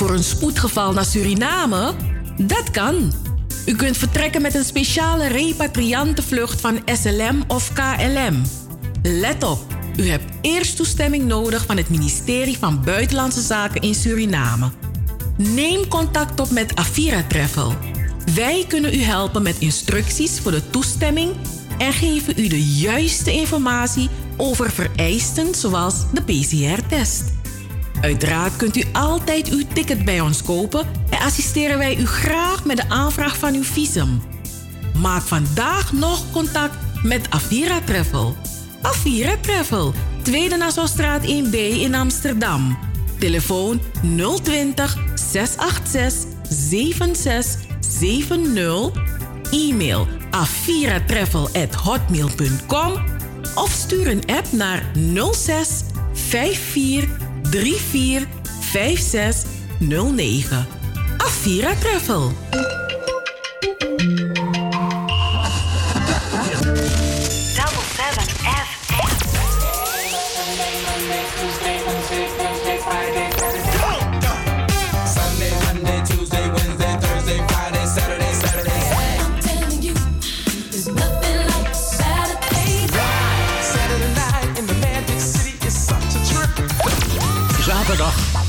[0.00, 1.94] voor een spoedgeval naar Suriname?
[2.36, 3.12] Dat kan.
[3.66, 8.42] U kunt vertrekken met een speciale repatriantenvlucht van SLM of KLM.
[9.02, 9.66] Let op,
[9.96, 14.70] u hebt eerst toestemming nodig van het ministerie van Buitenlandse Zaken in Suriname.
[15.36, 17.74] Neem contact op met Avira Travel.
[18.34, 21.32] Wij kunnen u helpen met instructies voor de toestemming
[21.78, 27.39] en geven u de juiste informatie over vereisten zoals de PCR-test.
[28.00, 32.76] Uiteraard kunt u altijd uw ticket bij ons kopen en assisteren wij u graag met
[32.76, 34.22] de aanvraag van uw visum.
[35.00, 38.36] Maak vandaag nog contact met Avira Travel.
[38.82, 42.78] Avira Travel, Tweede Nassaustraat 1B in Amsterdam.
[43.18, 43.80] Telefoon
[44.42, 49.08] 020 686 7670.
[49.50, 52.92] E-mail aviratravel.hotmail.com
[53.54, 54.82] of stuur een app naar
[55.32, 55.68] 06
[56.12, 58.26] 54 34
[58.72, 59.46] 56
[59.80, 60.66] 09.
[61.18, 62.32] Avira Travel.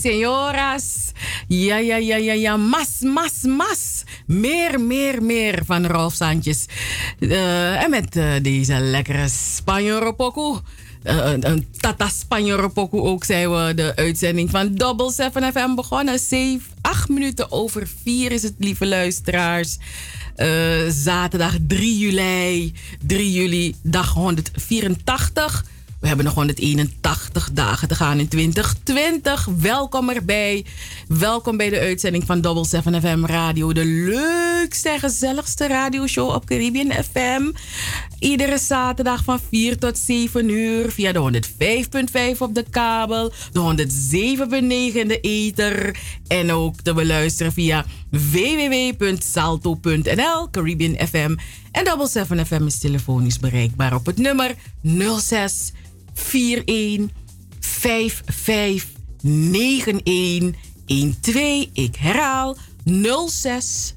[0.00, 1.12] Señoras.
[1.48, 2.56] Ja, ja, ja, ja, ja.
[2.56, 4.04] Mas, mas, mas.
[4.26, 6.66] Meer, meer, meer van Rolf Sanchez.
[7.18, 10.58] Uh, en met uh, deze lekkere Spanjoropoku.
[11.04, 16.18] Uh, een Tata Spanjoropoku ook zijn we de uitzending van Double 7 FM begonnen.
[16.18, 19.78] 7, 8 minuten over 4 is het, lieve luisteraars.
[20.88, 22.72] zaterdag 3 juli.
[23.06, 25.64] 3 juli, dag 184
[26.00, 29.48] We hebben nog 181 dagen te gaan in 2020.
[29.58, 30.64] Welkom erbij.
[31.08, 33.72] Welkom bij de uitzending van Double 7 FM Radio.
[33.72, 37.42] De leukste en gezelligste radioshow op Caribbean FM.
[38.18, 41.42] Iedere zaterdag van 4 tot 7 uur via de
[42.34, 43.86] 105.5 op de kabel, de
[44.40, 49.30] 107.9 in de ether en ook te beluisteren via www.salto.nl,
[50.50, 51.36] Caribbean FM.
[51.72, 54.54] En Double 7 FM is telefonisch bereikbaar op het nummer
[55.18, 55.72] 06
[56.32, 57.08] 41
[57.60, 58.88] 55
[59.22, 60.54] 91
[61.20, 61.66] 12.
[61.72, 62.56] Ik herhaal
[63.28, 63.94] 06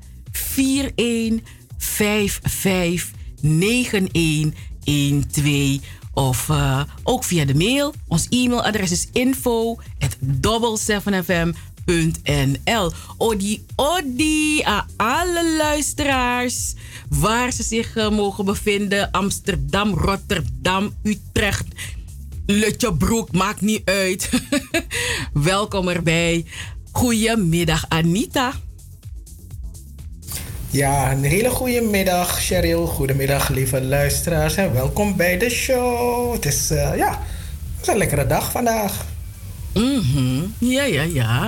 [0.56, 1.42] 41
[1.78, 3.12] 55
[3.42, 5.82] 9112.
[6.14, 7.94] Of uh, ook via de mail.
[8.08, 10.18] Ons e-mailadres is info at
[10.92, 12.92] 7fm.nl.
[13.18, 16.74] Odi, odi aan alle luisteraars
[17.10, 19.12] waar ze zich uh, mogen bevinden.
[19.12, 21.66] Amsterdam, Rotterdam, Utrecht,
[22.46, 24.30] Lutjebroek, maakt niet uit.
[25.34, 26.46] Welkom erbij.
[26.92, 28.54] Goedemiddag Anita.
[30.70, 32.86] Ja, een hele goede middag, Cheryl.
[32.86, 34.56] Goedemiddag, lieve luisteraars.
[34.56, 36.34] En welkom bij de show.
[36.34, 37.10] Het is, uh, ja,
[37.76, 39.06] het is een lekkere dag vandaag.
[39.74, 41.46] Mm Ja, ja, ja.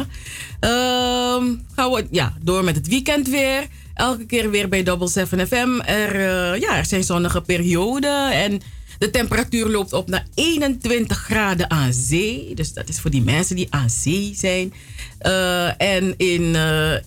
[0.59, 3.67] Um, gaan we ja, door met het weekend weer.
[3.93, 5.79] Elke keer weer bij Double 7 FM.
[5.85, 8.61] Er, uh, ja, er zijn zonnige perioden en
[8.97, 12.55] de temperatuur loopt op naar 21 graden aan zee.
[12.55, 14.73] Dus dat is voor die mensen die aan zee zijn.
[15.21, 16.55] Uh, en in,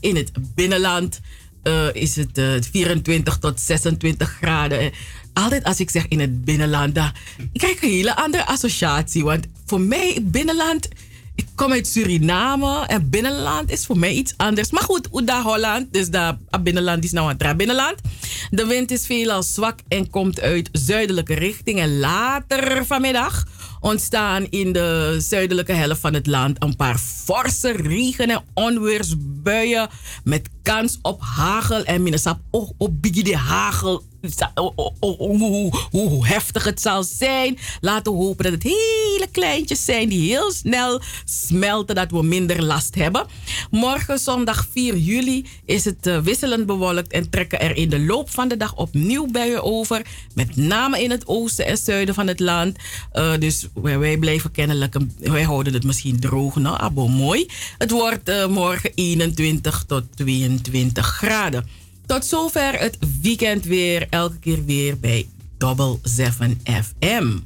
[0.00, 1.20] in het binnenland
[1.64, 4.92] uh, is het uh, 24 tot 26 graden.
[5.32, 6.92] Altijd als ik zeg in het binnenland,
[7.52, 9.24] krijg ik een hele andere associatie.
[9.24, 10.88] Want voor mij, binnenland,
[11.38, 14.70] ik kom uit Suriname en binnenland is voor mij iets anders.
[14.70, 17.94] Maar goed, Oeda Holland, dus dat binnenland is nou een binnenland.
[18.50, 21.80] De wind is veelal zwak en komt uit zuidelijke richting.
[21.80, 23.46] En later vanmiddag
[23.80, 29.88] ontstaan in de zuidelijke helft van het land een paar forse regen- en onweersbuien
[30.24, 34.02] met kans op hagel en minnesap op, op de hagel
[35.18, 37.58] hoe, hoe, heftig het zal zijn.
[37.80, 42.62] Laten we hopen dat het hele kleintjes zijn die heel snel smelten, dat we minder
[42.64, 43.26] last hebben.
[43.70, 48.30] Morgen, zondag 4 juli, is het uh, wisselend bewolkt en trekken er in de loop
[48.30, 50.02] van de dag opnieuw buien over.
[50.34, 52.76] Met name in het oosten en zuiden van het land.
[53.12, 56.56] Uh, dus wij, blijven kennelijk, wij houden het misschien droog.
[56.56, 57.46] Nou, abo mooi.
[57.78, 61.77] Het wordt uh, morgen 21 tot 22 graden.
[62.08, 64.06] Tot zover het weekend weer.
[64.10, 65.28] Elke keer weer bij
[65.58, 67.38] Double 7 FM.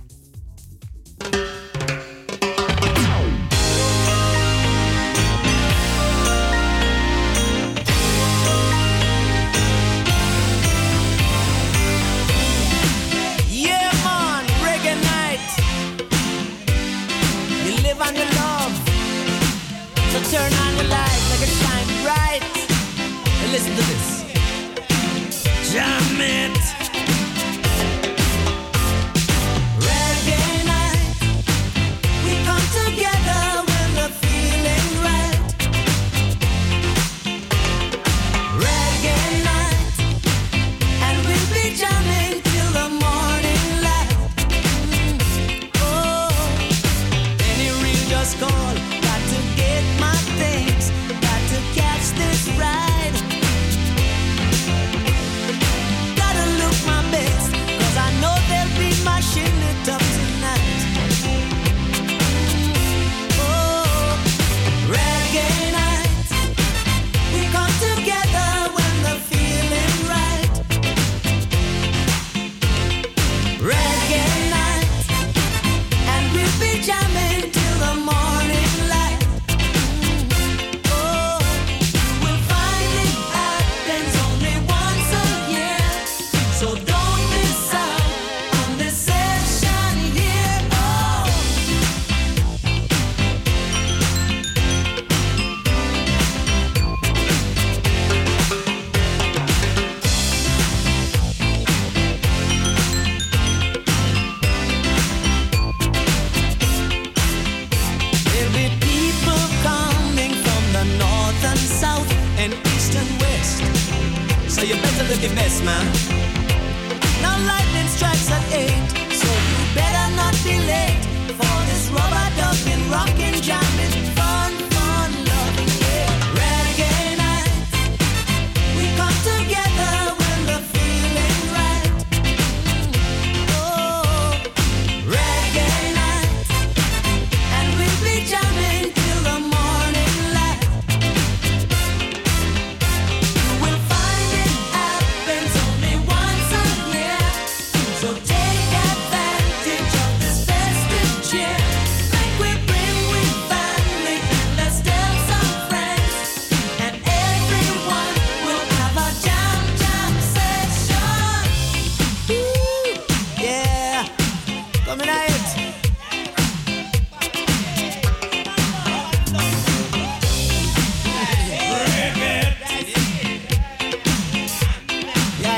[115.22, 116.02] you miss my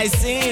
[0.05, 0.44] I see.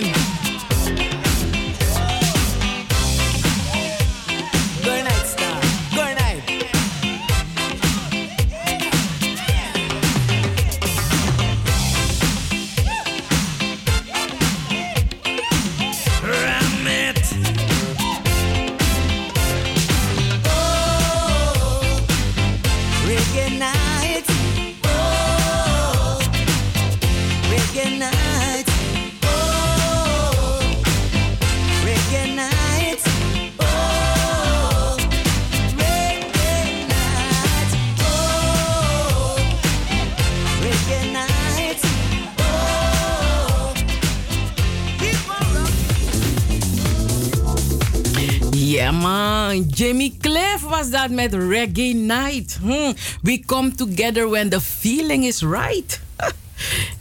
[51.03, 52.59] Dat met Reggae Night.
[52.61, 52.95] Hmm.
[53.23, 56.01] We come together when the feeling is right.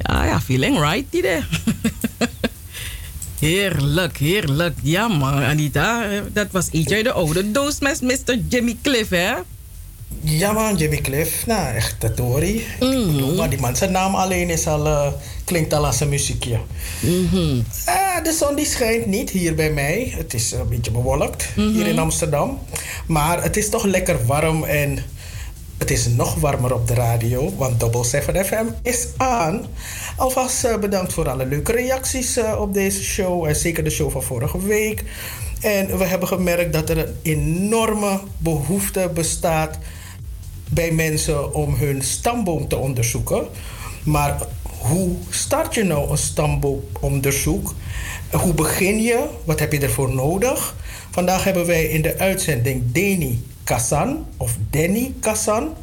[0.07, 1.43] ja, ja, feeling right, idee.
[3.39, 4.77] heerlijk, heerlijk.
[4.81, 8.37] Ja man, Anita, dat was uit de oude doos met Mr.
[8.49, 9.33] Jimmy Cliff, hè?
[10.21, 11.45] Ja man, Jimmy Cliff.
[11.45, 12.63] Nou, echt de Tory.
[12.79, 15.07] Mm Maar die man zijn naam alleen is al, uh,
[15.51, 16.57] klinkt al als een muziekje.
[16.99, 17.63] Mm
[18.23, 20.13] de zon die schijnt niet hier bij mij.
[20.17, 22.59] Het is een beetje bewolkt hier in Amsterdam.
[23.05, 25.03] Maar het is toch lekker warm en
[25.77, 29.65] het is nog warmer op de radio, want Double 7 FM is aan.
[30.17, 34.11] Alvast uh, bedankt voor alle leuke reacties uh, op deze show en zeker de show
[34.11, 35.03] van vorige week.
[35.61, 39.77] En we hebben gemerkt dat er een enorme behoefte bestaat
[40.69, 43.47] bij mensen om hun stamboom te onderzoeken.
[44.03, 44.37] Maar
[44.81, 47.73] hoe start je nou een stamboomonderzoek?
[48.31, 49.25] Hoe begin je?
[49.43, 50.75] Wat heb je ervoor nodig?
[51.11, 55.73] Vandaag hebben wij in de uitzending Danny Kassan of Danny Kassan.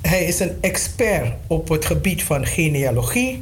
[0.00, 3.40] Hij is een expert op het gebied van genealogie.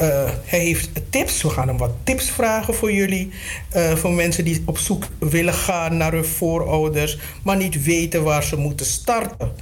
[0.00, 1.42] Uh, hij heeft tips.
[1.42, 3.30] We gaan hem wat tips vragen voor jullie.
[3.76, 8.42] Uh, voor mensen die op zoek willen gaan naar hun voorouders, maar niet weten waar
[8.42, 9.52] ze moeten starten.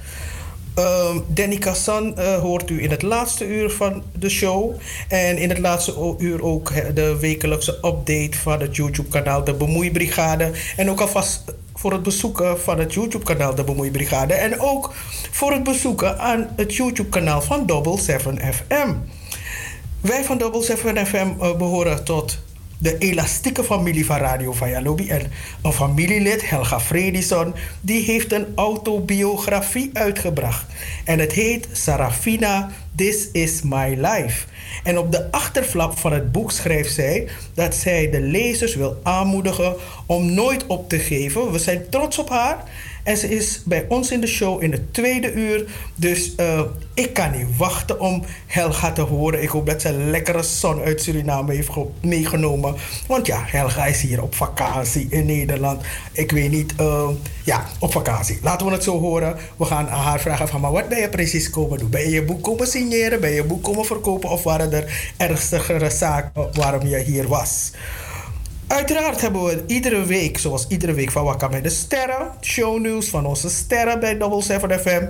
[0.77, 4.73] Uh, Danny Kassan uh, hoort u in het laatste uur van de show.
[5.07, 10.51] En in het laatste uur ook de wekelijkse update van het YouTube-kanaal De Bemoeibrigade.
[10.77, 14.33] En ook alvast voor het bezoeken van het YouTube-kanaal De Bemoeibrigade.
[14.33, 14.93] En ook
[15.31, 18.93] voor het bezoeken aan het YouTube-kanaal van Double 7 FM.
[20.01, 22.39] Wij van Double 7 FM uh, behoren tot
[22.81, 25.09] de elastieke familie van Radio Vajalobi.
[25.09, 30.65] En een familielid, Helga Fredison, die heeft een autobiografie uitgebracht.
[31.03, 34.45] En het heet Sarafina, This is My Life.
[34.83, 39.75] En op de achterflap van het boek schrijft zij dat zij de lezers wil aanmoedigen
[40.05, 41.51] om nooit op te geven.
[41.51, 42.63] We zijn trots op haar
[43.03, 45.65] en ze is bij ons in de show in het tweede uur.
[45.95, 46.61] Dus uh,
[46.93, 49.41] ik kan niet wachten om Helga te horen.
[49.41, 51.69] Ik hoop dat ze een lekkere zon uit Suriname heeft
[52.01, 52.75] meegenomen.
[53.07, 55.81] Want ja, Helga is hier op vakantie in Nederland.
[56.11, 57.09] Ik weet niet, uh,
[57.43, 58.39] ja, op vakantie.
[58.41, 59.37] Laten we het zo horen.
[59.57, 61.89] We gaan aan haar vragen van, maar wat ben je precies komen doen?
[61.89, 63.21] Ben je je boek komen signeren?
[63.21, 64.29] Ben je je boek komen verkopen?
[64.29, 67.71] Of waren er ernstigere zaken waarom je hier was?
[68.71, 73.25] Uiteraard hebben we iedere week, zoals iedere week van Wakka met de Sterren, shownieuws van
[73.25, 75.05] onze sterren bij Double 7 FM.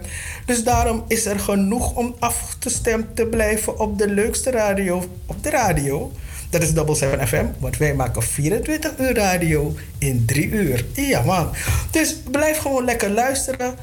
[0.45, 5.49] Dus daarom is er genoeg om afgestemd te blijven op de leukste radio op de
[5.49, 6.11] radio.
[6.49, 10.85] Dat is Double 7 FM, want wij maken 24 uur radio in 3 uur.
[10.93, 11.49] Ja man.
[11.91, 13.75] Dus blijf gewoon lekker luisteren.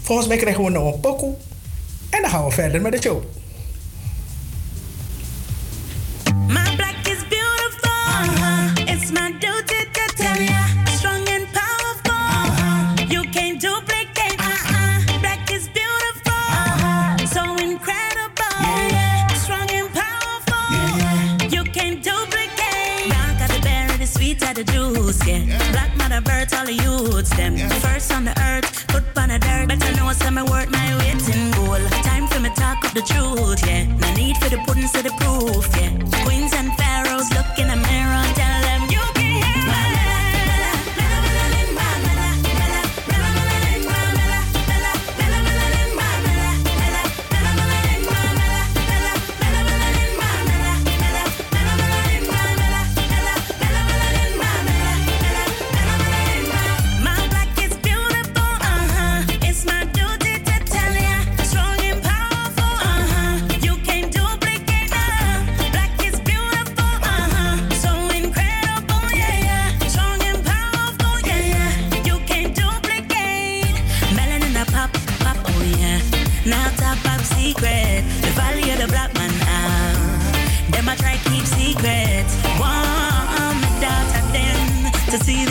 [0.00, 1.34] Volgens mij krijgen we nog een pokoe.
[2.10, 3.22] En dan gaan we verder met de show.
[32.98, 33.66] The truth.
[33.66, 33.84] Yeah.
[33.84, 35.66] No need for the pudding, so the proof.
[35.76, 36.24] Yeah.
[36.24, 37.87] Queens and pharaohs look in the
[85.10, 85.47] to see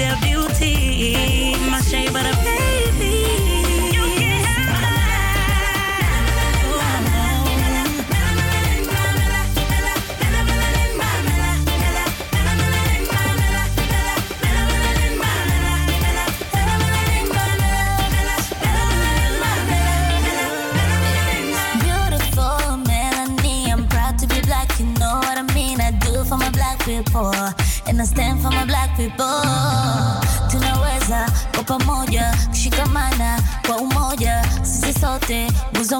[35.28, 36.00] sote nguzo.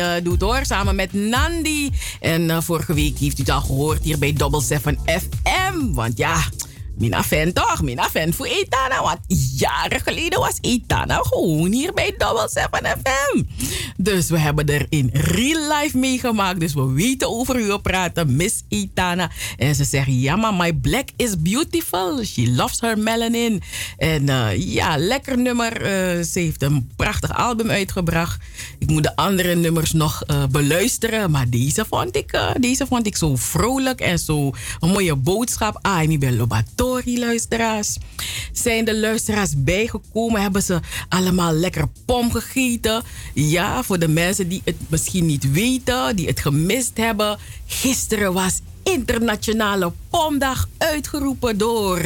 [0.00, 1.90] Eh, doet hoor, samen met Nandi.
[2.20, 5.92] En eh, vorige week heeft u het al gehoord hier bij Double 7 FM.
[5.92, 6.42] Want ja,
[7.00, 7.82] Mina fan toch?
[7.82, 9.02] Mina fan voor Etana.
[9.02, 9.18] Want
[9.56, 13.42] jaren geleden was Etana gewoon hier bij Double 7 FM.
[13.96, 16.60] Dus we hebben er in real life meegemaakt.
[16.60, 19.30] Dus we weten over u praten, Miss Etana.
[19.56, 22.24] En ze zegt, ja maar my black is beautiful.
[22.24, 23.62] She loves her melanin.
[23.96, 25.72] En eh, ja, lekker nummer.
[26.24, 28.40] Ze heeft een prachtig album uitgebracht.
[28.90, 31.30] Moet de andere nummers nog eh, beluisteren.
[31.30, 35.78] Maar deze vond, ik, eh, deze vond ik zo vrolijk en zo een mooie boodschap.
[35.82, 37.98] Ah, ik ben Lobatori, luisteraars.
[38.52, 40.40] Zijn de luisteraars bijgekomen?
[40.42, 43.02] Hebben ze allemaal lekker pom gegeten?
[43.34, 47.38] Ja, voor de mensen die het misschien niet weten, die het gemist hebben.
[47.66, 52.00] Gisteren was Internationale Pomdag uitgeroepen door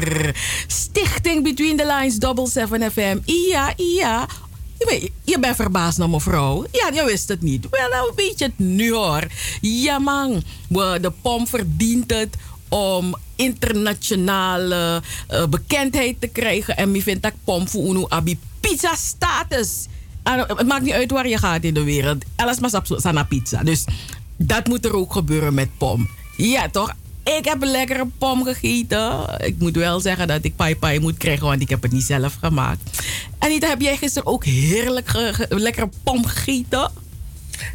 [0.66, 3.18] Stichting Between the Lines Double 7 FM.
[3.24, 4.26] Ja, ja.
[5.24, 6.64] Je bent, verbaasd naar mevrouw.
[6.72, 7.66] Ja, je wist het niet.
[7.70, 9.26] Wel, nou weet je het nu hoor.
[9.60, 12.36] Ja man, de POM verdient het
[12.68, 16.76] om internationale eh, bekendheid te krijgen.
[16.76, 19.86] En ik vind dat POM voor UNO abi pizza status.
[20.22, 22.24] Ah, Het maakt niet uit waar je gaat in de wereld.
[22.36, 23.62] Alles maar zo'n pizza.
[23.62, 23.84] Dus
[24.36, 26.08] dat moet er ook gebeuren met POM.
[26.36, 26.92] Ja, toch?
[27.24, 29.24] Ik heb een lekkere pom gegeten.
[29.38, 32.36] Ik moet wel zeggen dat ik pai moet krijgen, want ik heb het niet zelf
[32.40, 32.80] gemaakt.
[33.38, 36.90] Anita, heb jij gisteren ook heerlijk ge- lekkere pom gegeten?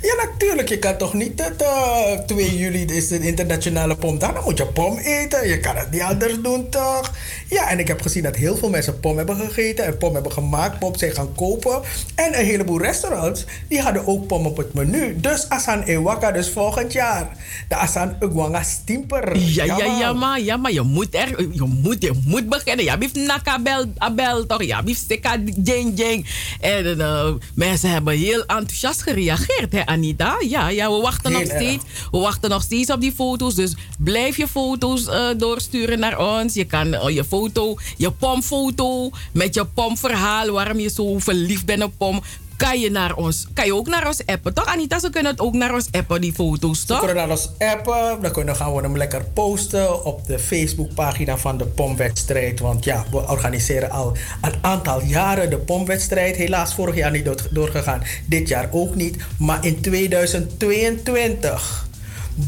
[0.02, 0.70] Ja, natuurlijk.
[0.70, 4.34] Je kan toch niet eh, 2 juli is de internationale pomdag.
[4.34, 5.48] Dan moet je pom eten.
[5.48, 7.12] Je kan het niet anders doen, toch?
[7.50, 10.32] Ja, en ik heb gezien dat heel veel mensen pom hebben gegeten en pom hebben
[10.32, 11.82] gemaakt, pom zijn gaan kopen.
[12.16, 15.20] En een heleboel restaurants, die hadden ook pom op het menu.
[15.20, 17.28] Dus Asan Ewaka, dus volgend jaar.
[17.68, 19.38] De Asan Ugwanga Stimper.
[19.38, 19.98] Ja, ja, man.
[19.98, 22.86] ja, maar, ja, maar je moet er, je moet, je moet beginnen.
[22.86, 24.64] Ja, bief nakabel, abel, toch?
[24.64, 26.26] Ja, bief stika, jeng, jeng.
[26.60, 30.36] En eh, mensen hebben heel enthousiast gereageerd, hè, Anita?
[30.48, 31.62] Ja, ja, we wachten Heel nog erg.
[31.62, 31.84] steeds.
[32.12, 33.56] We wachten nog steeds op die foto's.
[33.56, 36.54] Dus blijf je foto's eh, doorsturen naar ons.
[36.54, 41.84] Je kan eh, je foto, je pomfoto met je pomverhaal, waarom je zo verliefd bent
[41.84, 42.22] op pom.
[42.58, 45.00] Kan je, naar ons, kan je ook naar ons appen, toch Anita?
[45.00, 46.98] Ze kunnen het ook naar ons appen, die foto's, toch?
[46.98, 48.22] kunnen naar ons appen.
[48.22, 52.60] Dan kunnen gaan we hem lekker posten op de Facebookpagina van de pomwedstrijd.
[52.60, 56.36] Want ja, we organiseren al een aantal jaren de pomwedstrijd.
[56.36, 58.04] Helaas vorig jaar niet door- doorgegaan.
[58.26, 59.16] Dit jaar ook niet.
[59.38, 61.88] Maar in 2022.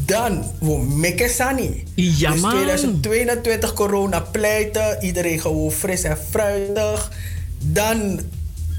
[0.06, 1.84] Dan we mikken Sani.
[1.94, 2.50] Ja, dus man.
[2.50, 4.98] 2022 corona pleiten.
[5.00, 7.10] Iedereen gewoon fris en fruitig.
[7.64, 8.20] Dan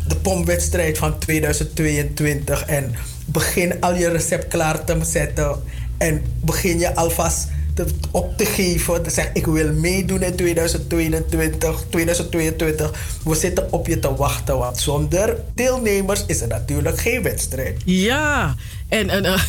[0.08, 2.66] de pomwedstrijd van 2022.
[2.66, 2.96] En
[3.26, 5.64] begin al je recept klaar te zetten.
[5.98, 9.04] En begin je alvast te, op te geven.
[9.04, 11.86] Te zeggen, ik wil meedoen in 2022.
[11.90, 13.20] 2022.
[13.24, 14.58] We zitten op je te wachten.
[14.58, 17.82] Want zonder deelnemers is er natuurlijk geen wedstrijd.
[17.86, 18.56] Ja,
[18.94, 19.42] en, en, eh,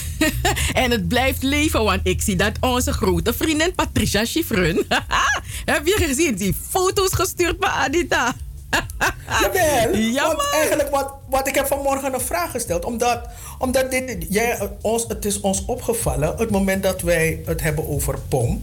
[0.85, 4.87] en het blijft leven, want ik zie dat onze grote vriendin Patricia Chiffrun.
[5.65, 6.35] heb je gezien?
[6.35, 8.35] Die foto's gestuurd bij Anita.
[9.41, 9.97] Jawel.
[9.97, 12.85] Ja, want eigenlijk, wat, wat ik heb vanmorgen een vraag gesteld.
[12.85, 13.21] Omdat,
[13.59, 18.19] omdat dit, jij, ons, het is ons opgevallen, het moment dat wij het hebben over
[18.29, 18.63] POM.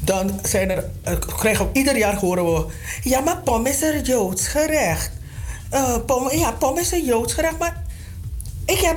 [0.00, 2.66] Dan zijn er, eh, krijgen we, ieder jaar horen we...
[3.02, 5.10] Ja, maar POM is een Joods gerecht.
[5.70, 7.58] Eh, pom, ja, POM is een Joods gerecht.
[7.58, 7.82] Maar
[8.64, 8.96] ik heb...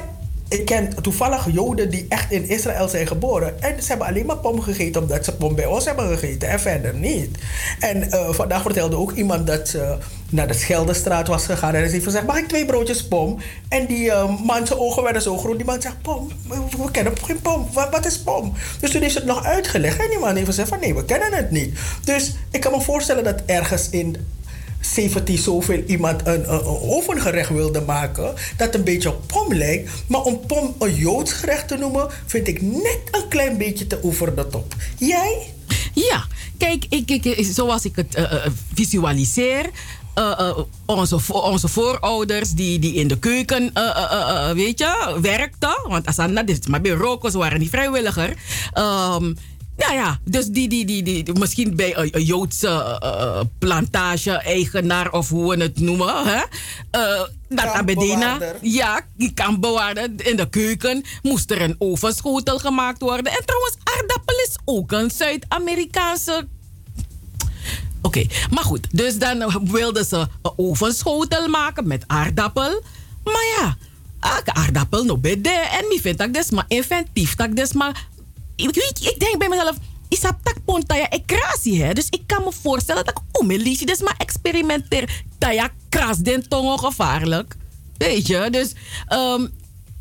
[0.50, 3.62] Ik ken toevallig Joden die echt in Israël zijn geboren.
[3.62, 6.50] En ze hebben alleen maar pom gegeten omdat ze pom bij ons hebben gegeten.
[6.50, 7.38] En verder niet.
[7.80, 9.98] En eh, vandaag vertelde ook iemand dat ze
[10.30, 11.74] naar de Scheldestraat was gegaan.
[11.74, 13.40] En ze heeft gezegd, mag ik twee broodjes pom?
[13.68, 15.56] En die eh, man zijn ogen werden zo groot.
[15.56, 16.28] Die man zegt, pom?
[16.48, 17.68] We, kennen geen pom.
[17.74, 18.54] Wat, is pom?
[18.80, 20.00] Dus toen is het nog uitgelegd.
[20.00, 21.80] En die man heeft gezegd van, nee, we kennen het niet.
[22.04, 24.16] Dus ik kan me voorstellen dat ergens in
[24.80, 28.34] 17 zoveel iemand een, een, een ovengerecht wilde maken.
[28.58, 29.92] Dat een beetje op pom lijkt.
[30.08, 34.04] Maar om pom een Joods gerecht te noemen, vind ik net een klein beetje te
[34.04, 34.76] over de top.
[34.98, 35.54] Jij?
[35.94, 36.26] Ja,
[36.58, 39.70] kijk, ik, ik, zoals ik het eh, eh, visualiseer.
[40.14, 43.72] eh, onze, onze voorouders die, die in de keuken,
[44.54, 45.80] weet je, werkten.
[45.88, 48.34] Want Asana, dit maar bij roken, ze waren niet vrijwilliger.
[48.74, 49.34] Ehm,
[49.80, 53.40] ja, ja, dus die, die, die, die, die- misschien bij een, een Joodse eh, eh,
[53.60, 56.26] plantage-eigenaar of hoe we het noemen.
[56.28, 56.42] Hè?
[56.92, 63.32] Eh, dat Abedina, ja, die kampbewaarder in de keuken moest er een ovenschotel gemaakt worden.
[63.32, 66.48] En trouwens, aardappel is ook een Zuid-Amerikaanse
[68.02, 68.88] Oké, maar goed.
[68.92, 72.82] Dus dan wilden ze een ovenschotel maken met aardappel.
[73.24, 73.78] Maar ja,
[74.54, 75.50] aardappel no bede.
[75.50, 77.36] En mi vind ik dus maar inventief.
[77.36, 78.08] Dat dus maar...
[78.62, 79.76] Ik, ik denk bij mezelf...
[80.08, 81.94] Isap tak ponta ja ekrasi hè.
[81.94, 83.80] Dus ik kan me voorstellen dat ik omelies.
[83.80, 85.24] Dus maar experimenteer.
[85.38, 87.56] Taya kras den tongo gevaarlijk.
[87.98, 88.74] Weet je, dus
[89.08, 89.46] ehm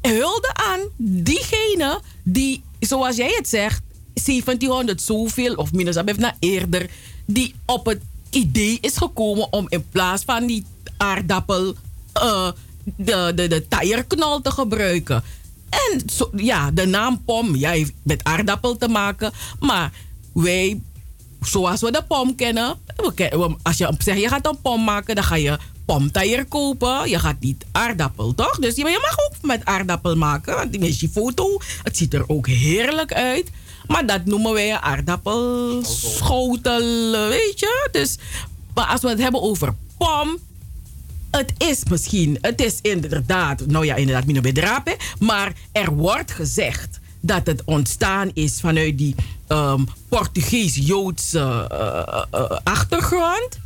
[0.00, 3.82] hulde aan diegene die, zoals jij het zegt,
[4.24, 6.90] 1700 zoveel of minus na eerder,
[7.26, 10.64] die op het idee is gekomen om in plaats van die
[10.96, 11.74] aardappel
[12.12, 12.50] eh,
[12.96, 13.66] de, de, de
[14.42, 15.22] te gebruiken.
[15.70, 19.92] En zo, ja, de naam pom, ja, heeft met aardappel te maken, maar
[20.32, 20.80] wij
[21.40, 22.76] zoals we de pom kennen.
[22.96, 27.08] we Als je zegt je gaat een pom maken, dan ga je pomtaier kopen.
[27.08, 28.58] Je gaat niet aardappel, toch?
[28.58, 30.54] Dus je, mag ook met aardappel maken.
[30.54, 31.60] Want die is je foto.
[31.82, 33.50] Het ziet er ook heerlijk uit.
[33.86, 37.88] Maar dat noemen wij aardappelschotel, weet je?
[37.92, 38.16] Dus,
[38.74, 40.38] als we het hebben over pom,
[41.30, 47.00] het is misschien, het is inderdaad, nou ja, inderdaad, mino bedrape, maar er wordt gezegd
[47.20, 49.14] dat het ontstaan is vanuit die
[49.46, 53.58] ehm, Portugees-Joodse eh, eh, achtergrond.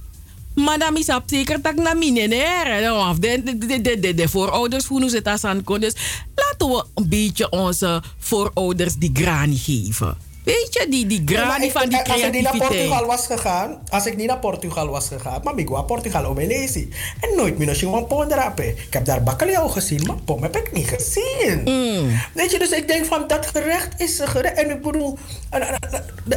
[0.55, 4.15] Maar dan is het zeker dat ik naar minenair of de, de, de, de, de,
[4.15, 5.95] de voorouders, hoe ze dat aan Dus
[6.35, 10.17] laten we een beetje onze voorouders die grani geven.
[10.45, 11.39] Weet je, die, die
[11.71, 13.07] van die Als ik niet naar Portugal creativiteit.
[13.07, 16.39] was gegaan, als ik niet naar Portugal was gegaan, maar ik was Portugal om.
[16.39, 16.49] En
[17.37, 18.69] nooit meer een pom drapen.
[18.69, 21.61] Ik heb daar bakkeljauw gezien, maar pom heb ik niet gezien.
[21.65, 22.21] Mm.
[22.35, 24.57] Weet je, dus ik denk van dat gerecht is een gerecht.
[24.57, 25.19] En ik bedoel,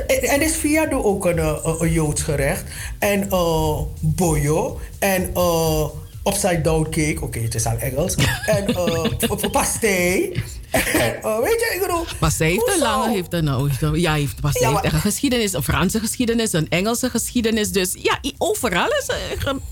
[0.07, 2.63] en, is via ook een, eh, een, een Joods gerecht.
[2.99, 4.79] En uh, boyo.
[4.99, 5.85] En uh,
[6.23, 7.17] upside down cake.
[7.21, 8.15] Oké, het is al Engels.
[8.57, 10.43] en uh, pastei.
[10.75, 12.05] Uh, weet je, ik bedoel.
[12.19, 14.83] Maar zij heeft een lange, heeft een, oh, ja, heeft, maar zij Ja, heeft maar-
[14.83, 17.71] echt een geschiedenis, een Franse geschiedenis, een Engelse geschiedenis.
[17.71, 19.05] Dus ja, overal is,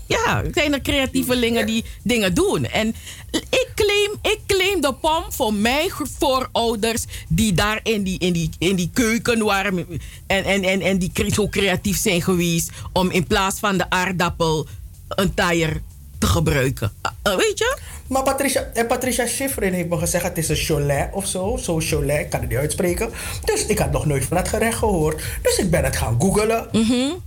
[0.06, 2.64] ja, zijn er creatievelingen die dingen doen.
[2.64, 2.88] En
[3.30, 8.50] ik claim, ik claim de pom voor mijn voorouders die daar in die, in die,
[8.58, 9.86] in die keuken waren
[10.26, 14.66] en, en, en, en die zo creatief zijn geweest om in plaats van de aardappel
[15.08, 15.82] een taaier
[16.18, 16.92] te gebruiken.
[17.00, 17.78] Ah, ah, weet je?
[18.08, 21.56] Maar Patricia, en Patricia Schifrin heeft me gezegd het is een cholet of zo.
[21.56, 23.10] Zo cholet, ik kan het niet uitspreken.
[23.44, 25.22] Dus ik had nog nooit van dat gerecht gehoord.
[25.42, 26.68] Dus ik ben het gaan googelen.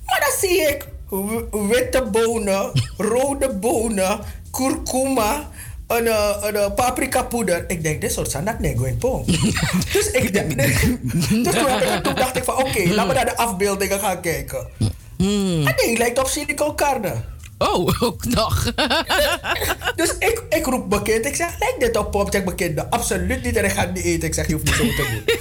[0.06, 0.88] Maar dan zie ik
[1.70, 4.20] witte bonen, rode bonen,
[4.52, 5.50] kurkuma,
[5.88, 7.66] een, eh, een, eh, paprika poeder.
[7.68, 9.26] Ik denk, dit soort zijn dat nego in pom.
[9.94, 14.00] dus ik denk, dus toen, toen dacht ik van oké, laten we naar de afbeeldingen
[14.00, 14.68] gaan kijken.
[15.66, 17.14] Het ding lijkt op silicon carne.
[17.58, 18.74] Oh, ook nog.
[19.96, 21.26] Dus ik, ik roep mijn kind.
[21.26, 22.28] Ik zeg, lijkt dit op pop?
[22.32, 23.56] Zeg mijn kind, "Nou, absoluut niet.
[23.56, 24.28] En ik ga het niet eten.
[24.28, 25.24] Ik zeg, je hoeft niet zo te doen.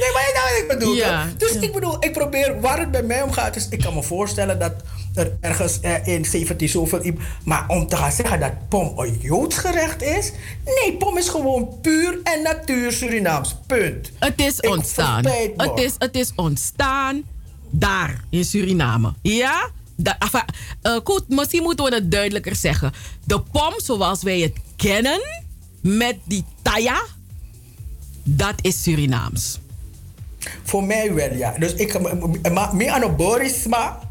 [0.00, 0.94] nee, maar je nou wat ik bedoel.
[0.94, 1.28] Ja.
[1.36, 3.54] Dus ik bedoel, ik probeer, waar het bij mij om gaat.
[3.54, 4.72] Dus ik kan me voorstellen dat
[5.14, 7.12] er ergens eh, in 17 zoveel...
[7.44, 10.32] Maar om te gaan zeggen dat pom een Joods gerecht is...
[10.64, 13.56] Nee, pom is gewoon puur en natuur Surinaams.
[13.66, 14.10] Punt.
[14.18, 15.24] Het is Ik ontstaan.
[15.56, 17.22] Het is, het is ontstaan
[17.70, 19.12] daar in Suriname.
[19.22, 19.70] Ja?
[20.02, 20.44] Enfin,
[20.82, 22.92] eh, misschien moeten we het duidelijker zeggen.
[23.24, 25.20] De pom zoals wij het kennen,
[25.80, 27.02] met die taya,
[28.22, 29.58] dat is Surinaams.
[30.62, 31.54] Voor mij wel, ja.
[31.58, 32.00] Dus ik,
[32.52, 34.08] maar meer aan de Boris, maar...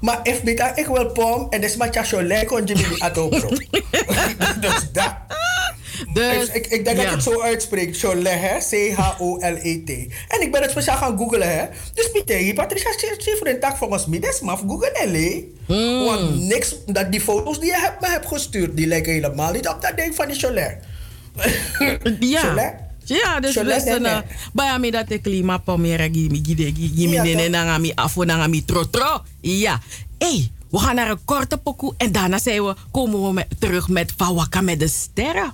[0.00, 3.48] Maar if ik wil pom en dus maar cholet kon je me atopro.
[4.60, 5.14] Dus dat.
[6.12, 7.98] Dus, ik, ik denk dat ik het zo uitspreek.
[7.98, 8.58] Cholet, hè?
[8.58, 9.90] C-H-O-L-E-T.
[10.28, 11.66] En ik ben het speciaal gaan googlen, hè?
[11.94, 15.44] Dus Pieter, Patricia Schifrin tak volgens mij, dat is maar googlen, hè?
[15.66, 16.04] Hmm.
[16.04, 19.68] Want niks, dat die foto's die je hebt, me hebt gestuurd, die lijken helemaal niet
[19.68, 20.78] op dat ding van die cholet.
[22.20, 22.40] Ja.
[22.40, 22.74] Cholet?
[23.04, 24.24] Ja, dus luister na.
[24.52, 27.50] Bij mij dat ik klima pomera gimi gide gimi nene toch?
[27.50, 29.22] na ngami afo na ngami tro tro.
[29.40, 29.80] Ja.
[30.18, 33.88] hey, we gaan naar een korte pokoe en daarna zijn we, komen we met, terug
[33.88, 35.52] met Fawaka met de sterren.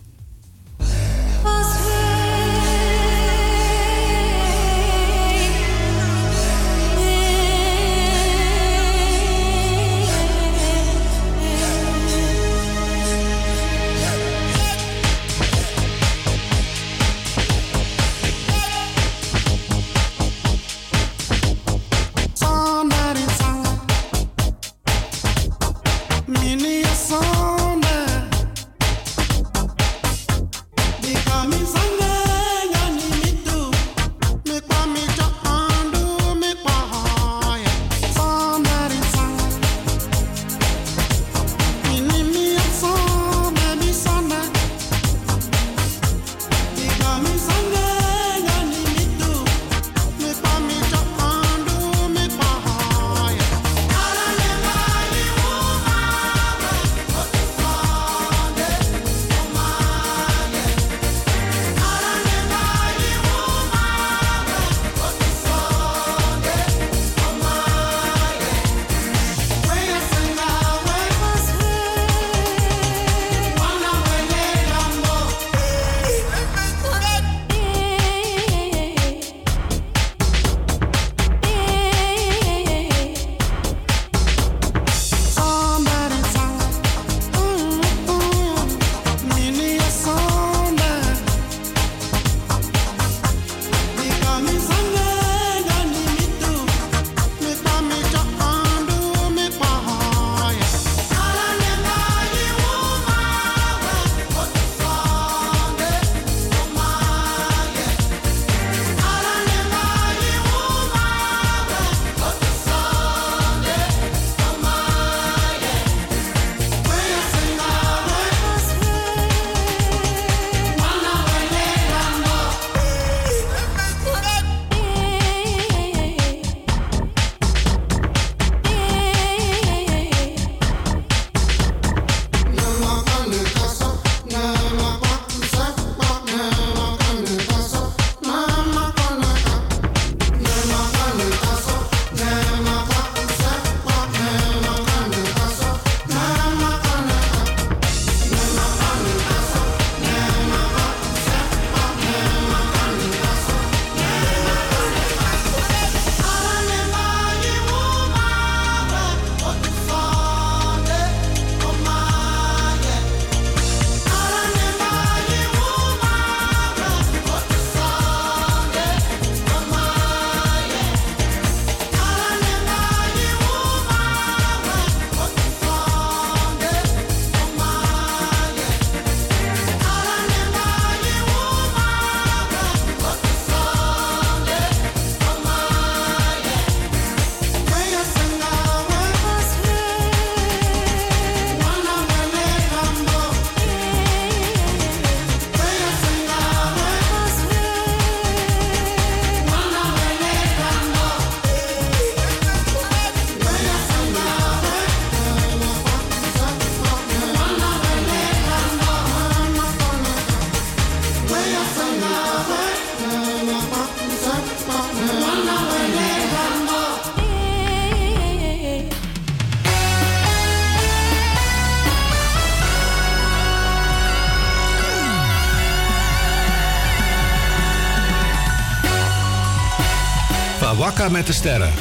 [231.07, 231.73] Wakka met de sterren.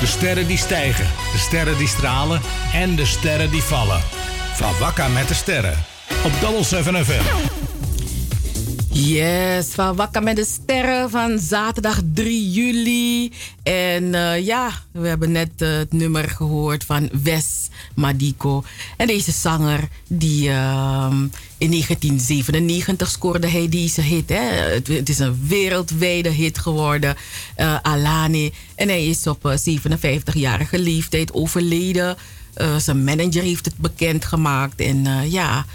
[0.00, 2.40] De sterren die stijgen, de sterren die stralen
[2.72, 4.00] en de sterren die vallen.
[4.54, 5.84] Van Wakka met de sterren.
[6.24, 7.56] Op Double 7 FM.
[9.00, 13.32] Yes, van Wakker met de Sterren van zaterdag 3 juli.
[13.62, 18.64] En eh, ja, we hebben net eh, het nummer gehoord van Wes Madiko.
[18.96, 21.22] En deze zanger, die ehm,
[21.58, 24.28] in 1997 scoorde hij deze hit.
[24.28, 24.42] Hè?
[24.74, 27.16] Het, het is een wereldwijde hit geworden,
[27.54, 28.52] eh, Alani.
[28.78, 32.16] En hij is op eh, 57-jarige leeftijd overleden.
[32.54, 34.80] Eh, zijn manager heeft het bekendgemaakt.
[34.80, 35.66] En eh, ja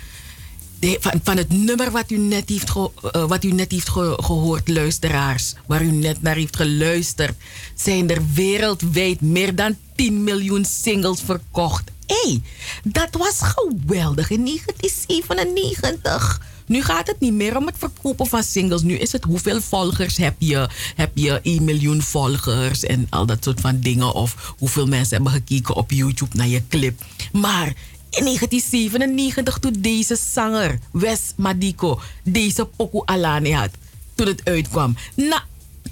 [0.80, 2.72] de- van, het nummer wat u net heeft,
[3.12, 7.34] eh, wat u net heeft ge- gehoord, luisteraars, waar u net naar heeft geluisterd,
[7.76, 11.92] zijn er wereldwijd meer dan 10 miljoen singles verkocht.
[12.08, 12.42] Hé, hey,
[12.84, 16.42] dat was geweldig in 1997.
[16.74, 18.82] Nu gaat het niet meer om het verkopen van singles.
[18.82, 20.70] Nu is het hoeveel volgers heb je?
[20.96, 24.14] Heb je 1 miljoen volgers en al dat soort van dingen.
[24.14, 27.02] Of hoeveel mensen hebben gekeken op YouTube naar je clip.
[27.32, 27.68] Maar
[28.10, 33.72] in 1997, toen deze zanger, Wes Madiko, deze Poku Alani had,
[34.16, 35.44] toen het uitkwam, na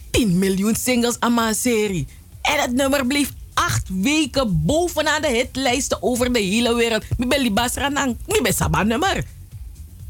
[0.10, 2.08] 10 miljoen singles aan mijn serie.
[2.42, 7.04] En het nummer bleef acht weken bovenaan de hitlijsten over de hele wereld.
[7.18, 9.24] Ik ben Libas Ranang, ik ben nummer.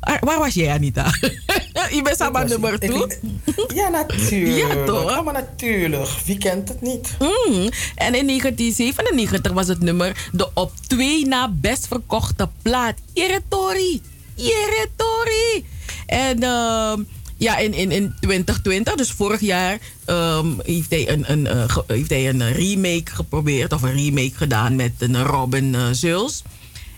[0.01, 1.11] Ah, Waar was jij, Anita?
[1.95, 3.11] Je bent Saba nummer toe?
[3.75, 4.73] Ja, natuurlijk.
[4.73, 5.09] Ja, toch?
[5.09, 6.09] Ja, maar natuurlijk.
[6.25, 7.15] Wie kent het niet?
[7.19, 7.69] Mm.
[7.95, 12.97] En in 1997 was het nummer de op twee na best verkochte plaat.
[13.13, 14.01] Yeretori.
[14.35, 15.65] Yeretori.
[16.05, 17.01] En ehm,
[17.37, 21.83] ja, in, in, in 2020, dus vorig jaar, ehm, heeft, hij een, een, eh, ge-
[21.87, 23.73] heeft hij een remake geprobeerd.
[23.73, 26.43] Of een remake gedaan met een Robin uh, Zuls.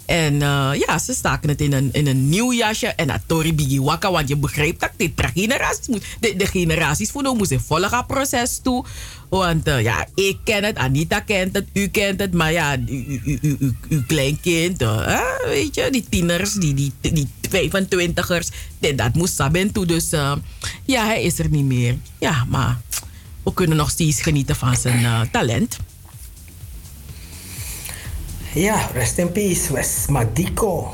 [0.06, 2.88] En eh, ja, ze staken het in een, in een nieuw jasje.
[2.88, 6.06] En dat Tori Bigiwaka, want je begrijpt dat dit generaties moet.
[6.20, 8.86] De, de generaties voor nou moesten volgen het proces toe.
[9.30, 12.34] Want eh, ja, ik ken het, Anita kent het, u kent het.
[12.34, 12.78] Maar ja,
[13.90, 18.48] uw kleinkind, hè, weet je, die tieners, die, die, die 25ers.
[18.80, 19.86] dit, Dat moest Sabin toe.
[19.86, 20.10] Dus
[20.86, 21.98] ja, hij is er niet meer.
[22.20, 22.82] Ja, maar
[23.44, 25.78] we kunnen nog steeds genieten van zijn talent.
[28.54, 30.92] Ja, rest in peace, Wes Madiko.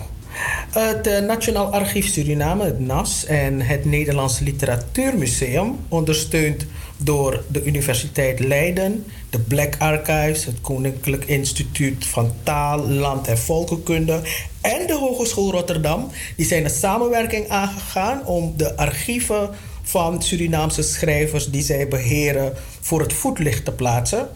[0.69, 6.65] Het eh, Nationaal Archief Suriname, het NAS, en het Nederlands Literatuurmuseum, ondersteund
[6.97, 14.21] door de Universiteit Leiden, de Black Archives, het Koninklijk Instituut van Taal, Land en Volkenkunde
[14.61, 19.49] en de Hogeschool Rotterdam, die zijn een samenwerking aangegaan om de archieven
[19.83, 24.29] van Surinaamse schrijvers die zij beheren voor het voetlicht te plaatsen.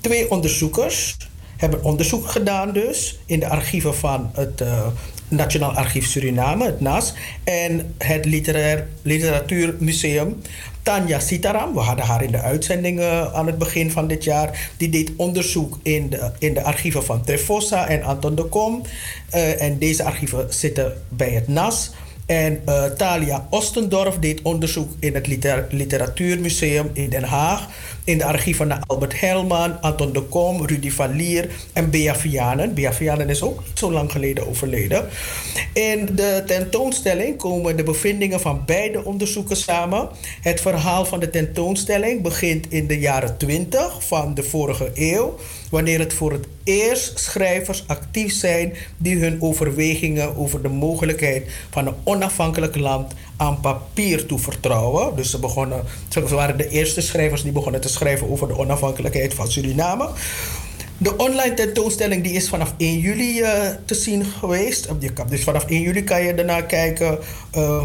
[0.00, 1.16] Twee onderzoekers
[1.58, 4.86] hebben onderzoek gedaan dus in de archieven van het eh,
[5.28, 10.42] Nationaal Archief Suriname, het NAS, en het Literair, Literatuurmuseum.
[10.82, 14.70] Tanja Sitaram, we hadden haar in de uitzending eh, aan het begin van dit jaar,
[14.76, 18.82] die deed onderzoek in de, in de archieven van Trefossa en Anton de Kom.
[19.30, 21.90] Eh, en deze archieven zitten bij het NAS.
[22.26, 27.68] En eh, Talia Ostendorf deed onderzoek in het Liter- Literatuurmuseum in Den Haag.
[28.08, 32.74] In de archieven naar Albert Helman, Anton de Kom, Rudy van Lier en Bea Vianen.
[32.74, 35.08] Bea Vianen is ook niet zo lang geleden overleden.
[35.72, 40.08] In de tentoonstelling komen de bevindingen van beide onderzoeken samen.
[40.40, 45.38] Het verhaal van de tentoonstelling begint in de jaren 20 van de vorige eeuw.
[45.70, 51.86] Wanneer het voor het eerst schrijvers actief zijn die hun overwegingen over de mogelijkheid van
[51.86, 55.16] een onafhankelijk land aan papier toevertrouwen.
[55.16, 59.34] Dus ze, begonnen, ze waren de eerste schrijvers die begonnen te schrijven over de onafhankelijkheid
[59.34, 60.08] van Suriname.
[60.98, 64.88] De online tentoonstelling die is vanaf 1 juli eh, te zien geweest.
[64.88, 67.18] Op Dus vanaf 1 juli kan je ernaar kijken.
[67.50, 67.82] eh,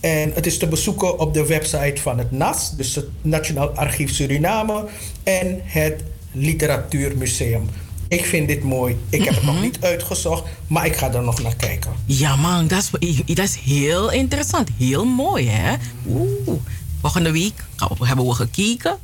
[0.00, 4.10] en het is te bezoeken op de website van het NAS, dus het Nationaal Archief
[4.10, 4.84] Suriname,
[5.22, 7.68] en het Literatuurmuseum.
[8.14, 8.96] Ik vind dit mooi.
[9.08, 11.92] Ik heb het nog niet uitgezocht, maar ik ga er nog naar kijken.
[12.06, 14.68] Ja man, dat is, dat is heel interessant.
[14.78, 15.76] Heel mooi hè.
[16.08, 16.60] Oeh.
[17.00, 17.64] Volgende week
[17.98, 18.98] hebben we gekeken.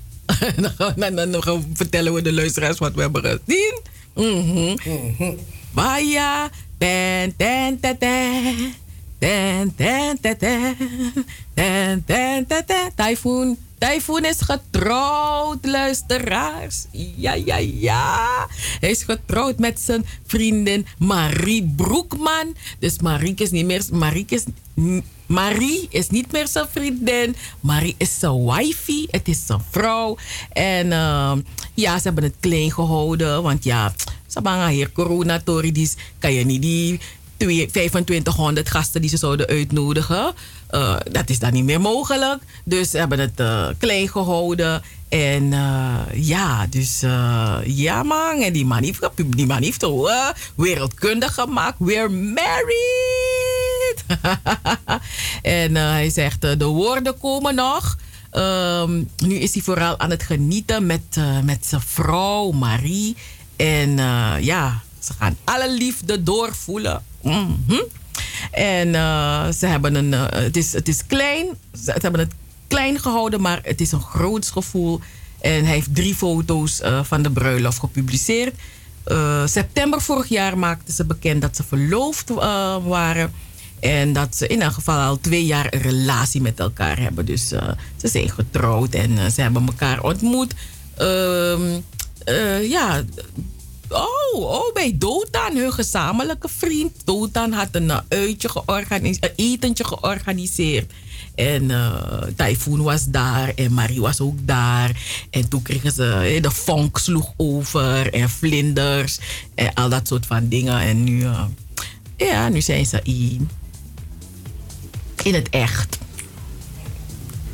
[0.96, 3.80] dan, dan, dan vertellen we de luisteraars wat we hebben gezien.
[4.14, 5.34] Mhm.
[5.70, 6.50] Baya.
[6.78, 8.74] Ten, ten, ten, ten.
[9.18, 10.76] Ten, ten, ten, ten.
[11.54, 12.90] Ten, ten, ten, ten.
[12.94, 13.56] Typhoon.
[13.80, 16.84] Typhoon is getrouwd, luisteraars.
[17.16, 18.46] Ja, ja, ja.
[18.80, 22.56] Hij is getrouwd met zijn vriendin Marie Broekman.
[22.78, 23.82] Dus Marie is niet meer...
[23.92, 24.44] Marie is,
[25.26, 27.36] Marie is niet meer zijn vriendin.
[27.60, 29.06] Marie is zijn wifey.
[29.10, 30.16] Het is zijn vrouw.
[30.52, 31.40] En ehm,
[31.74, 33.42] ja, ze hebben het klein gehouden.
[33.42, 33.92] Want ja,
[34.26, 35.42] ze hebben hier corona.
[35.72, 37.00] Dus kan je niet die
[37.36, 40.34] twee- 2500 gasten die ze zouden uitnodigen.
[40.70, 42.42] Eh, dat is dan niet meer mogelijk.
[42.64, 44.82] Dus ze hebben het eh, klein gehouden.
[45.08, 47.00] En eh, ja, dus
[47.64, 48.42] ja man.
[48.42, 51.76] En die man heeft, die man heeft zo eh, wereldkundig gemaakt.
[51.78, 54.04] We're married.
[55.42, 57.98] en hij zegt, de woorden komen nog.
[58.30, 63.16] Ehm, nu is hij vooral aan het genieten met, met zijn vrouw Marie.
[63.56, 63.96] En
[64.40, 67.04] ja, ze gaan alle liefde doorvoelen.
[67.22, 67.82] Mhm.
[68.50, 71.46] En eh, ze hebben een, eh, het, is, het is klein.
[71.84, 72.32] Ze hebben het
[72.66, 75.00] klein gehouden, maar het is een groots gevoel.
[75.40, 78.54] En hij heeft drie foto's eh, van de bruiloft gepubliceerd.
[79.44, 82.28] September vorig jaar maakten ze bekend dat ze verloofd
[82.84, 83.32] waren.
[83.80, 87.24] En dat ze in elk geval al twee jaar een relatie met elkaar hebben.
[87.24, 90.54] Dus ze zijn getrouwd en ze hebben elkaar ontmoet.
[90.96, 91.80] Ehm,
[92.24, 93.02] eh, ja,
[93.90, 96.92] Oh, oh, bij Dotan, hun gezamenlijke vriend.
[97.04, 100.92] Dotan had een eh, uitje georganiseerd, een etentje georganiseerd.
[101.34, 105.02] En eh Typhoon was daar en Marie was ook daar.
[105.30, 109.18] En toen kregen ze, de vonk sloeg over en vlinders
[109.54, 110.80] en al dat soort van dingen.
[110.80, 111.44] En nu, eh,
[112.16, 113.50] ja, nu zijn ze in,
[115.22, 115.98] in het echt.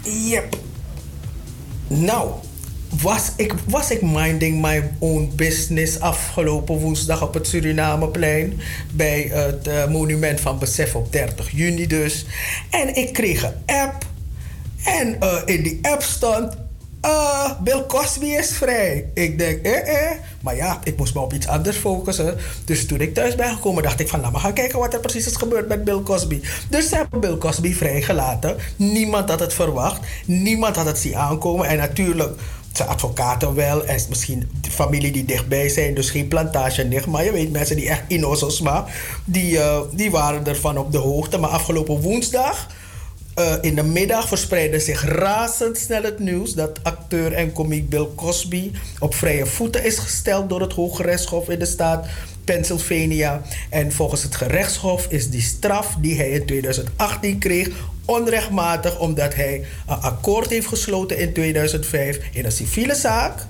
[0.02, 0.58] Yep.
[1.88, 2.30] Nou,
[3.02, 8.60] was ik, was ik minding my own business afgelopen woensdag op het Surinameplein.
[8.92, 12.26] Bij het eh, monument van besef op 30 juni dus.
[12.70, 14.04] En ik kreeg een app.
[14.84, 16.56] En eh, in die app stond...
[17.00, 19.10] eh, Bill Cosby is vrij.
[19.14, 20.16] Ik denk, eh, eh.
[20.40, 22.36] Maar ja, ik moest me op iets anders focussen.
[22.64, 24.20] Dus toen ik thuis ben gekomen, dacht ik van...
[24.20, 26.40] Nou, maar gaan kijken wat er precies is gebeurd met Bill Cosby.
[26.68, 28.56] Dus ze hebben Bill Cosby vrijgelaten.
[28.76, 30.00] Niemand had het verwacht.
[30.26, 31.66] Niemand had het zien aankomen.
[31.66, 32.40] En natuurlijk
[32.76, 33.84] zijn advocaten wel.
[33.84, 35.94] En misschien de familie die dichtbij zijn.
[35.94, 37.06] Dus geen plantage nicht.
[37.06, 38.94] Maar je weet, mensen die echt innocents maar...
[39.24, 41.38] Die, eh, die waren ervan op de hoogte.
[41.38, 42.66] Maar afgelopen woensdag...
[43.34, 48.70] Eh, in de middag verspreidde zich razendsnel het nieuws dat acteur en komiek Bill Cosby
[48.98, 52.06] op vrije voeten is gesteld door het Hoge Rechtshof in de staat
[52.46, 53.42] Pennsylvania.
[53.70, 57.68] En volgens het gerechtshof is die straf die hij in 2018 kreeg
[58.04, 63.46] onrechtmatig omdat hij een akkoord heeft gesloten in 2005 in een civiele zaak.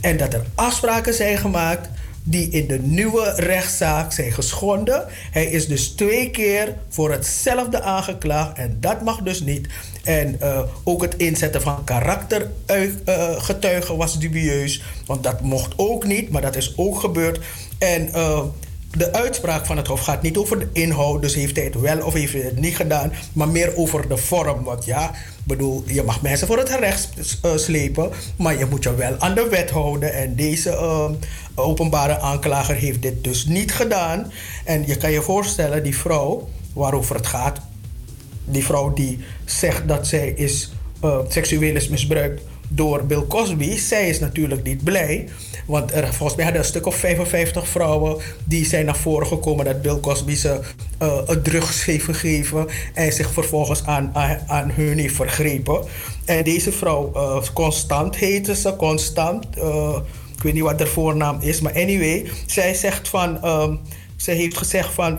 [0.00, 1.88] En dat er afspraken zijn gemaakt
[2.22, 5.04] die in de nieuwe rechtszaak zijn geschonden.
[5.30, 9.68] Hij is dus twee keer voor hetzelfde aangeklaagd en dat mag dus niet.
[10.04, 16.42] En eh, ook het inzetten van karaktergetuigen was dubieus, want dat mocht ook niet, maar
[16.42, 17.40] dat is ook gebeurd.
[17.80, 18.42] En eh,
[18.90, 22.04] de uitspraak van het Hof gaat niet over de inhoud, dus heeft hij het wel
[22.04, 24.62] of heeft hij het niet gedaan, maar meer over de vorm.
[24.62, 25.14] Want ja,
[25.44, 27.08] bedoel, je mag mensen voor het gerecht
[27.42, 30.12] eh, slepen, maar je moet je wel aan de wet houden.
[30.12, 31.10] En deze eh,
[31.54, 34.32] openbare aanklager heeft dit dus niet gedaan.
[34.64, 37.60] En je kan je voorstellen, die vrouw waarover het gaat,
[38.44, 40.72] die vrouw die zegt dat zij is,
[41.28, 42.42] seksueel is misbruikt
[42.72, 45.28] door Bill Cosby, zij is natuurlijk niet blij.
[45.66, 49.64] Want er, volgens mij hadden een stuk of 55 vrouwen die zijn naar voren gekomen
[49.64, 50.60] dat Bill Cosby ze
[50.98, 54.10] eh, een drugs heeft gegeven en zich vervolgens aan,
[54.46, 55.84] aan, hun heeft vergrepen.
[56.24, 59.46] En deze vrouw, eh, Constant heette ze, Constant.
[59.56, 59.96] eh,
[60.36, 63.76] ik weet niet wat haar voornaam is, maar anyway, zij zegt van, ehm,
[64.16, 65.18] ze heeft gezegd van,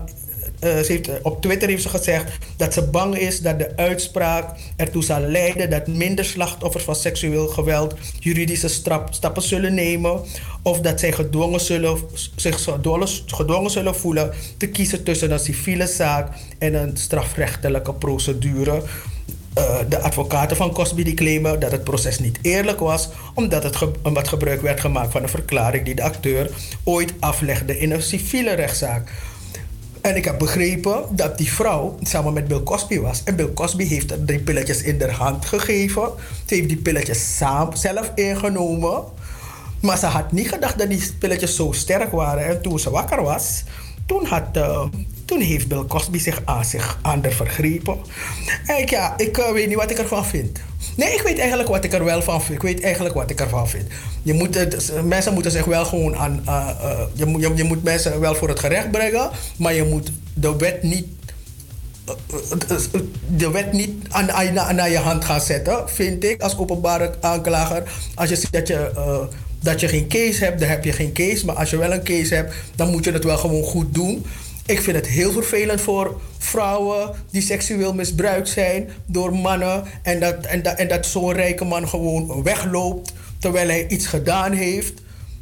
[0.62, 4.60] eh, ze heeft, op Twitter heeft ze gezegd dat ze bang is dat de uitspraak
[4.76, 8.68] ertoe zal leiden dat minder slachtoffers van seksueel geweld juridische
[9.10, 10.22] stappen zullen nemen.
[10.64, 11.98] Of dat zij gedwongen zullen,
[12.36, 12.68] zich
[13.28, 18.82] gedwongen, zullen voelen te kiezen tussen een civiele zaak en een strafrechtelijke procedure.
[19.54, 23.76] Eh, de advocaten van Cosby die claimen dat het proces niet eerlijk was, omdat, het
[23.76, 26.50] ge- gebruik werd gemaakt van een verklaring die de acteur
[26.84, 29.12] ooit aflegde in een civiele rechtszaak.
[30.02, 33.24] En ik heb begrepen dat die vrouw samen met Bill Cosby was.
[33.24, 36.10] En Bill Cosby heeft haar drie pilletjes in haar hand gegeven.
[36.46, 37.38] Ze heeft die pilletjes
[37.74, 39.04] zelf ingenomen.
[39.82, 42.46] Maar ze had niet gedacht dat die pilletjes zo sterk waren.
[42.46, 43.64] En toen ze wakker was,
[44.06, 44.86] toen, had, eh,
[45.32, 47.98] toen heeft Bill Cosby zich aan, zich haar vergrepen.
[48.66, 50.60] En ja, ik eh, weet niet wat ik ervan vind.
[50.96, 52.54] Nee, ik weet eigenlijk wat ik er wel van vind.
[52.54, 53.84] Ik weet eigenlijk wat ik ervan vind.
[54.22, 54.68] Je moet
[55.04, 56.42] mensen moeten zich wel gewoon aan.
[56.46, 60.56] eh, eh, je, je, moet mensen wel voor het gerecht brengen, maar je moet de
[60.56, 61.06] wet niet.
[63.28, 67.84] De wet niet aan, aan, je hand gaan zetten, vind ik, als openbare aanklager.
[68.16, 68.92] Als je ziet dat je,
[69.60, 71.46] dat je geen case hebt, dan heb je geen case.
[71.46, 74.26] Maar als je wel een case hebt, dan moet je het wel gewoon goed doen.
[74.66, 79.84] Ik vind het heel vervelend voor vrouwen die seksueel misbruikt zijn door mannen.
[80.04, 84.52] En dat, en dat, en dat zo'n rijke man gewoon wegloopt terwijl hij iets gedaan
[84.52, 84.94] heeft.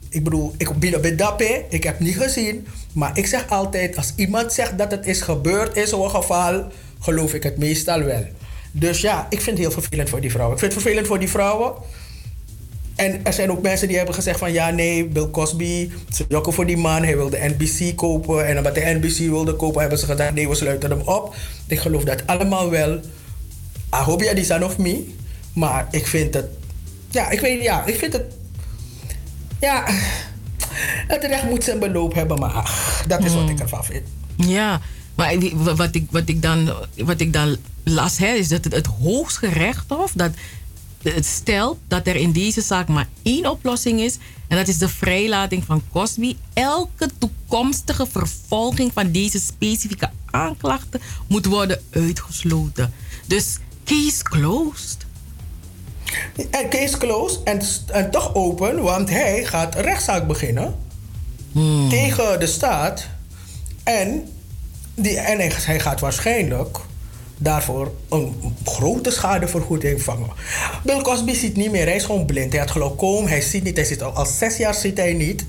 [0.09, 2.67] ik bedoel, ik ben bij dappe, ik heb niet gezien.
[2.93, 6.67] Maar ik zeg altijd, als iemand zegt dat het is gebeurd in zo'n geval,
[6.99, 8.26] geloof ik het meestal wel.
[8.72, 10.53] Dus ja, ik vind het heel vervelend voor die vrouwen.
[10.55, 11.74] Ik vind het vervelend voor die vrouwen.
[12.99, 16.53] En er zijn ook mensen die hebben gezegd van ja, nee, Bill Cosby, ze jokken
[16.53, 18.47] voor die man, hij wilde NBC kopen.
[18.47, 21.35] En omdat hij NBC wilde kopen, hebben ze gezegd nee, we sluiten hem op.
[21.67, 22.95] Ik geloof dat allemaal wel.
[23.95, 25.13] I hope you die of me.
[25.53, 26.45] Maar ik vind het,
[27.09, 28.25] ja, ik weet, ja, ik vind het,
[29.59, 29.83] ja,
[31.13, 34.03] het recht moet zijn beloop hebben, maar ach, dat is wat ik ervan vind.
[34.35, 34.81] Ja,
[35.15, 35.35] maar
[35.75, 40.11] wat ik, wat ik, dan, wat ik dan las, hè, is dat het, het Hooggerechtshof
[40.15, 40.31] dat
[41.03, 44.17] het stelt dat er in deze zaak maar één oplossing is.
[44.47, 46.35] En dat is de vrijlating van Cosby.
[46.53, 52.93] Elke toekomstige vervolging van deze specifieke aanklachten moet worden uitgesloten.
[53.25, 54.97] Dus case closed.
[56.51, 60.75] En case closed en, en toch open, want hij gaat een rechtszaak beginnen
[61.89, 63.07] tegen de staat.
[63.83, 64.29] En,
[64.95, 66.79] die, en hij, hij gaat waarschijnlijk
[67.41, 68.35] daarvoor een
[68.65, 70.29] grote schadevergoeding vangen.
[70.83, 72.51] Bill Cosby ziet niet meer, hij is gewoon blind.
[72.51, 75.45] Hij had glaucoom, hij ziet niet, hij zit al, al zes jaar ziet hij niet.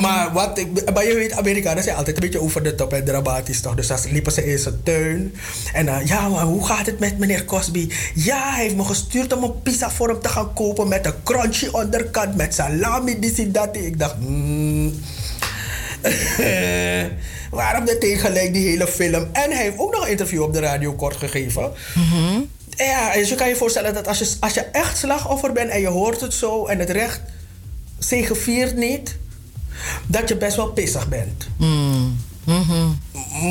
[0.00, 3.04] Maar, wat ik, maar je weet, Amerikanen zijn altijd een beetje over de top en
[3.04, 3.74] dramatisch toch.
[3.74, 5.34] Dus dan liepen ze in zijn tuin.
[5.72, 7.88] En eh, ja, maar hoe gaat het met meneer Cosby?
[8.14, 11.22] Ja, hij heeft me gestuurd om een pizza voor hem te gaan kopen met een
[11.24, 13.76] crunchy onderkant, met salami, dit dat.
[13.76, 14.94] Ik dacht, hmm.
[17.50, 19.28] Waarom meteen gelijk die hele film?
[19.32, 21.72] En hij heeft ook nog een interview op de radio kort gegeven.
[22.76, 25.80] Ja, dus je kan je voorstellen dat als je, als je echt slachtoffer bent en
[25.80, 27.20] je hoort het zo en het recht
[27.98, 29.16] zegeviert niet,
[30.06, 31.46] dat je best wel pissig bent.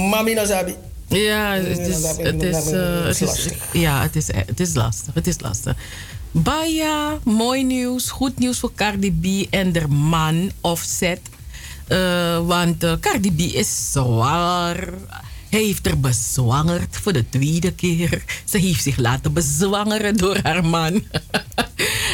[0.09, 0.75] Mami Nazabi.
[1.07, 3.73] Ja, het is, het is, eh, het is, lastig.
[3.73, 5.13] ja, het is, het is lastig.
[5.13, 5.75] Het is lastig.
[6.31, 8.09] Baya, mooi nieuws.
[8.09, 11.19] Goed nieuws voor Cardi B en de man Offset.
[11.87, 14.93] Eh, want eh, Cardi B is zwanger.
[15.49, 18.23] Hij heeft er bezwangerd voor de tweede keer.
[18.45, 21.03] Ze heeft zich laten bezwangeren door haar man.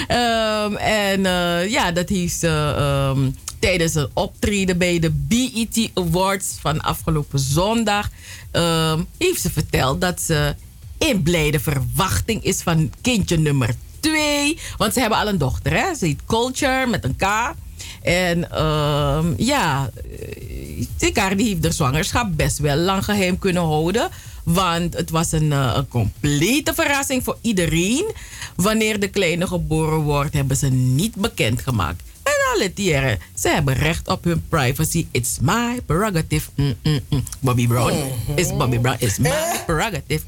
[0.08, 6.48] Ehm, en eh, ja, dat heeft ze ehm, tijdens een optreden bij de BET Awards
[6.60, 8.10] van afgelopen zondag.
[8.52, 10.56] ehm, heeft ze verteld dat ze
[10.98, 14.58] in blijde verwachting is van kindje nummer twee.
[14.78, 15.96] Want ze hebben al een dochter, hè?
[15.96, 17.54] Ze heet Culture met een K.
[18.02, 19.90] En ehm, ja,
[21.00, 24.10] uh, Cardi heeft de zwangerschap best wel lang geheim kunnen houden.
[24.44, 28.12] Want het was een, eh, een complete verrassing voor iedereen.
[28.56, 32.04] Wanneer de kleine geboren wordt, hebben ze niet bekendgemaakt.
[32.24, 35.08] En alle dieren, ze hebben recht op hun privacy.
[35.12, 36.50] It's my prerogative.
[36.56, 37.24] Mm, mm, mm.
[37.40, 37.94] Bobby Brown.
[38.36, 38.96] It's Bobby Brown.
[39.00, 40.24] It's my prerogative.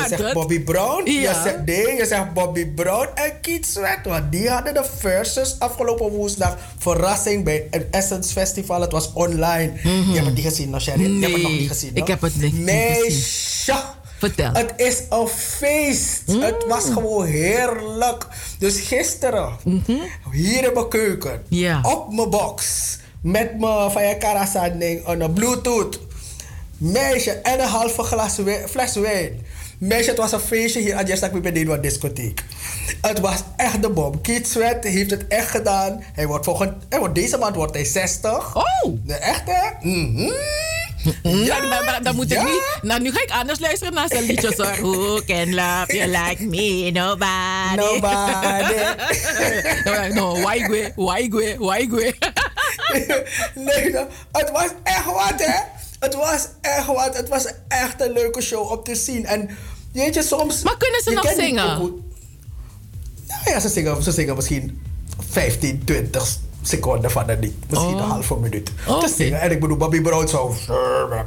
[0.00, 0.16] Mm, mm, mm, mm.
[0.16, 0.32] Je zegt dat?
[0.32, 1.42] Bobby Brown, je Ja.
[1.42, 3.98] zegt nee, je zegt Bobby Brown en Keith Sweat.
[4.04, 6.56] Want die hadden de versus afgelopen woensdag.
[6.78, 8.80] Verrassing bij het Essence Festival.
[8.80, 9.72] Het was online.
[9.82, 11.02] Je hebt het niet gezien, nog Sherry?
[11.02, 11.90] Je hebt het nog Nee, niet gezien.
[11.94, 13.74] ik heb het niet- niet Meisje.
[14.18, 14.52] Vertel.
[14.52, 16.22] Het is een feest.
[16.26, 18.26] Het was gewoon heerlijk.
[18.58, 19.56] Dus gisteren,
[20.32, 21.42] hier in mijn keuken,
[21.82, 22.64] op mijn box,
[23.22, 26.00] met mijn van je Karasan ding, een Bluetooth.
[26.78, 28.38] Meisje, en een halve glas
[28.68, 29.46] fles wijn.
[29.80, 32.44] Meisje, het was een feestje hier aan bij de discotheek.
[33.00, 34.20] Het was echt de bom.
[34.20, 36.02] Keith Sweat heeft het echt gedaan.
[36.12, 38.56] Hij wordt volgend, hij wordt, deze maand wordt hij 60.
[38.56, 38.64] Oh!
[39.04, 39.74] De echte?
[39.80, 40.30] Mhm.
[41.22, 42.44] Ja, dan, dan, dan moet ik Ja?
[42.44, 42.78] niet.
[42.82, 44.76] Nou, nu ga ik anders luisteren naar zijn liedjes hoor.
[44.92, 46.90] Who can love you like me?
[46.92, 47.76] Nobody.
[47.76, 48.74] Nobody.
[50.18, 51.04] no, why go?
[51.04, 51.66] Why go?
[51.66, 51.96] Why go?
[53.64, 55.58] nee, nou, het was echt wat, hè?
[56.00, 57.16] Het was echt wat.
[57.16, 59.26] Het was echt een leuke show om te zien.
[59.26, 59.50] En
[59.92, 60.62] weet je, soms...
[60.62, 61.66] Maar kunnen ze nog zingen?
[63.26, 64.82] Nou ja, ze zingen, ze zingen misschien
[65.30, 67.54] 15, 20 seconden van een lied.
[67.70, 68.00] Misschien Oh.
[68.00, 68.70] een halve minuut.
[68.88, 69.00] Oké.
[69.06, 69.40] Te zingen.
[69.40, 70.54] En ik bedoel, Bobby Brown zo...
[71.08, 71.18] Maar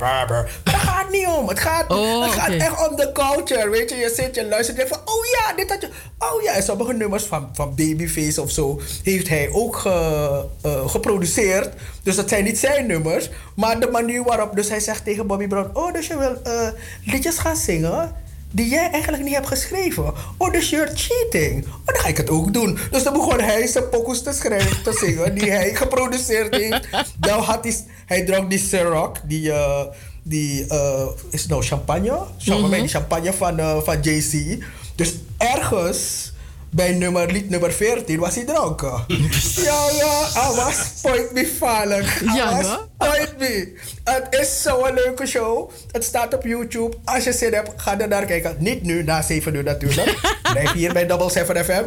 [0.63, 1.47] het gaat niet om.
[1.47, 3.69] Het gaat, Oh, het gaat echt om de culture.
[3.69, 4.97] Weet je, je zit, je luistert en van...
[5.05, 5.89] Oh ja, dit had je...
[6.19, 8.81] Oh ja, en sommige nummers van, van Babyface of zo...
[9.03, 11.73] heeft hij ook ge- eh, geproduceerd.
[12.03, 13.29] Dus dat zijn niet zijn nummers.
[13.55, 14.55] Maar de manier waarop...
[14.55, 15.69] Dus hij zegt tegen Bobby Brown...
[15.73, 16.67] Oh, dus je wil eh,
[17.05, 18.11] liedjes gaan zingen...
[18.55, 20.13] Die jij eigenlijk niet hebt geschreven.
[20.37, 21.65] Oh, dus you're cheating.
[21.65, 22.77] Oh, dan ga ik het ook doen.
[22.91, 26.87] Dus dan begon hij zijn pokus te schrijven, te zingen, die hij geproduceerd heeft.
[27.17, 27.75] Dan had hij,
[28.05, 29.81] hij dronk die Ciroc, die, eh,
[30.23, 32.19] die eh, is nou champagne?
[32.37, 34.63] Champagne, die champagne van, eh, van JC.
[34.95, 36.32] Dus ergens
[36.73, 39.03] bij nummer, lied nummer 14 was hij dronken.
[39.67, 41.51] ja, ja, hij was point me.
[41.59, 42.87] Hij Ja, was no?
[42.97, 43.77] Point me.
[44.03, 45.71] Het is zo'n leuke show.
[45.91, 46.97] Het staat op YouTube.
[47.05, 48.55] Als je zin hebt, ga er naar kijken.
[48.59, 50.19] Niet nu, na 7 uur natuurlijk.
[50.53, 51.83] Blijf hier bij Double 7 FM.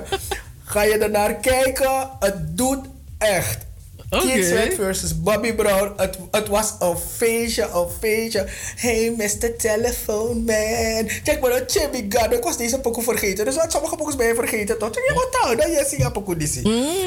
[0.65, 2.09] Ga je er naar kijken?
[2.19, 2.87] Het doet
[3.19, 3.67] echt.
[4.21, 5.93] Keith Sweat versus Bobby Brown.
[5.97, 8.47] Het, het was een feestje, een feestje.
[8.77, 9.57] Hey, Mr.
[9.57, 11.09] Telephone Man.
[11.25, 12.33] Check maar dat Jimmy Gunn.
[12.33, 13.45] Ik was deze pokoe vergeten.
[13.45, 14.79] Dus wat sommige pokoes ben je vergeten.
[14.79, 14.95] Toch?
[14.95, 16.49] Je moet nou, dat je ziet pokoe die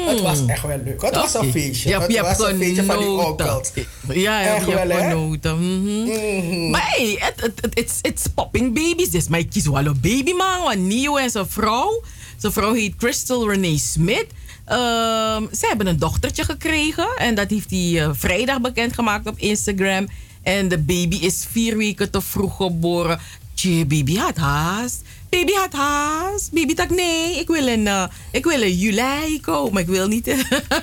[0.06, 1.02] Het was echt wel leuk.
[1.02, 1.88] Het was een feestje.
[1.88, 3.70] Je, het was een feestje van die onkels.
[4.08, 5.08] Ja, Echt je wel, hè?
[5.08, 5.56] genoten.
[5.84, 6.70] Mhm.
[6.70, 9.10] Maar hey, het- het- het- it's, it's popping babies.
[9.10, 10.62] Dus ik kies wel een baby man.
[10.62, 12.02] Want Nio en zijn vrouw.
[12.36, 14.26] Zijn vrouw heet Crystal Renee Smith.
[14.70, 17.08] Ehm, ze hebben een dochtertje gekregen.
[17.16, 20.08] En dat heeft hij eh, vrijdag bekendgemaakt op Instagram.
[20.42, 23.20] En de baby is vier weken te vroeg geboren.
[23.54, 25.02] Tje, baby had haast.
[25.28, 26.52] Baby had haast.
[26.52, 29.82] Baby dacht, nee, ik wil in, eh, ik wil in juli komen.
[29.82, 30.26] Ik wil niet,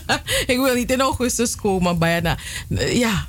[0.53, 1.97] ik wil niet in augustus komen.
[1.97, 2.37] Bijna.
[2.77, 3.27] Ja,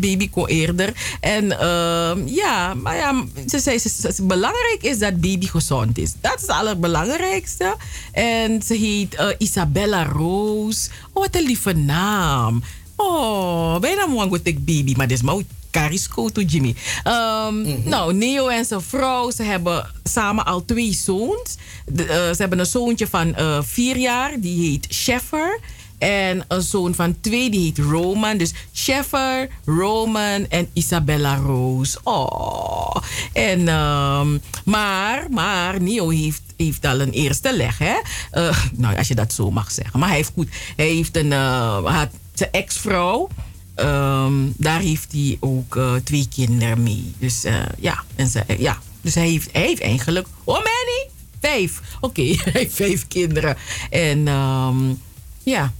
[0.00, 0.92] baby kon eerder.
[1.20, 6.12] En ehm, ja, maar ja, ze zei, ze, ze- belangrijk is dat baby gezond is.
[6.20, 7.76] Dat is het allerbelangrijkste.
[8.12, 10.88] En ze heet eh, Isabella Roos.
[11.12, 12.62] Oh, wat een lieve naam.
[12.96, 15.36] Oh, bijna mooi goed ik baby, maar dit is maar
[15.70, 16.74] Carisco to Jimmy.
[17.04, 21.56] Ehm, Nou, Neo en zijn vrouw, ze hebben samen al twee zoons.
[21.86, 25.60] De, eh, ze hebben een zoontje van eh, vier jaar, die heet Sheffer.
[25.98, 28.36] En een zoon van twee, die heet Roman.
[28.36, 31.96] Dus Sheffer, Roman en Isabella Roos.
[32.02, 32.96] Oh.
[33.32, 37.94] En, ehm, maar, maar Neo heeft, heeft al een eerste leg, hè?
[38.30, 39.98] Eh, nou, als je dat zo mag zeggen.
[39.98, 40.48] Maar hij heeft goed.
[40.76, 43.28] Hij heeft een, eh, had zijn ex-vrouw.
[43.74, 47.12] Ehm, daar heeft hij ook eh, twee kinderen mee.
[47.18, 47.42] Dus
[47.78, 48.78] ja, en ze, ja.
[49.00, 50.26] Dus hij heeft, hij heeft eigenlijk.
[50.44, 51.08] Oh, Manny?
[51.40, 51.80] Vijf.
[52.00, 53.56] Oké, hij heeft vijf kinderen.
[53.90, 54.94] En ehm,
[55.42, 55.72] ja.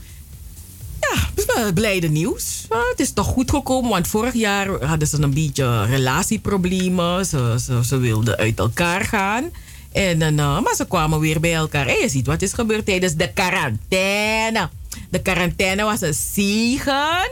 [1.05, 2.67] Ja, blijde nieuws.
[2.69, 7.27] Het is toch goed gekomen, want vorig jaar hadden ze een beetje relatieproblemen.
[7.27, 9.51] Ze, ze, ze wilden uit elkaar gaan.
[9.93, 11.87] En, eh, maar ze kwamen weer bij elkaar.
[11.87, 14.69] En je ziet wat is gebeurd tijdens de quarantaine.
[15.11, 17.31] De quarantaine was een zegen.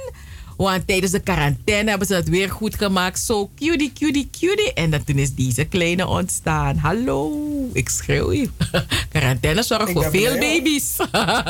[0.63, 3.21] Want tijdens de quarantaine hebben ze het weer goed gemaakt.
[3.21, 4.73] Zo cutie, cutie, cutie.
[4.73, 6.77] En dan toen is deze kleine ontstaan.
[6.77, 7.33] Hallo,
[7.73, 8.49] ik schreeuw je.
[9.13, 10.97] quarantaine zorgt voor veel blij, baby's.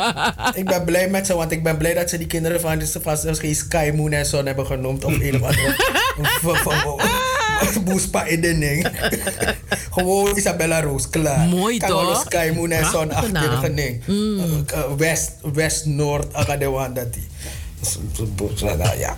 [0.61, 2.97] Ik ben blij met ze, want ik ben blij dat ze die kinderen van, dus
[3.03, 5.05] van misschien Sky Moon en Son hebben genoemd.
[5.05, 5.77] Of een of andere.
[7.85, 8.89] Boespa in de ding.
[9.91, 11.49] Gewoon Isabella Roos, klaar.
[11.49, 12.25] Mooi, Kan toch?
[12.27, 14.03] Sky Moon en Son Prachtige achter ding.
[14.07, 17.27] Uh, uh, West, West, Noord, Agadewan, dat die.
[18.99, 19.15] Ja.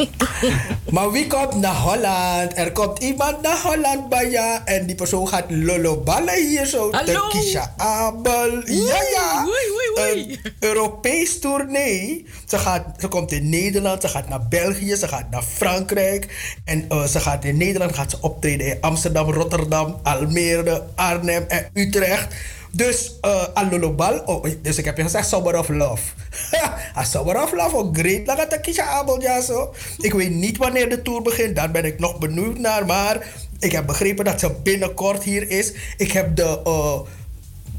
[0.91, 2.59] maar wie komt naar Holland?
[2.59, 6.93] Er komt iemand naar Holland bij je en die persoon gaat lolloballen hier zo.
[6.93, 7.29] Hallo?
[7.29, 8.63] Kisha Abel.
[8.65, 9.47] Ja, ja.
[9.47, 10.41] Oei, oei, oei.
[10.45, 12.27] Een Europees tournee.
[12.47, 16.55] Ze, gaat, ze komt in Nederland, ze gaat naar België, ze gaat naar Frankrijk.
[16.65, 21.71] En eh, ze gaat in Nederland gaat ze optreden in Amsterdam, Rotterdam, Almere, Arnhem en
[21.73, 22.35] Utrecht.
[22.77, 26.03] Dus uh, Alolobal, oh, dus ik heb je gezegd Summer of Love.
[26.99, 28.27] A Summer of Love, oh great.
[28.27, 29.75] Laat het kisha abel, ja zo.
[29.99, 32.87] Ik weet niet wanneer de tour begint, daar ben ik nog benieuwd naar.
[32.87, 33.27] Maar
[33.59, 35.73] ik heb begrepen dat ze binnenkort hier is.
[35.97, 36.61] Ik heb de...
[36.65, 37.01] eh,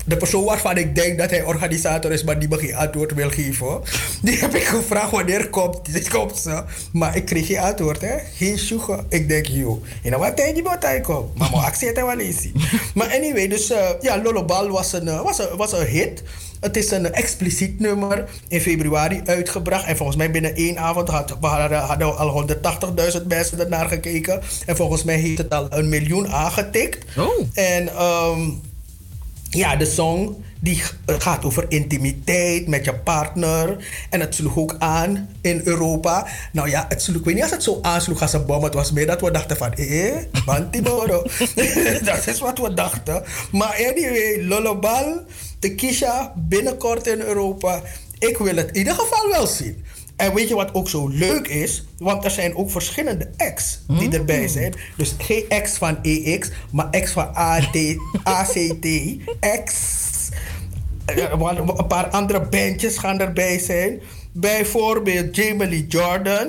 [0.05, 3.29] de persoon waarvan ik denk dat hij organisator is, maar die me geen antwoord wil
[3.29, 3.81] geven.
[4.21, 6.63] Die heb ik gevraagd wanneer komt, dit komt ze.
[6.91, 8.17] Maar ik kreeg geen antwoord, hè.
[8.35, 9.05] Geen sjoegen.
[9.09, 11.31] Ik denk, joh, een wat tijd die hij komen.
[11.37, 12.47] Maar mijn actie wel eens.
[12.93, 16.23] Maar anyway, dus uh, ja, Lolobal was een, uh, was, een, was een hit.
[16.59, 19.85] Het is een expliciet nummer in februari uitgebracht.
[19.85, 22.47] En volgens mij binnen één avond had, we hadden, hadden we al
[23.19, 24.41] 180.000 mensen ernaar gekeken.
[24.65, 27.17] En volgens mij heeft het al een miljoen aangetikt.
[27.17, 27.47] Oh.
[27.53, 28.61] En um,
[29.55, 33.77] ja, de song die gaat over intimiteit met je partner.
[34.09, 36.27] En het sloeg ook aan in Europa.
[36.51, 38.63] Nou ja, het sloeg, ik weet niet als het zo aansloeg als een bom.
[38.63, 41.23] Het was meer dat we dachten van, eh, Bantimoro.
[42.09, 43.23] dat is wat we dachten.
[43.51, 45.25] Maar anyway, Lollobal,
[45.59, 47.81] de Kisha, binnenkort in Europa.
[48.19, 49.83] Ik wil het in ieder geval wel zien.
[50.15, 51.83] En weet je wat ook zo leuk is?
[51.97, 54.73] Want er zijn ook verschillende X die erbij zijn.
[54.97, 57.77] Dus geen X van EX, maar X van AT,
[58.23, 58.87] ACT,
[59.65, 59.73] X.
[61.05, 64.01] Een paar andere bandjes gaan erbij zijn.
[64.31, 66.47] Bijvoorbeeld Jamie Lee Jordan.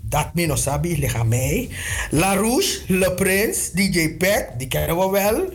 [0.00, 1.68] Dat Mino Sabi, ligt aan mij.
[2.10, 5.48] La Rouge, Le Prince, DJ Peck, die kennen we wel.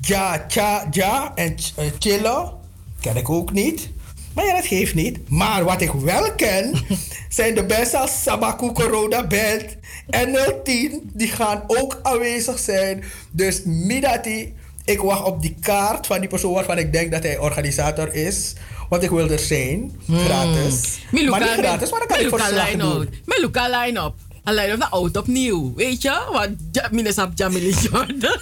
[0.00, 1.54] Ja, Cha, Ja en
[1.98, 2.52] Chilla,
[3.00, 3.90] ken ik ook niet.
[4.34, 5.18] Maar ja, dat geeft niet.
[5.28, 6.74] Maar wat ik wel ken,
[7.28, 9.64] zijn de best als Sabaku Corona Band
[10.08, 11.10] en 010.
[11.12, 13.04] Die gaan ook aanwezig zijn.
[13.30, 14.54] Dus Midati,
[14.84, 18.52] ik wacht op die kaart van die persoon waarvan ik denk dat hij organisator is.
[18.88, 20.98] Want ik wil er zijn, gratis.
[21.10, 21.28] Hmm.
[21.28, 23.08] Maar niet gratis, maar dan kan ik verslag doen.
[23.24, 24.14] Meluka line-up.
[24.44, 26.28] Een line-up naar oud opnieuw, weet je?
[26.32, 28.38] Want ja, Minnesap Jamili Jordan.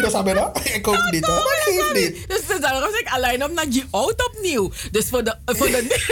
[0.00, 1.32] Bijna, ik ook niet, hè.
[1.32, 2.28] Maar geeft niet.
[2.28, 4.72] Dus dus daarom zeg ik alleen op naar je oud opnieuw.
[4.90, 5.36] Dus voor de...
[5.44, 6.04] Voor de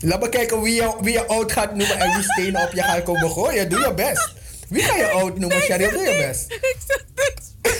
[0.00, 2.82] Laat me kijken wie je, wie je oud gaat noemen en wie stenen op je
[2.82, 3.68] gaat komen gooien.
[3.68, 4.32] Doe je best.
[4.68, 5.90] Wie ga je oud noemen, Cheryl?
[5.90, 6.52] Doe je best.
[6.52, 7.76] ik zeg niks.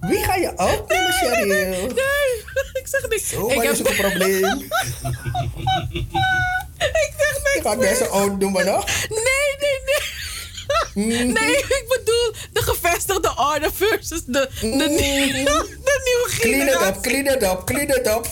[0.00, 1.46] Wie ga je oud noemen, Cheryl?
[1.46, 1.88] Nee,
[2.72, 3.28] ik zeg niks.
[3.28, 4.44] Zo, ik maar heb is een probleem.
[6.78, 7.66] Ik zeg Je niks.
[7.66, 8.86] gaat mensen oud noemen, nog?
[9.08, 10.02] Nee, nee, nee.
[10.94, 16.86] Nee, ik bedoel de gevestigde orde versus de, de, nieuwe, de nieuwe Clean it generatie.
[16.96, 18.26] up, clean it up, clean it up.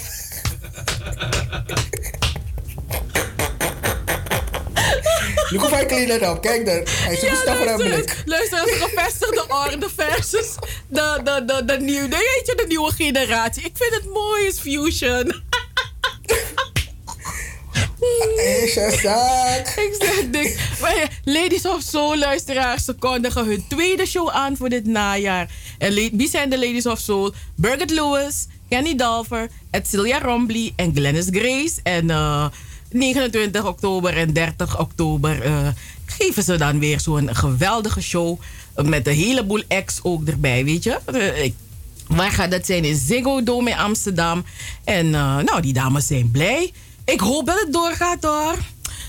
[5.50, 6.42] Look of I clean it up.
[6.42, 6.82] Kijk daar.
[6.86, 8.22] Hij is Ja, een luister, blik.
[8.24, 10.54] luister, de gevestigde orde versus
[10.88, 13.62] de, de, de, de, nieuwe, weet je, de nieuwe generatie.
[13.64, 15.26] Ik vind het mooi, is fusion.
[18.64, 19.68] Is je zaak.
[19.68, 24.86] Ik zeg ja, Ladies of Soul luisteraars, ze kondigen hun tweede show aan voor dit
[24.86, 25.50] najaar.
[25.78, 27.32] En wie zijn de Ladies of Soul?
[27.54, 31.74] Birgit Lewis, Kenny Dalver, Edcilia Rombly en Glennis Grace.
[31.82, 32.46] En eh,
[32.90, 35.68] 29 oktober en 30 oktober eh,
[36.06, 38.40] geven ze dan weer zo'n geweldige show.
[38.74, 40.98] eh, Met een heleboel acts ook erbij, weet je.
[41.04, 41.50] Eh,
[42.06, 42.84] Waar gaat dat zijn?
[42.84, 44.44] In Ziggo Dome in Amsterdam.
[44.84, 46.72] En eh, nou, die dames zijn blij.
[47.08, 48.56] Ik hoop dat het doorgaat hoor.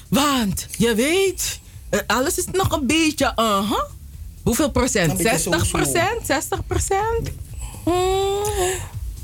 [0.08, 3.34] Want je weet, eh, alles is nog een beetje.
[3.36, 3.72] uh
[4.44, 5.12] Hoeveel procent?
[5.12, 5.78] Een beetje 60 zo-zo.
[5.78, 6.26] procent?
[6.26, 7.30] 60 procent?
[7.84, 7.94] Hmm.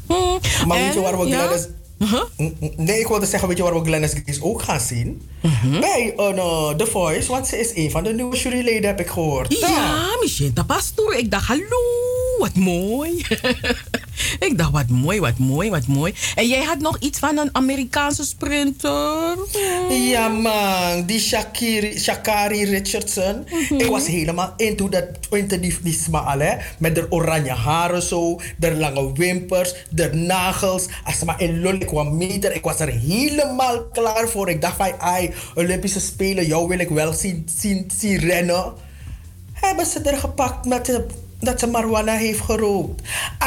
[0.07, 0.39] Hmm.
[0.67, 1.51] Maar weet je waar we ja?
[1.99, 2.23] Uh-huh.
[2.77, 5.29] Nee, ik wilde zeggen, weet je waar we Glennis Grace ook gaan zien?
[5.41, 5.79] Mhm.
[5.79, 9.59] Bij eh, The Voice, want ze is een van de nieuwe juryleden, heb ik gehoord.
[9.59, 11.13] Ja, Michelle Pastoor.
[11.13, 11.81] Ik dacht, hallo,
[12.39, 13.25] wat mooi.
[14.47, 16.13] ik dacht, wat mooi, wat mooi, wat mooi.
[16.35, 19.37] En jij had nog iets van een Amerikaanse sprinter.
[19.89, 23.45] Ja man, die Shakiri, Shakari Richardson.
[23.49, 23.73] Mhm.
[23.73, 26.55] Ik was helemaal into, dat, into die, die smaal hè.
[26.79, 30.85] Met de oranje haren zo, de lange wimpers, de nagels.
[31.03, 34.49] Als maar in lul kwam meter, ik was er helemaal klaar voor.
[34.49, 38.73] Ik dacht van, ai, Olympische Spelen, jou wil ik wel zien, zien, zien rennen.
[39.53, 41.05] Hebben ze er gepakt met de,
[41.39, 43.01] dat ze marijuana heeft gerookt.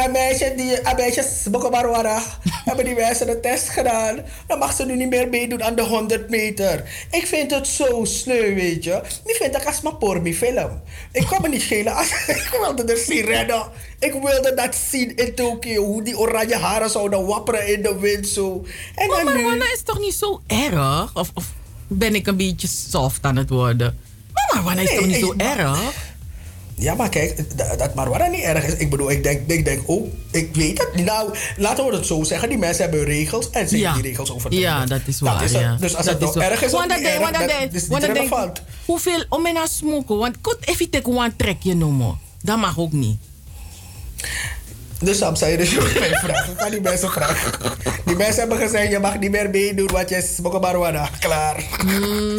[0.04, 2.22] Een meisje, die, een meisje smoken marijuana.
[2.64, 4.18] hebben die mensen de test gedaan.
[4.46, 7.06] Dan mag ze nu niet meer meedoen aan de 100 meter.
[7.10, 9.00] Ik vind het zo sneu, weet je.
[9.24, 10.80] Ik vind het als mijn pormi film.
[11.12, 11.98] Ik kwam me niet schelen.
[12.26, 13.62] ik wilde er zien rennen.
[13.98, 15.84] Ik wilde dat zien in Tokio.
[15.84, 18.64] Hoe die oranje haren zouden wapperen in de wind zo.
[18.94, 19.62] En Maar nu...
[19.72, 21.16] is toch niet zo erg?
[21.16, 21.44] Of, of
[21.86, 23.98] ben ik een beetje soft aan het worden?
[24.32, 26.06] Maar marijuana is toch niet ik- zo erg?
[26.78, 28.74] Ja, maar kijk, d- dat marijuana niet erg is.
[28.76, 31.04] Ik bedoel, ik denk, ik denk ook, ik weet het.
[31.04, 32.48] Nou, laten we het zo zeggen.
[32.48, 33.84] Die mensen hebben regels en ze Ja.
[33.84, 34.52] hebben die regels over.
[34.54, 35.42] Ja, dat is waar.
[35.42, 35.50] het.
[35.50, 35.76] ja.
[35.80, 37.88] Dus als dat het nou erg is Want dat erg, denk- want dat dat is
[37.88, 38.62] niet dat relevant.
[38.84, 40.16] Hoeveel om aan smoken?
[40.16, 42.18] Want kot even ik one trekje noemen.
[42.42, 43.16] Dat mag ook niet.
[45.00, 46.52] Dus Sam zei je dus mij vragen.
[46.52, 47.52] Ik ga die mensen vragen.
[48.04, 51.08] Die mensen hebben gezegd, je mag niet meer meedoen, want je smokt marijuana.
[51.20, 51.56] Klaar.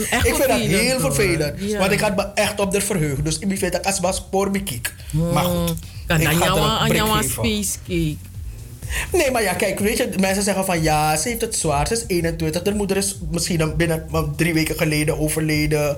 [0.09, 1.13] echt ik vind dat heel hoor.
[1.13, 1.53] vervelend.
[1.59, 1.79] Ja.
[1.79, 3.23] Want ik had me echt op de verheugd.
[3.23, 4.93] Dus ik vind dat als was voor me kiek.
[5.33, 5.73] Maar goed.
[6.07, 7.31] Kan ik dan ga er jou een aan brik jou aan geven.
[7.33, 8.15] space cake.
[9.11, 11.93] Nee, maar ja, kijk, weet je, mensen zeggen van ja, ze heeft het zwaar, ze
[11.93, 12.61] is 21.
[12.61, 15.97] De moeder is misschien binnen drie weken geleden overleden.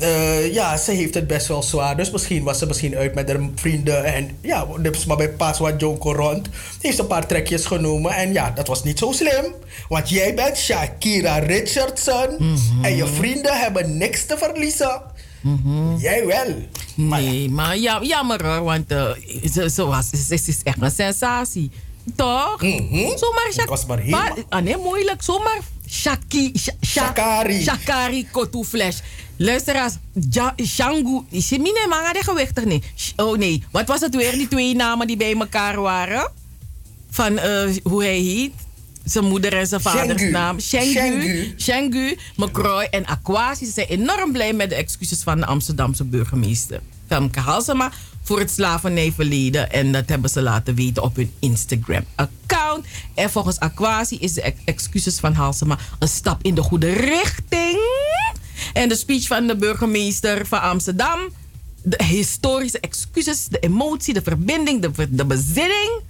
[0.00, 1.96] Eh, ja, ze heeft het best wel zwaar.
[1.96, 4.04] Dus misschien was ze misschien uit met haar vrienden.
[4.04, 4.66] En ja,
[5.06, 6.48] maar bij pas wat Jonko rond.
[6.80, 8.12] Heeft een paar trekjes genomen.
[8.14, 9.44] En ja, dat was niet zo slim.
[9.88, 12.58] Want jij bent Shakira Richardson.
[12.82, 15.00] En je vrienden hebben niks te verliezen.
[15.98, 16.54] Jij wel.
[16.94, 19.10] Maar ja, Nee, maar ja, jammer hoor, want eh,
[19.52, 21.70] ze, ze, was, ze, ze is echt een sensatie.
[22.16, 22.62] Toch?
[22.62, 22.96] Mhm.
[23.16, 25.22] Zomaar Het was maar heel- Maar- ah, nee, moeilijk.
[25.22, 27.62] Zomaar Shaki, Sha- Sha- Shakari.
[27.62, 28.98] Shakari Kotu Flash.
[29.42, 29.94] Luisteraars,
[30.30, 31.24] ja, Shangu.
[31.50, 32.64] Mine manga de gewichtig?
[32.64, 32.82] Nee.
[33.16, 34.32] Oh nee, wat was het weer?
[34.32, 36.30] Die twee namen die bij elkaar waren?
[37.10, 38.52] Van eh, hoe hij heet?
[39.04, 40.60] Zijn moeder en zijn vaders naam.
[40.60, 41.54] Shengu.
[41.58, 42.16] Shengu.
[42.36, 43.66] McCroy en Aquasi.
[43.66, 46.80] Zijn enorm blij met de excuses van de Amsterdamse burgemeester.
[47.06, 49.72] Femke Halsema voor het slavernijverleden.
[49.72, 52.86] En dat hebben ze laten weten op hun Instagram-account.
[53.14, 57.78] En volgens Aquasi is de ex- excuses van Halsema een stap in de goede richting.
[58.72, 61.18] En de speech van de burgemeester van Amsterdam.
[61.82, 66.02] De historische excuses, de emotie, de verbinding, de, de bezinning.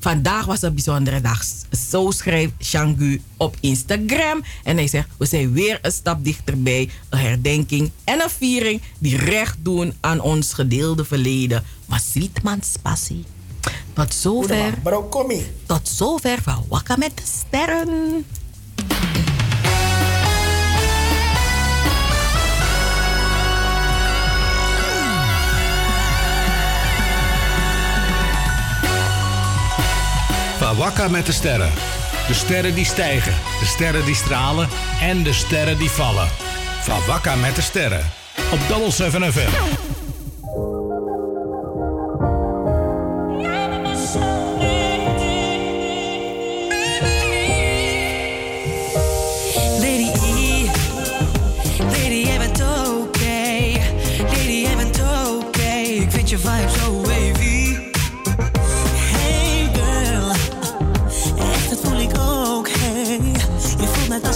[0.00, 1.44] Vandaag was een bijzondere dag.
[1.90, 4.42] Zo schrijft Shangu op Instagram.
[4.64, 6.90] En hij zegt, we zijn weer een stap dichterbij.
[7.08, 11.64] Een herdenking en een viering die recht doen aan ons gedeelde verleden.
[11.86, 13.24] Maar Sweetmans passie.
[13.92, 14.74] Tot zover,
[15.66, 18.24] tot zover van Wakka met de Sterren.
[30.74, 31.72] Wakker met de sterren.
[32.26, 34.68] De sterren die stijgen, de sterren die stralen
[35.00, 36.28] en de sterren die vallen.
[36.82, 38.10] Van met de sterren.
[38.52, 40.05] Op Double 7 FM.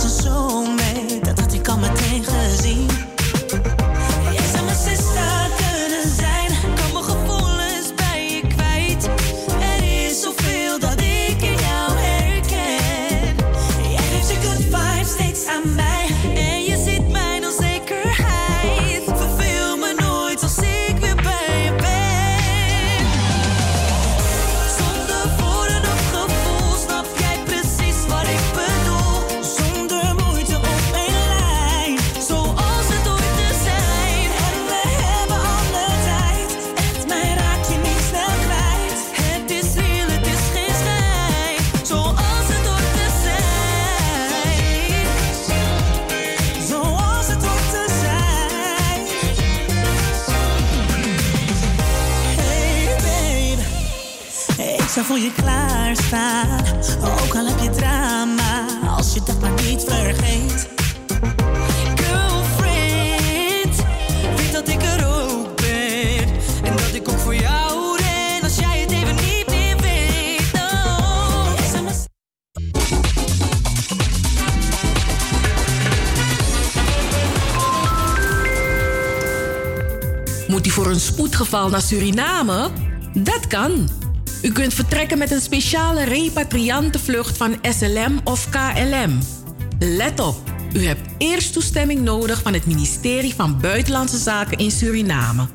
[0.02, 0.79] Je voelt
[56.12, 60.68] ook al heb je drama, als je dat maar niet vergeet.
[61.94, 63.76] Girlfriend,
[64.36, 66.28] weet dat ik er ook ben
[66.62, 70.50] en dat ik ook voor jou ren als jij het even niet meer weet.
[70.54, 71.52] Oh,
[80.48, 82.70] Moet u voor een spoedgeval naar Suriname?
[83.14, 83.99] Dat kan.
[84.42, 89.18] U kunt vertrekken met een speciale repatriantenvlucht van SLM of KLM.
[89.78, 90.36] Let op,
[90.72, 95.46] u hebt eerst toestemming nodig van het ministerie van Buitenlandse Zaken in Suriname.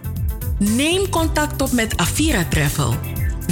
[0.59, 2.95] Neem contact op met Avira Travel.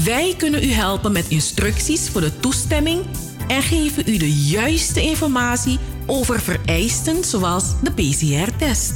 [0.03, 3.01] Wij kunnen u helpen met instructies voor de toestemming
[3.47, 8.93] en geven u de juiste informatie over vereisten zoals de PCR-test.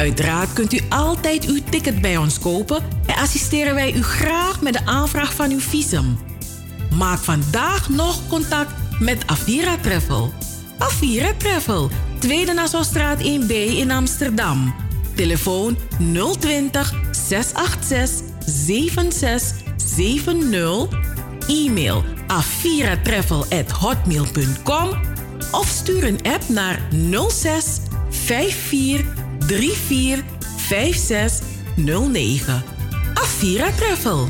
[0.00, 4.72] Uiteraard kunt u altijd uw ticket bij ons kopen en assisteren wij u graag met
[4.72, 6.18] de aanvraag van uw visum.
[6.96, 10.32] Maak vandaag nog contact met Avira Travel.
[10.78, 14.74] Avira Travel, Tweede Nassaustraat 1B in Amsterdam.
[15.14, 15.76] Telefoon
[16.38, 20.98] 020 686 7670.
[21.48, 24.90] E-mail aviratravel@hotmail.com
[25.50, 26.80] of stuur een app naar
[27.28, 27.78] 06
[28.10, 29.19] 54
[29.50, 30.24] 34
[30.68, 31.42] 56
[31.76, 32.62] 09.
[33.16, 34.28] Avira Travel.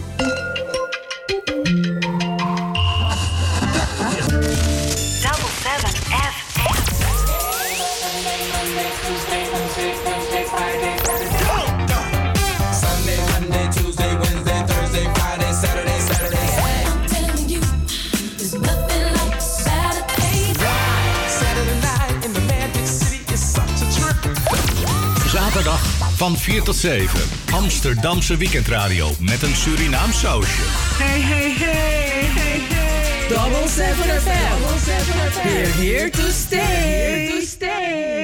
[26.20, 27.20] Van 4 tot 7.
[27.52, 30.62] Amsterdamse weekendradio met een Surinaam sausje.
[30.62, 33.28] Hey, hey, hey, hey, hey.
[33.28, 34.60] Double 7 FM.
[34.60, 35.48] Double 7 FM.
[35.48, 36.58] We're here to stay.
[36.58, 38.20] Here to stay.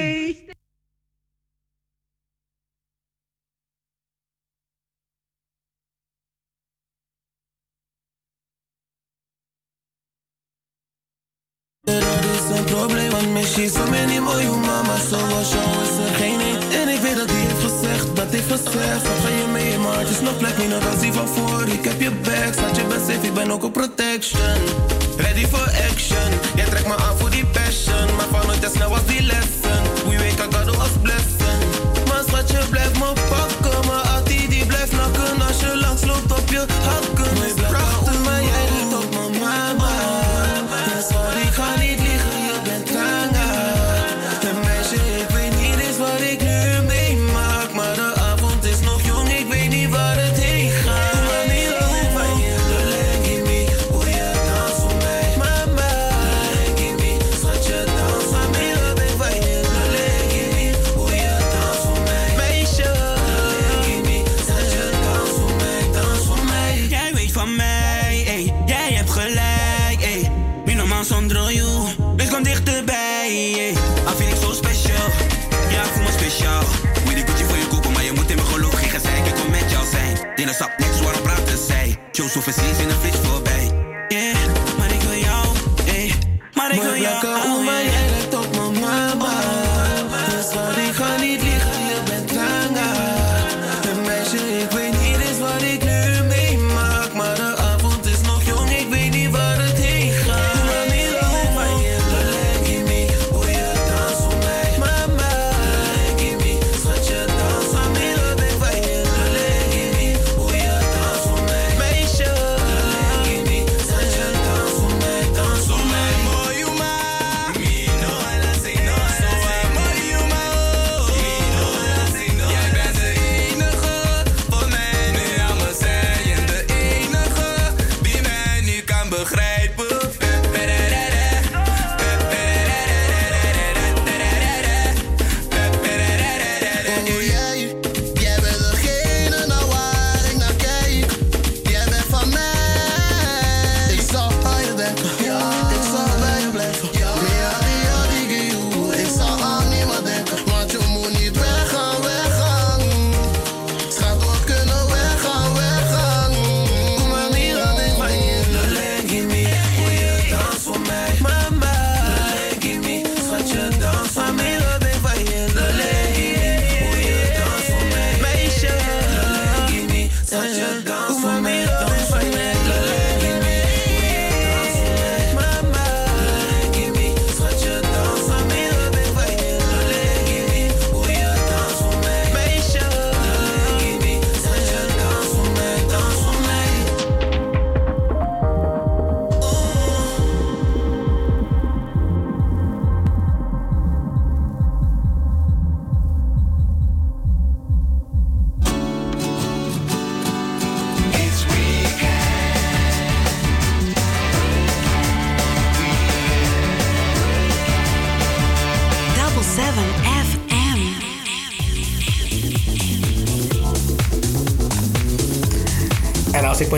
[18.47, 18.93] Wat ga je
[20.89, 24.57] als van Ik heb je back, staat je best safe, ik ben ook op protection.
[25.17, 28.15] Ready for action, jij trekt me aan voor die passion.
[28.15, 29.56] Maar van nooit te snel was die lesson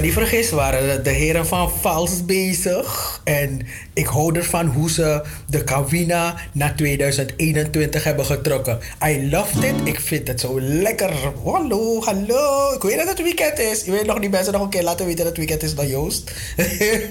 [0.09, 3.21] niet vergis, waren de heren van Vals bezig.
[3.23, 3.61] En
[4.09, 8.79] hou ervan hoe ze de Kawina naar 2021 hebben getrokken.
[9.05, 9.75] I loved it.
[9.83, 11.11] Ik vind het zo lekker.
[11.43, 12.73] Hallo, hallo.
[12.73, 13.85] Ik weet dat het weekend is.
[13.85, 15.87] Je weet nog die mensen nog een keer laten weten dat het weekend is dan
[15.87, 16.31] Joost.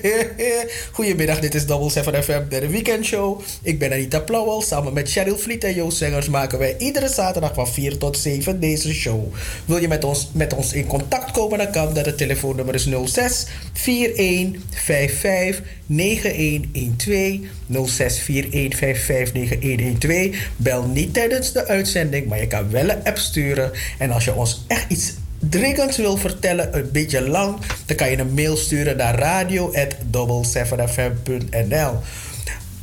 [0.93, 3.41] Goedemiddag, dit is Double 7 FM, de weekendshow.
[3.63, 4.63] Ik ben Anita Plauwel.
[4.63, 8.61] Samen met Cheryl Vliet en Joost Zengers maken wij iedere zaterdag van 4 tot 7
[8.61, 9.35] deze show.
[9.65, 12.07] Wil je met ons, met ons in contact komen, dan kan dat.
[12.07, 13.47] Het telefoonnummer is 06
[13.85, 17.41] 41 55 9112.
[17.87, 20.51] 06 41 55 9112.
[20.57, 23.71] Bel niet tijdens de uitzending, maar je kan wel een app sturen.
[23.99, 28.19] En als je ons echt iets dringends wil vertellen, een beetje lang, dan kan je
[28.19, 31.93] een mail sturen naar radio@double7fm.nl.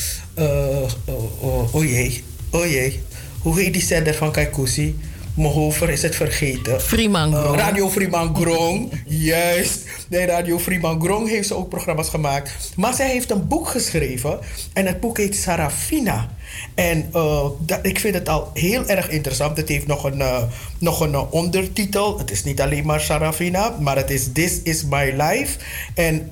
[1.72, 3.01] oh jee, oh jee,
[3.47, 4.99] hoe heet die zender van Kaikousi?
[5.34, 6.80] Mijn hoofd is het vergeten.
[6.80, 7.57] Freeman Grong.
[7.57, 9.84] Radio Freeman Grong, juist.
[10.09, 12.72] Nee, Radio Freeman Grong heeft ze ook programma's gemaakt.
[12.76, 14.38] Maar zij heeft een boek geschreven.
[14.72, 16.28] En het boek heet Sarafina.
[16.74, 19.57] En eh, dat, ik vind het al heel erg interessant.
[19.57, 20.42] Het heeft nog een, eh,
[20.78, 22.18] nog een ondertitel.
[22.18, 25.59] Het is niet alleen maar Sarafina, maar het is This is My Life.
[25.94, 26.26] En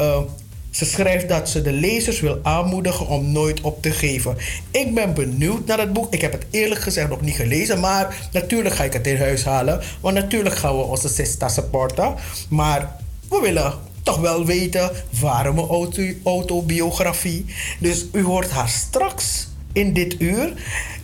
[0.75, 4.37] ze schrijft dat ze de lezers wil aanmoedigen om nooit op te geven.
[4.71, 6.15] Ik ben benieuwd naar het boek.
[6.15, 7.81] Ik heb het eerlijk gezegd nog niet gelezen.
[7.81, 9.81] Maar natuurlijk ga ik het in huis halen.
[10.01, 12.15] Want natuurlijk gaan we onze Sista supporten.
[12.49, 12.97] Maar
[13.29, 17.45] we willen toch wel weten waarom een auto, autobiografie.
[17.79, 20.53] Dus u hoort haar straks in dit uur.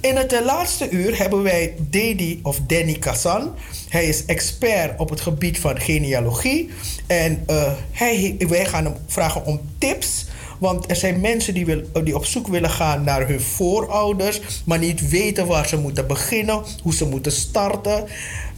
[0.01, 3.55] In het eh, laatste uur hebben wij Dedi of Danny Kassan.
[3.89, 6.71] Hij is expert op het gebied van genealogie.
[7.07, 10.27] En eh, hij, wij gaan hem vragen om tips.
[10.59, 14.79] Want er zijn mensen die, wil, die op zoek willen gaan naar hun voorouders, maar
[14.79, 18.05] niet weten waar ze moeten beginnen, hoe ze moeten starten.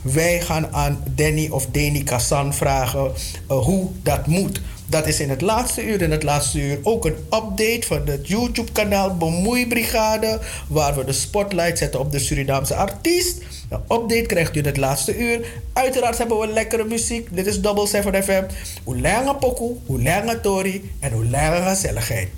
[0.03, 3.13] Wij gaan aan Danny of Danny Kassan vragen
[3.49, 4.61] eh, hoe dat moet.
[4.93, 6.03] Dat is in het laatste uur.
[6.03, 10.41] In het laatste uur ook een update van het YouTube-kanaal Bemoeibrigade.
[10.69, 13.39] Waar we de spotlight zetten op de Surinaamse artiest.
[13.69, 15.47] De update krijgt u in het laatste uur.
[15.73, 17.29] Uiteraard hebben we lekkere muziek.
[17.31, 18.43] Dit is Double 7 FM.
[18.85, 22.29] Hoe langer pokoe, hoe langer tori en hoe langer gezelligheid.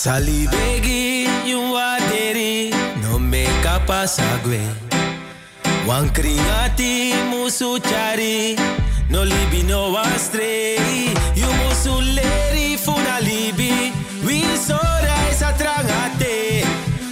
[0.00, 0.48] Sali.
[0.48, 1.26] Begi
[1.76, 2.70] aderi
[3.02, 4.60] no me kapasagwe
[5.86, 8.56] Wan kringati musu chari
[9.10, 13.92] no libi no astray You musu leri funa libi.
[14.24, 16.64] We sora is atrangate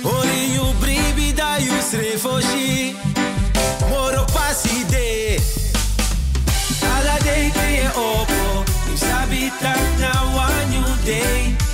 [0.03, 2.97] Ori you bribi da you srefoshi
[3.91, 5.36] Moro pasi de.
[6.95, 8.64] Ala day ke opo.
[8.89, 9.53] You sabi
[10.01, 11.68] na one new day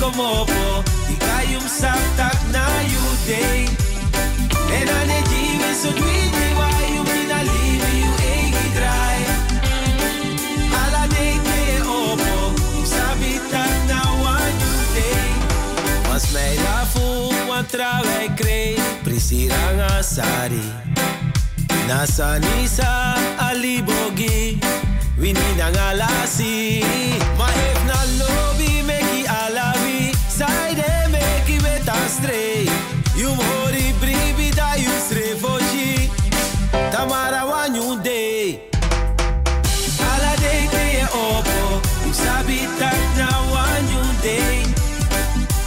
[0.00, 3.66] komopo Ikayum saptak na you day
[4.68, 9.18] Nena ne jive so dwite wa you mina live you egi dry
[10.82, 12.34] Ala day te opo
[12.84, 15.28] Sabitak na one you day
[16.10, 20.64] Was mij lafu wan trawai krei Prisirang asari
[21.88, 24.58] Nasanisa alibogi
[25.18, 26.84] Wini nangalasi
[27.38, 28.51] Mahef na lo
[30.42, 30.74] alawi.
[30.74, 32.66] Side meki beta stray.
[33.16, 36.10] Yum hori bribi da you srefoji.
[36.90, 38.60] Tamara wanyu day.
[40.10, 41.80] Ala day day opo.
[42.06, 44.62] You sabi tak na wanyu day.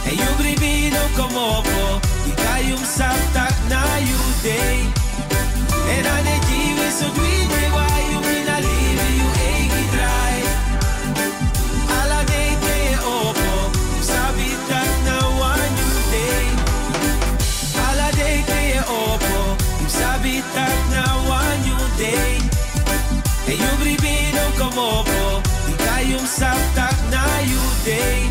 [0.06, 2.00] En you bribi no come opo.
[2.30, 4.78] Ika yum sap tak na you day.
[5.94, 7.25] En ane jiwe so dwide
[26.36, 28.28] Ika yum sap tak na you day.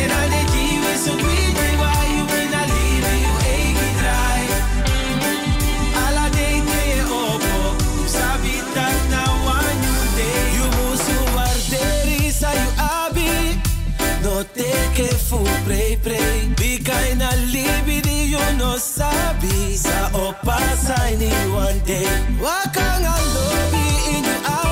[0.00, 4.42] En ane jiwe so dwide wa you mina live you egi dry.
[6.04, 7.56] Ala day day opo.
[7.96, 10.42] You sabi tak na wanyu day.
[10.56, 13.30] You musu warderi sa you abi.
[14.22, 16.52] No take fu pray pray.
[16.60, 19.76] Bikay na libi di you no sabi.
[19.76, 20.58] Sa opa
[21.18, 22.08] ni one day.
[22.44, 23.86] Wakang a lobby
[24.16, 24.69] in you ati.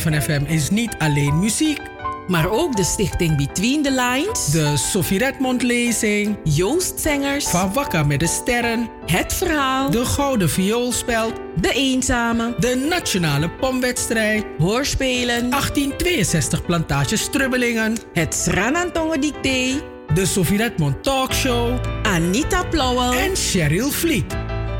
[0.00, 1.80] 7FM is niet alleen muziek.
[2.26, 4.46] Maar ook de stichting Between the Lines.
[4.46, 6.36] De Sophie Redmond lezing.
[6.44, 8.88] Joostzengers, Van Wakka met de Sterren.
[9.06, 9.90] Het Verhaal.
[9.90, 11.32] De Gouden Vioolspeld.
[11.60, 12.54] De Eenzame.
[12.58, 14.44] De Nationale Pomwedstrijd.
[14.58, 15.50] Hoorspelen.
[15.50, 17.96] 1862 Plantage Strubbelingen.
[18.12, 19.82] Het Sranantongen Dicté.
[20.14, 21.78] De Sophie Redmond Talkshow.
[22.02, 23.12] Anita Plauwel.
[23.12, 24.43] En Cheryl Vliet.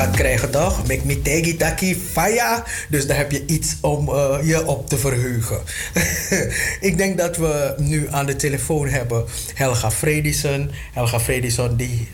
[0.00, 0.86] Gaat krijgen, toch?
[0.86, 2.64] Make me tegi taki faya.
[2.88, 5.60] Dus daar heb je iets om eh, je op te verheugen.
[6.90, 9.24] ik denk dat we nu aan de telefoon hebben
[9.54, 10.70] Helga Fredison.
[10.92, 12.08] Helga Fredison die...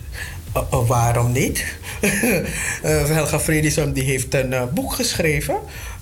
[0.53, 1.65] eh, eh, waarom niet?
[2.83, 5.57] Eh, Helga Fredison die heeft een boek geschreven.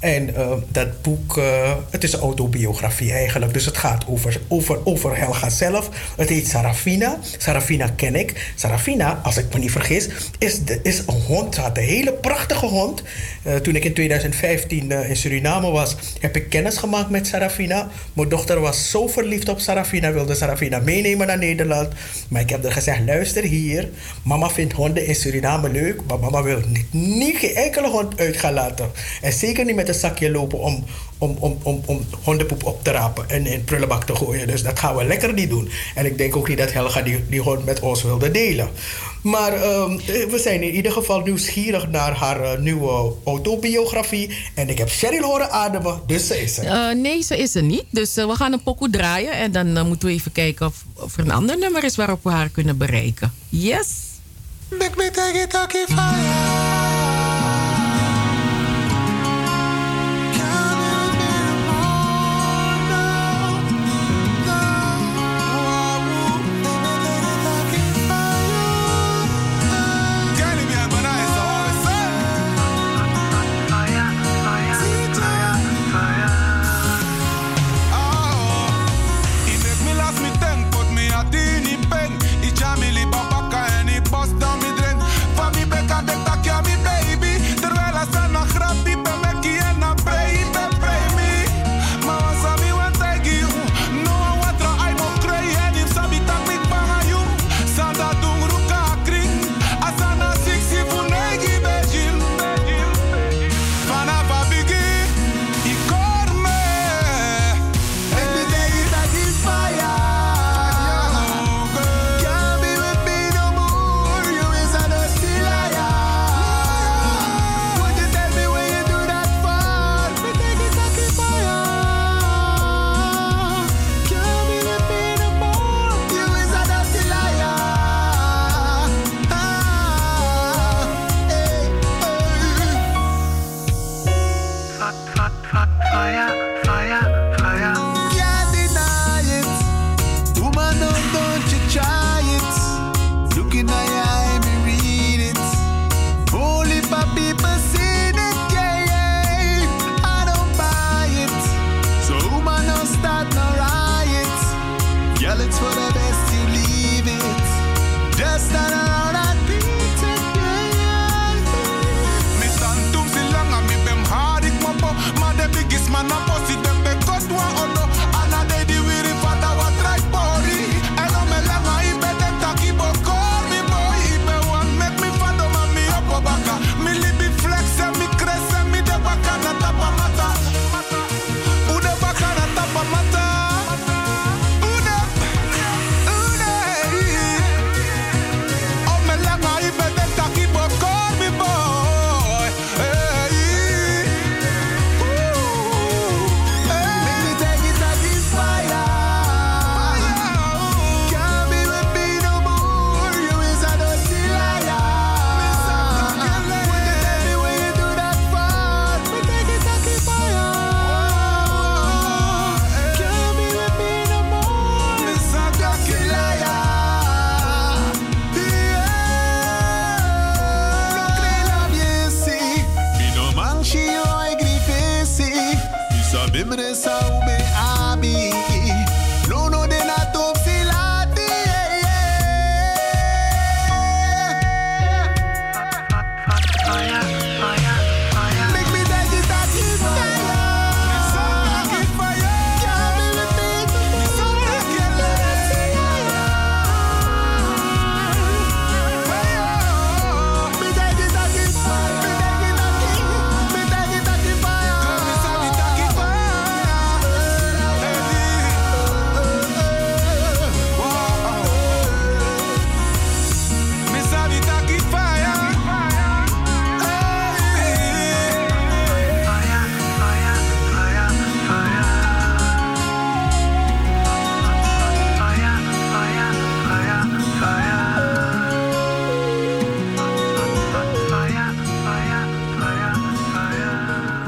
[0.04, 3.52] En eh, dat boek, eh, het is een autobiografie eigenlijk.
[3.52, 5.88] Dus het gaat over, over, over Helga zelf.
[6.16, 7.18] Het heet Sarafina.
[7.38, 8.52] Sarafina ken ik.
[8.54, 10.08] Sarafina, als ik me niet vergis,
[10.38, 11.54] is, de, is een hond.
[11.54, 13.02] Ze had een hele prachtige hond.
[13.42, 17.88] Eh, toen ik in 2015 eh, in Suriname was, heb ik kennis gemaakt met Sarafina.
[18.12, 21.88] Mijn dochter was zo verliefd op Sarafina, wilde Sarafina meenemen naar Nederland.
[22.28, 23.88] Maar ik heb haar gezegd, luister hier.
[24.22, 28.36] Mama vindt honden in Suriname leuk, maar mama wil niet, niet geen enkele hond uit
[28.36, 28.90] gaan laten.
[29.22, 30.84] En zeker niet met een zakje lopen om,
[31.18, 34.46] om, om, om, om hondenpoep op te rapen en in prullenbak te gooien.
[34.46, 35.68] Dus dat gaan we lekker niet doen.
[35.94, 38.68] En ik denk ook niet dat Helga die, die hond met ons wilde delen.
[39.22, 44.30] Maar ehm, we zijn in ieder geval nieuwsgierig naar haar eh, nieuwe autobiografie.
[44.54, 46.64] En ik heb Cheryl horen ademen, dus ze is er.
[46.64, 47.84] Eh, nee, ze is er niet.
[47.90, 49.32] Dus eh, we gaan een pokoe draaien.
[49.32, 52.22] En dan eh, moeten we even kijken of, of er een ander nummer is waarop
[52.22, 53.32] we haar kunnen bereiken.
[53.48, 53.86] Yes.
[54.68, 57.03] Make me take it, take it fire.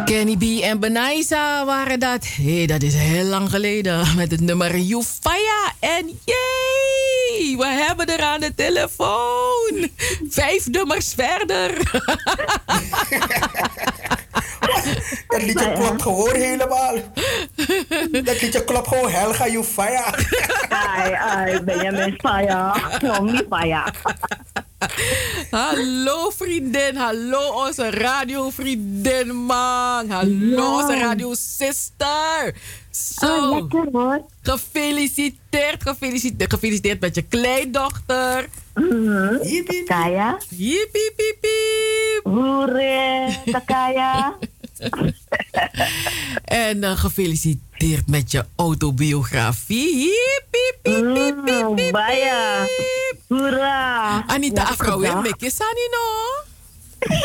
[0.06, 2.26] Kenny B en Benaisa waren dat.
[2.26, 4.06] Hé, dat is heel lang geleden.
[4.16, 5.72] Met het nummer Yufaya.
[5.78, 9.88] En jee, we hebben er aan de telefoon.
[10.28, 11.70] Vijf nummers verder.
[15.28, 16.94] Dat liedje klopt gewoon helemaal.
[18.10, 20.14] Dat liedje klopt gewoon Helga Jufaya.
[20.68, 22.76] Ai, ai, Benjamin Faya.
[23.02, 23.92] Nou, niet Faya.
[25.50, 30.10] Hallo vriendin, hallo onze radiovriendin man.
[30.10, 30.76] Hallo Ja.
[30.76, 32.54] onze radiosister.
[32.90, 33.26] Zo.
[33.26, 34.24] Ah, lekker hoor.
[34.42, 38.48] Gefeliciteerd, gefeliciteerd, gefeliciteerd met je kleindochter.
[38.74, 39.84] Mhm.
[39.84, 40.38] Kaya.
[40.48, 42.20] Hiep, hiep, hiep, hiep.
[42.24, 44.36] Hoere, Takaya.
[46.44, 47.64] En eh, gefeliciteerd
[48.06, 49.94] met je autobiografie.
[49.94, 53.20] Hiep, hiep, hiep, hiep, hiep, hiep.
[53.28, 54.24] Hoera.
[54.26, 55.22] Anita Afro, gedag.
[55.22, 56.44] weer met Sani no.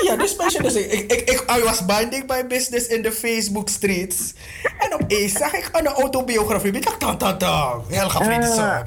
[0.03, 3.69] Ja, dus meisje, dus ik, ik, ik, I was minding my business in de Facebook
[3.69, 4.34] streets.
[4.80, 6.72] En opeens zag ik een autobiografie.
[6.72, 7.84] Ik dacht, tan, tan, tan.
[7.90, 8.84] Helga Fredson.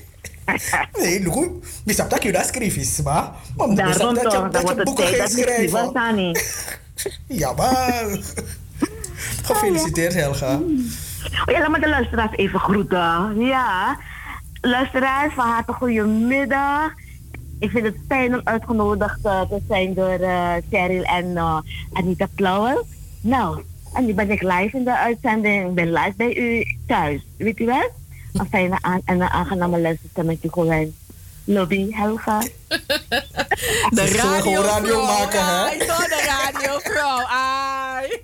[0.99, 3.31] Nee, Lugu, misap dat je dat schrijft, maar...
[3.55, 6.39] Maar Daarom dat je, toch, dan dat je boeken gaat je schrijft, schrijven.
[7.27, 8.19] Ja, maar...
[9.43, 10.55] Gefeliciteerd, Helga.
[11.45, 13.39] Oh ja, laat me de luisteraars even groeten.
[13.39, 13.97] Ja,
[14.61, 16.93] luisteraars, van harte goedemiddag.
[17.59, 21.57] Ik vind het fijn om uitgenodigd eh, te zijn door eh Cheryl en eh,
[21.93, 22.83] Anita Klauwen.
[23.21, 23.63] Nou,
[23.93, 25.67] en nu ben ik live in de uitzending.
[25.67, 27.21] Ik ben live bij u thuis.
[27.37, 27.89] Weet u wel?
[28.33, 30.93] Een fijne aan en een aangename met gewoon.
[31.45, 32.39] Lobby, Helga.
[33.89, 35.47] De radio, gewoon radio maken, hè?
[35.51, 37.25] Ai, zo de radio, vrouw.
[37.27, 38.07] Ai.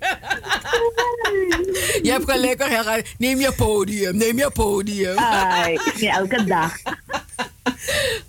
[2.02, 3.00] Je hebt gelijk Helga.
[3.18, 5.18] Neem je podium, neem je podium.
[5.18, 6.72] Ai, ja, elke dag.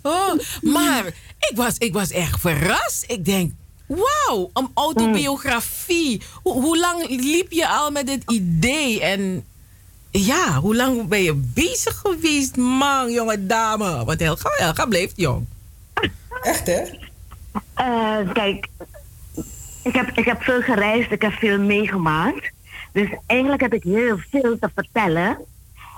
[0.02, 1.06] Oh, maar
[1.38, 3.04] ik was, ik was echt verrast.
[3.06, 3.52] Ik denk,
[3.86, 6.22] wauw, een autobiografie.
[6.42, 9.00] Hoe, hoe lang liep je al met dit idee?
[9.00, 9.44] En
[10.18, 14.04] ja, hoe lang ben je bezig geweest, man, jonge dame?
[14.04, 15.46] Want Helga, Helga bleef jong.
[16.42, 16.82] Echt, hè?
[17.74, 18.68] Eh, kijk,
[19.82, 22.50] ik heb, ik heb veel gereisd, ik heb veel meegemaakt.
[22.92, 25.38] Dus eigenlijk heb ik heel veel te vertellen.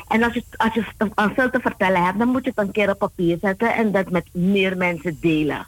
[0.09, 2.73] En als je, als je te- veel te vertellen hebt, dan moet je het een
[2.73, 5.67] keer op papier zetten en dat met meer mensen delen.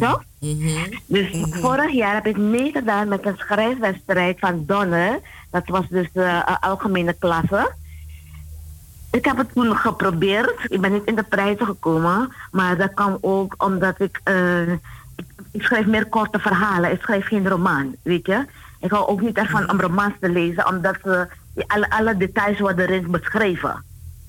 [0.00, 0.24] Toch?
[1.06, 5.20] Dus vorig jaar heb ik meegedaan met een schrijfwedstrijd van Donner.
[5.52, 7.72] Dat was dus eh, een algemene klasse.
[9.10, 10.64] Ik heb het toen geprobeerd.
[10.68, 12.32] Ik ben niet in de prijzen gekomen.
[12.50, 15.26] Maar dat kwam ook omdat ik, eh, ik...
[15.50, 16.92] Ik schrijf meer korte verhalen.
[16.92, 18.46] Ik schrijf geen roman, weet je.
[18.78, 20.68] Ik hou ook niet ervan om romans te lezen.
[20.68, 23.84] Omdat ze, die alle, alle details worden erin beschreven.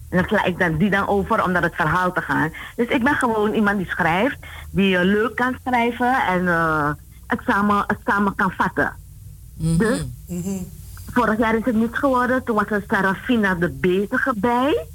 [0.10, 2.52] En dan sla ik dan die dan over om naar het verhaal te gaan.
[2.76, 4.38] Dus ik ben gewoon iemand die schrijft.
[4.72, 6.26] Die eh, leuk kan schrijven.
[6.28, 6.91] En eh,
[7.28, 8.94] het, samen, het samen kan vatten.
[9.54, 10.06] Dus
[11.14, 12.44] vorig jaar is het niet geworden.
[12.44, 14.88] Toen was er Sarafina de Bezige bij.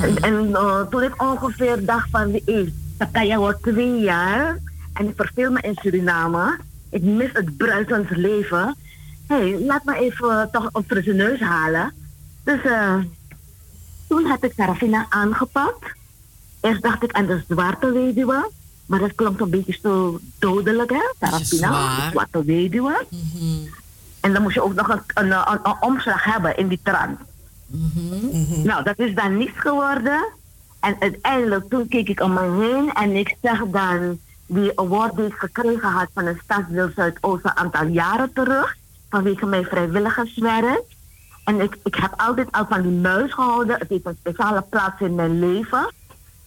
[0.00, 4.58] En, en eh, toen ik ongeveer dacht van wie is, Takaya wordt twee jaar.
[4.92, 6.58] En ik verveel me in Suriname.
[6.90, 8.76] Ik mis het bruisend leven.
[9.26, 11.92] Hé, hey, laat me even eh, toch een frisse neus halen.
[12.44, 12.94] Dus eh,
[14.08, 15.94] toen heb ik Sarafina aangepakt.
[16.60, 18.50] Eerst dacht ik aan de zwarte weduwe.
[18.86, 21.12] Maar dat klonk een beetje zo dodelijk, hè?
[21.20, 23.06] Sarafina, de zwarte weduwe.
[24.26, 27.18] En dan moest je ook nog een, een, een, een omslag hebben in die trant.
[28.64, 30.26] Nou, dat is dan niets geworden.
[30.80, 35.26] En uiteindelijk, toen keek ik om me heen en ik zag dan die award die
[35.26, 38.76] ik gekregen had van de Stadsdeel Zuidoost een aantal jaren terug.
[39.10, 40.82] Vanwege mijn vrijwilligerswerk.
[41.44, 43.78] En ik, ik heb altijd al van die muis gehouden.
[43.78, 45.92] Het heeft een speciale plaats in mijn leven.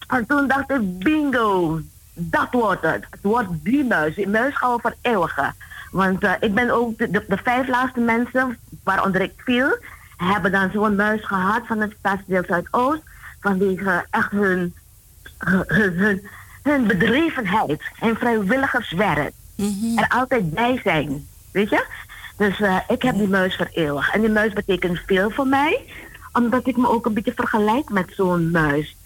[0.08, 1.80] En toen dacht ik, bingo,
[2.14, 3.04] dat wordt het.
[3.10, 4.14] Het wordt die muis.
[4.14, 5.54] Die muis gaan we vereeuwigen.
[5.90, 9.78] Want eh, ik ben ook de, de, de vijf laatste mensen waaronder ik viel,
[10.16, 13.02] hebben dan zo'n muis gehad van het stadsdeel Zuidoost.
[13.40, 14.74] Vanwege echt hun,
[15.38, 15.64] hun,
[15.96, 16.28] hun,
[16.62, 19.32] hun, bedrevenheid en vrijwilligerswerk.
[19.96, 21.26] Er altijd bij zijn.
[21.52, 21.84] Weet je?
[22.36, 24.14] Dus eh, ik heb die muis vereeuwigd.
[24.14, 25.80] En die muis betekent veel voor mij,
[26.32, 28.96] omdat ik me ook een beetje vergelijk met zo'n muis.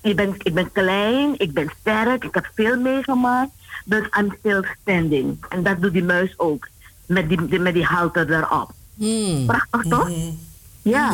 [0.00, 3.50] Ik ben, ik ben klein, ik ben sterk, ik heb veel meegemaakt.
[3.84, 5.44] Dus I'm still standing.
[5.48, 6.68] En dat doet die muis ook.
[7.06, 8.70] Met die, die- met die halter erop.
[9.46, 10.10] Prachtig toch?
[10.82, 11.12] Ja.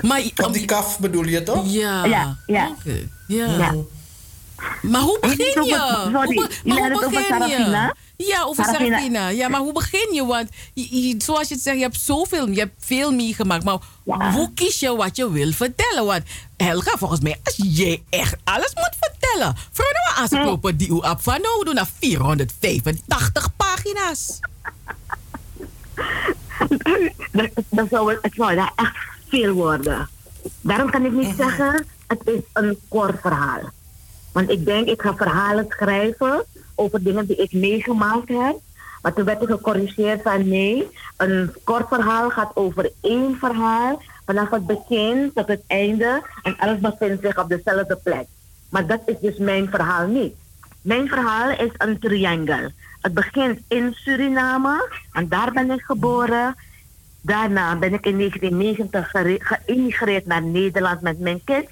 [0.00, 1.72] Maar, Op die kaf bedoel je toch?
[1.72, 2.04] Ja.
[2.04, 2.68] Ja, ja.
[2.78, 3.08] Oké.
[3.26, 3.46] Ja.
[3.56, 3.74] Ja.
[4.82, 6.08] Maar hoe begin je?
[6.12, 7.92] sorry, Hoe maar hoe het over begin je?
[8.16, 8.88] Ja, over Sarafina.
[8.96, 9.28] Sarafina.
[9.28, 10.24] Ja, maar hoe begin je?
[10.26, 13.64] Want je- je- zoals je het zegt, je hebt zoveel, je hebt veel meegemaakt.
[13.64, 13.78] Maar
[14.32, 16.04] hoe kies je wat je wil vertellen?
[16.04, 16.22] Want
[16.56, 19.54] Helga, volgens mij, als jij echt alles moet vertellen.
[19.76, 24.38] Nou als ik lopen die u op van nou, we doen naar 485 pagina's.
[27.32, 28.96] dat, dat zou, het zou daar echt
[29.28, 30.08] veel worden.
[30.60, 33.60] Daarom kan ik niet zeggen, het is een kort verhaal.
[34.32, 36.44] Want ik denk, ik ga verhalen schrijven
[36.74, 38.56] over dingen die ik meegemaakt heb.
[39.02, 44.02] Maar toen werd ik gecorrigeerd van nee, een kort verhaal gaat over één verhaal.
[44.26, 46.22] Vanaf het begin tot het einde.
[46.42, 48.26] En alles bevindt zich op dezelfde plek.
[48.68, 50.34] Maar dat is dus mijn verhaal niet.
[50.82, 52.72] Mijn verhaal is een triangle.
[53.00, 54.88] Het begint in Suriname.
[55.12, 56.56] En daar ben ik geboren.
[57.20, 61.70] Daarna ben ik in 1990 gere- geïmigreerd naar Nederland met mijn kids.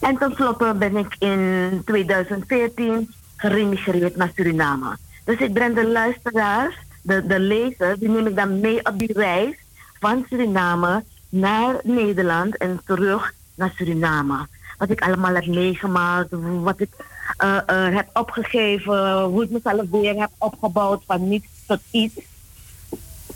[0.00, 4.96] En tenslotte ben ik in 2014 geremigreerd naar Suriname.
[5.24, 9.12] Dus ik breng de luisteraars, de, de lezers, die neem ik dan mee op die
[9.12, 9.54] reis
[9.98, 14.46] van Suriname naar Nederland en terug naar Suriname.
[14.78, 16.28] Wat ik allemaal heb meegemaakt,
[16.62, 16.90] wat ik
[17.36, 22.14] eh, eh, heb opgegeven, hoe ik mezelf weer heb opgebouwd van niets tot iets.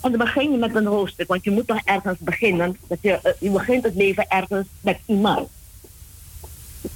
[0.01, 2.77] En dan begin je met een hoofdstuk, want je moet toch ergens beginnen.
[2.87, 5.49] Dat je, eh, je begint het leven ergens met iemand.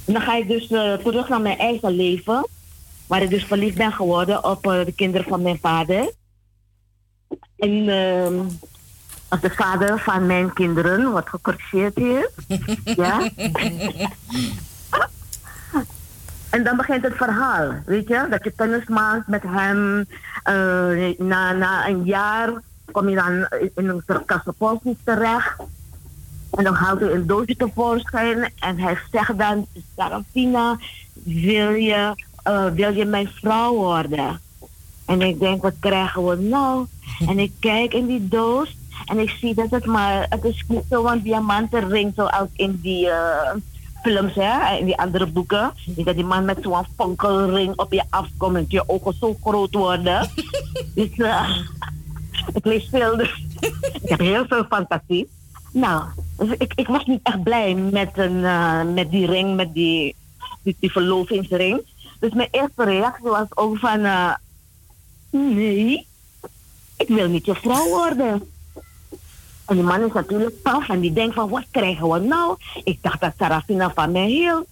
[0.05, 2.47] Dan ga ik dus eh, terug naar mijn eigen leven,
[3.07, 6.11] waar ik dus verliefd ben geworden op eh, de kinderen van mijn vader.
[7.57, 8.39] En ehm,
[9.27, 12.29] als de vader van mijn kinderen, wat gecorrigeerd hier.
[13.03, 13.29] ja.
[16.49, 18.27] En dan begint het verhaal, weet je?
[18.29, 20.05] Dat je kennis maakt met hem.
[20.43, 22.61] eh, na, na een jaar
[22.91, 25.55] kom je dan in een kassenpost terecht.
[26.59, 29.65] En dan haalt hij een doosje tevoorschijn en hij zegt dan,
[29.95, 30.77] Sarafina,
[31.23, 34.41] wil je, eh, wil je mijn vrouw worden?
[35.05, 36.85] En ik denk, wat krijgen we nou?
[37.27, 41.21] En ik kijk in die doos en ik zie dat het maar, het is zo'n
[41.21, 43.55] diamantenring zoals in die eh,
[44.03, 45.73] films, hè, in die andere boeken.
[45.85, 50.29] Dat die man met zo'n fonkelring op je afkomt en je ogen zo groot worden.
[50.95, 51.57] dus eh,
[52.53, 53.43] ik lees veel, dus
[54.01, 55.29] ik heb heel veel fantasie.
[55.71, 56.03] Nou,
[56.37, 60.15] dus ik, ik was niet echt blij met, een, eh, met die ring, met die,
[60.81, 61.85] verlovingsring.
[62.19, 64.03] Dus mijn eerste reactie was ook van...
[64.03, 64.33] eh,
[65.29, 66.07] nee,
[66.97, 68.49] ik wil niet je vrouw worden.
[69.65, 72.55] En die man is natuurlijk paf en die denkt van, wat krijgen we nou?
[72.83, 74.65] Ik dacht dat Sarafina van mij hield.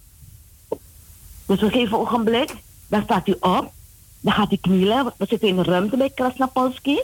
[1.46, 2.54] Dus op een gegeven ogenblik,
[2.86, 3.72] dan staat hij op.
[4.20, 5.12] Dan gaat hij knielen.
[5.16, 7.00] We zitten in een ruimte bij Krasnapolski.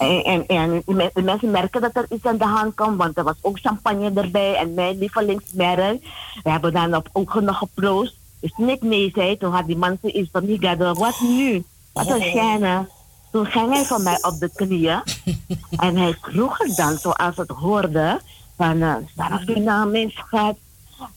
[0.00, 2.96] En, en, en de me- de mensen merken dat er iets aan de hand komt,
[2.96, 6.02] want er was ook champagne erbij en mijn lievelingsmerk.
[6.42, 8.16] We hebben dan op ogen nog geproost.
[8.40, 11.64] Dus ik nee zei, toen had die man zoiets van, Migado, wat nu?
[11.92, 12.88] Wat een gêne.
[13.30, 15.02] Toen ging hij van mij op de knieën.
[15.86, 18.20] en hij vroeg het dan, zoals het hoorde,
[18.56, 20.56] van, uh, Sarafina, mijn schat,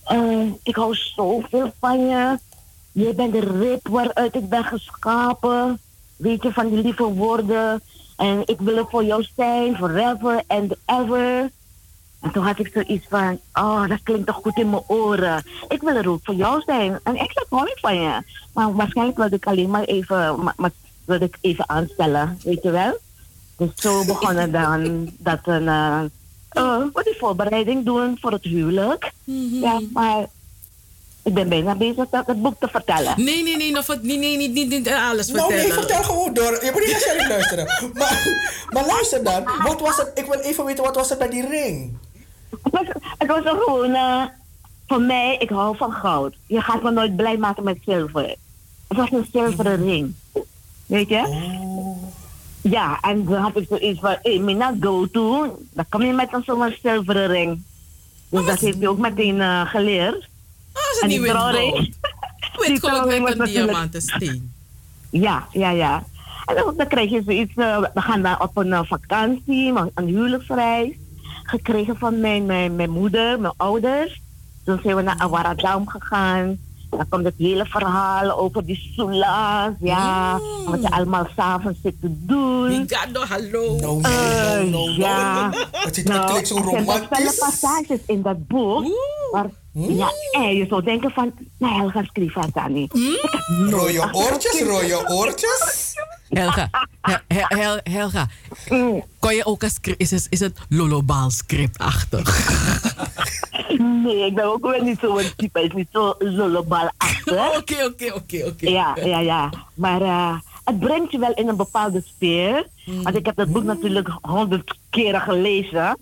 [0.03, 2.39] eh, ik hou zoveel van je.
[2.91, 5.79] Je bent de rib waaruit ik ben geschapen.
[6.15, 7.81] Weet je, van die lieve woorden.
[8.23, 11.51] En ik wil er voor jou zijn, forever and ever.
[12.21, 15.43] En toen had ik zoiets van, oh, dat klinkt toch goed in mijn oren.
[15.67, 16.99] Ik wil er ook voor jou zijn.
[17.03, 18.21] En ik hou ik van je.
[18.53, 20.71] Maar waarschijnlijk wilde ik alleen maar even, maar, maar
[21.05, 22.97] wilde ik even aanstellen, weet je wel.
[23.57, 26.03] Dus zo begon het dan dat een, eh
[26.49, 29.11] eh, wat die voorbereiding doen voor het huwelijk.
[29.61, 30.25] Ja, maar
[31.23, 33.13] ik ben bijna bezig dat het boek te vertellen.
[33.15, 33.71] Nee, nee, nee,
[34.01, 35.63] nee, nee, niet, niet, niet alles Nou, vertellen.
[35.63, 36.65] nee, vertel gewoon door.
[36.65, 37.65] Je moet niet naar Sherry luisteren.
[37.93, 38.27] Maar,
[38.69, 39.43] maar luister dan.
[39.63, 40.11] Wat was het?
[40.15, 41.97] Ik wil even weten, wat was het bij die ring?
[42.63, 42.87] Het was,
[43.17, 44.23] het was er gewoon, eh,
[44.87, 46.35] voor mij, ik hou van goud.
[46.47, 48.35] Je gaat me nooit blij maken met zilver.
[48.87, 50.13] Het was een zilveren ring.
[50.85, 51.51] Weet je?
[52.61, 55.57] Ja, en toen had ik zoiets van, hey, not go to.
[55.73, 57.63] Dan kom je met een zo'n zilveren ring.
[58.29, 60.27] Dus dat heeft hij ook meteen eh, geleerd.
[60.73, 61.31] Ah, is het En niet die wit
[62.67, 64.53] die Wit met was een natuurlijk- diamantensteen.
[65.09, 66.03] Ja, ja, ja.
[66.45, 69.91] En dan, dan krijg je zoiets, eh, we gaan dan op een eh, vakantie, een,
[69.95, 70.91] een huwelijksreis.
[71.43, 74.21] Gekregen van mijn, mijn, mijn moeder, mijn ouders.
[74.65, 76.57] Toen zijn we naar Awaradam gegaan.
[76.89, 80.39] Dan komt het hele verhaal over die soela's, ja.
[80.65, 82.67] Wat je allemaal s'avonds zit te doen.
[82.67, 83.75] Migado, hallo.
[83.79, 84.91] No, Eh, no, no, no.
[84.91, 85.49] ja.
[85.71, 87.37] Het is Nou, natuurlijk zo er zijn romantisch.
[87.37, 88.85] passages in dat boek.
[89.73, 92.87] Maar, ja, en je zou denken van, nou Helga schreef aan Tani.
[93.69, 95.93] Rode oortjes, rode oortjes.
[96.29, 96.69] Helga,
[97.01, 98.27] Hel- Hel- Hel- Helga,
[98.69, 99.03] Mm.
[99.19, 102.51] kon je ook een script, is het, is het lollobaal scriptachtig?
[103.77, 105.59] Nee, ik ben ook wel niet zo'n type.
[105.63, 107.47] Ik is niet zo lullebal-achtig.
[107.57, 108.69] Oké, oké, oké, oké.
[108.69, 109.49] Ja, ja, ja.
[109.73, 112.67] Maar eh, het brengt je wel in een bepaalde sfeer.
[112.85, 115.97] Want ik heb dat boek natuurlijk honderd keren gelezen.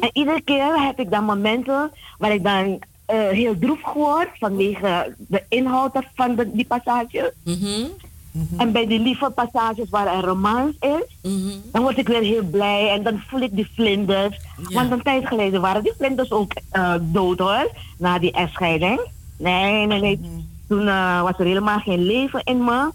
[0.00, 2.78] En iedere keer heb ik dan momenten waar ik dan
[3.08, 7.32] eh, heel droef word vanwege de inhoud van de, die passage.
[8.56, 11.32] En bij die lieve passages waar er romans is,
[11.72, 14.40] dan word ik weer heel blij en dan voel ik die vlinders.
[14.56, 19.00] Want een tijd geleden waren die vlinders ook eh, dood hoor, na die echtscheiding.
[19.36, 20.20] Nee, nee, nee.
[20.68, 22.90] Toen eh, was er helemaal geen leven in me.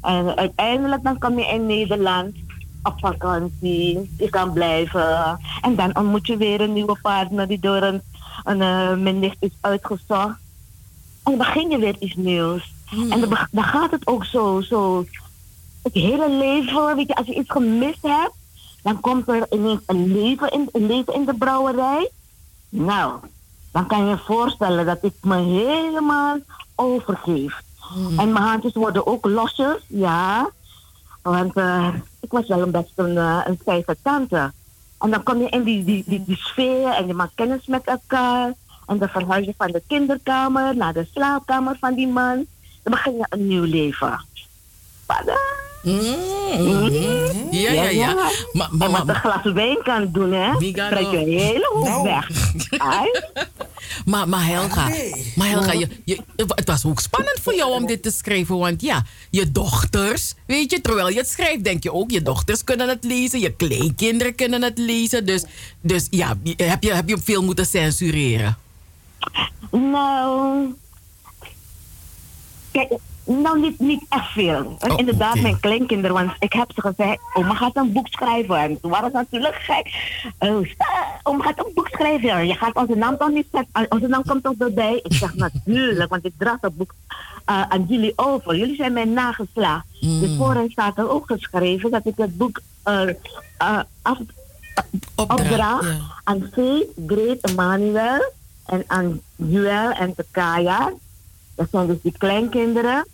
[0.00, 2.34] En uiteindelijk dan kom je in Nederland
[2.82, 5.38] op vakantie, je kan blijven.
[5.60, 8.02] En dan ontmoet je weer een nieuwe partner die door een,
[8.44, 10.38] een eh, mijn nicht is uitgezocht.
[11.22, 12.74] En dan begin je weer iets nieuws.
[13.10, 15.04] En dan, gaat het ook zo, zo.
[15.82, 18.34] Het hele leven, weet je, als je iets gemist hebt,
[18.82, 22.10] dan komt er ineens een leven in, een leven in de brouwerij.
[22.68, 23.12] Nou,
[23.72, 26.38] dan kan je je voorstellen dat ik me helemaal
[26.74, 27.62] overgeef.
[28.16, 30.50] En mijn handjes worden ook losjes, ja.
[31.22, 31.88] Want eh,
[32.20, 34.52] ik was wel een best een, eh, een stijve tante.
[34.98, 38.52] En dan kom je in die, die, die, sfeer en je maakt kennis met elkaar.
[38.86, 42.46] En dan verhuis je van de kinderkamer naar de slaapkamer van die man.
[42.82, 44.24] Dan begin je een nieuw leven.
[45.06, 45.38] Pada.
[47.50, 48.14] Ja, ja, ja.
[48.14, 50.56] Maar, maar, en wat maar, een glas wijn kan doen, hè?
[50.58, 52.02] Trek je hele hoop Nou.
[52.02, 52.28] weg.
[52.78, 53.10] Ai?
[54.10, 55.32] maar, maar Helga, nee.
[55.36, 58.58] maar Helga je, je, het was ook spannend voor jou om dit te schrijven.
[58.58, 62.64] Want ja, je dochters, weet je, terwijl je het schrijft, denk je ook, je dochters
[62.64, 65.26] kunnen het lezen, je kleinkinderen kunnen het lezen.
[65.26, 65.44] Dus,
[65.80, 68.58] dus ja, heb je, heb je veel moeten censureren?
[69.70, 70.74] Nou,
[72.70, 72.92] kijk,
[73.26, 74.76] nou niet, niet echt veel.
[74.78, 78.58] Want Oh, inderdaad, mijn kleinkinderen, want ik heb ze gezegd, oma gaat een boek schrijven.
[78.58, 79.94] En toen waren ze natuurlijk gek.
[80.38, 80.66] Oh,
[81.22, 82.46] oma gaat een boek schrijven.
[82.46, 83.86] Je gaat onze naam toch niet zetten?
[83.88, 85.00] Onze naam komt toch erbij?
[85.02, 86.94] Ik zeg natuurlijk, want ik draag dat boek
[87.44, 88.56] eh, aan jullie over.
[88.56, 89.86] Jullie zijn mijn nageslacht.
[90.00, 93.08] Dus voor hen staat er ook geschreven dat ik het boek eh,
[93.58, 94.18] eh, af,
[95.16, 95.98] opdraag ja.
[96.24, 98.32] aan Faith, Great Emmanuel
[98.66, 100.92] en aan Joel en Tekaya.
[101.54, 103.06] Dat zijn dus die kleinkinderen.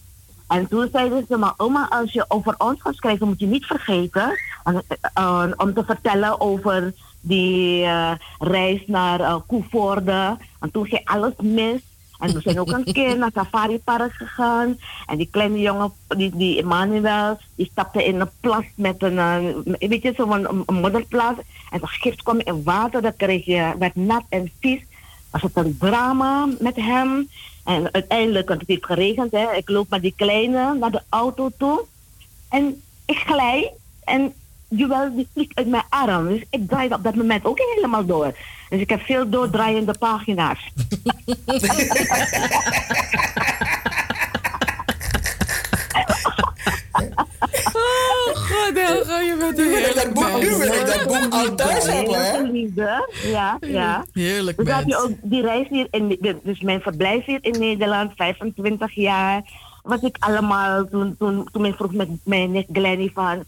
[0.53, 3.67] En toen zeiden ze, maar oma, als je over ons gaat schrijven, moet je niet
[3.67, 4.75] vergeten eh,
[5.15, 10.37] eh, om te vertellen over die eh, reis naar uh, Koevoorde.
[10.59, 11.81] Want toen ging alles mis.
[12.19, 14.79] En we zijn ook een keer naar Safari Park gegaan.
[15.07, 19.17] En die kleine jongen, die, die Emmanuel, die stapte in een plas met een,
[19.79, 21.35] weet je, zo'n modderplas.
[21.71, 24.81] En dat gift kwam in water, dat kreeg je, werd nat en vies.
[25.33, 27.29] Was het een drama met hem.
[27.65, 31.51] En uiteindelijk, want het heeft geregend, hè, ik loop met die kleine naar de auto
[31.59, 31.85] toe.
[32.49, 33.73] En ik glij
[34.05, 34.33] en
[34.69, 36.29] Joël die vliegt uit mijn arm.
[36.29, 38.37] Dus ik draai op dat moment ook helemaal door.
[38.71, 40.71] Dus ik heb veel doordraaiende pagina's.
[47.67, 51.33] Oh, god, Helga, je bent een ik heerlijk dat boek, nu wil ik dat boek
[51.33, 52.43] al thuis hebben, hè?
[52.43, 53.09] Liefde.
[53.25, 54.05] Ja, ja.
[54.13, 58.13] Heerlijk Dus heb je ook die reis hier in, dus mijn verblijf hier in Nederland,
[58.17, 59.43] 25 jaar,
[59.83, 63.45] was ik allemaal, toen, toen, toen men vroeg met mijn nicht Glenny van,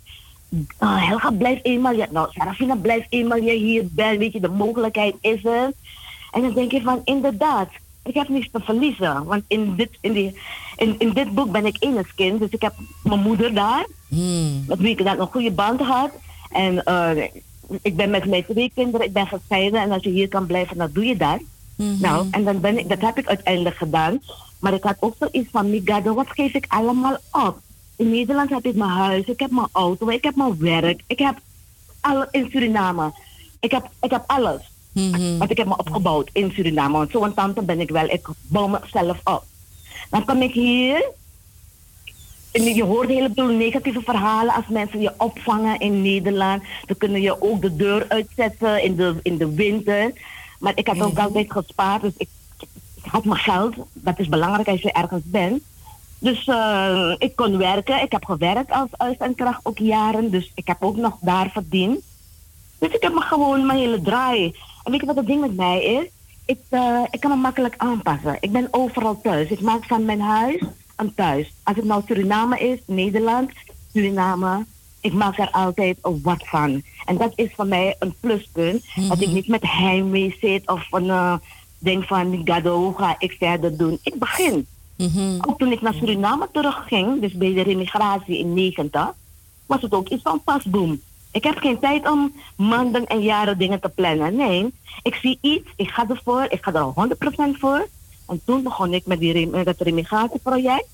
[0.79, 4.49] oh, Helga blijf eenmaal, ja, nou Sarafina blijf eenmaal je hier bent, weet je, de
[4.49, 5.73] mogelijkheid is er.
[6.33, 7.69] En dan denk je van, inderdaad,
[8.05, 10.39] ik heb niets te verliezen, want in dit, in die,
[10.77, 13.87] in, in dit boek ben ik enigskind, dus ik heb mijn moeder daar,
[14.67, 16.11] met wie ik dan een goede band had.
[16.51, 17.25] En eh,
[17.83, 19.81] ik ben met mijn twee kinderen, ik ben gescheiden.
[19.81, 21.41] En als je hier kan blijven, dan doe je dat.
[21.77, 24.21] Nou, en dan ben ik, dat heb ik uiteindelijk gedaan.
[24.59, 27.59] Maar ik had ook zoiets van, Migado, wat geef ik allemaal op?
[27.97, 31.03] In Nederland heb ik mijn huis, ik heb mijn auto, ik heb mijn werk.
[31.07, 31.39] Ik heb
[32.01, 33.13] alles in Suriname.
[33.61, 34.61] Ik heb, ik heb alles.
[35.39, 36.99] Want ik heb me opgebouwd in Suriname.
[36.99, 38.09] Want zo'n tante ben ik wel.
[38.09, 39.45] Ik bouw mezelf op.
[40.11, 41.11] Dan kom ik hier.
[42.55, 46.63] En je hoort een heleboel negatieve verhalen als mensen je opvangen in Nederland.
[46.87, 50.13] Dan kunnen je ook de deur uitzetten in de, in de winter.
[50.59, 52.29] Maar ik had ook altijd gespaard, dus ik,
[52.95, 53.75] ik had mijn geld.
[53.93, 55.63] Dat is belangrijk als je ergens bent.
[56.19, 58.03] Dus eh, ik kon werken.
[58.03, 60.31] Ik heb gewerkt als huis en kracht ook jaren.
[60.31, 62.01] Dus ik heb ook nog daar verdiend.
[62.79, 64.55] Dus ik heb me gewoon mijn hele draai.
[64.85, 66.07] En weet je wat het ding met mij is?
[66.45, 68.37] Ik, eh, ik kan me makkelijk aanpassen.
[68.41, 69.49] Ik ben overal thuis.
[69.49, 70.63] Ik maak van mijn huis
[70.97, 71.53] een thuis.
[71.63, 73.51] Als het nou Suriname is, Nederland,
[73.93, 74.65] Suriname.
[75.01, 76.83] Ik maak er altijd wat van.
[77.05, 78.85] En dat is voor mij een pluspunt.
[79.09, 81.35] Dat ik niet met heimwee zit of een, eh,
[81.79, 83.99] denk van, Gado, hoe ga ik verder doen?
[84.03, 84.67] Ik begin.
[85.41, 89.15] Ook toen ik naar Suriname terugging, dus bij de remigratie in 90,
[89.67, 91.01] was het ook iets van pasboom.
[91.33, 94.37] Ik heb geen tijd om maanden en jaren dingen te plannen.
[94.37, 94.73] Nee,
[95.03, 97.87] ik zie iets, ik ga ervoor, ik ga er al 100% voor.
[98.27, 100.87] En toen begon ik met, die, met het remigratieproject.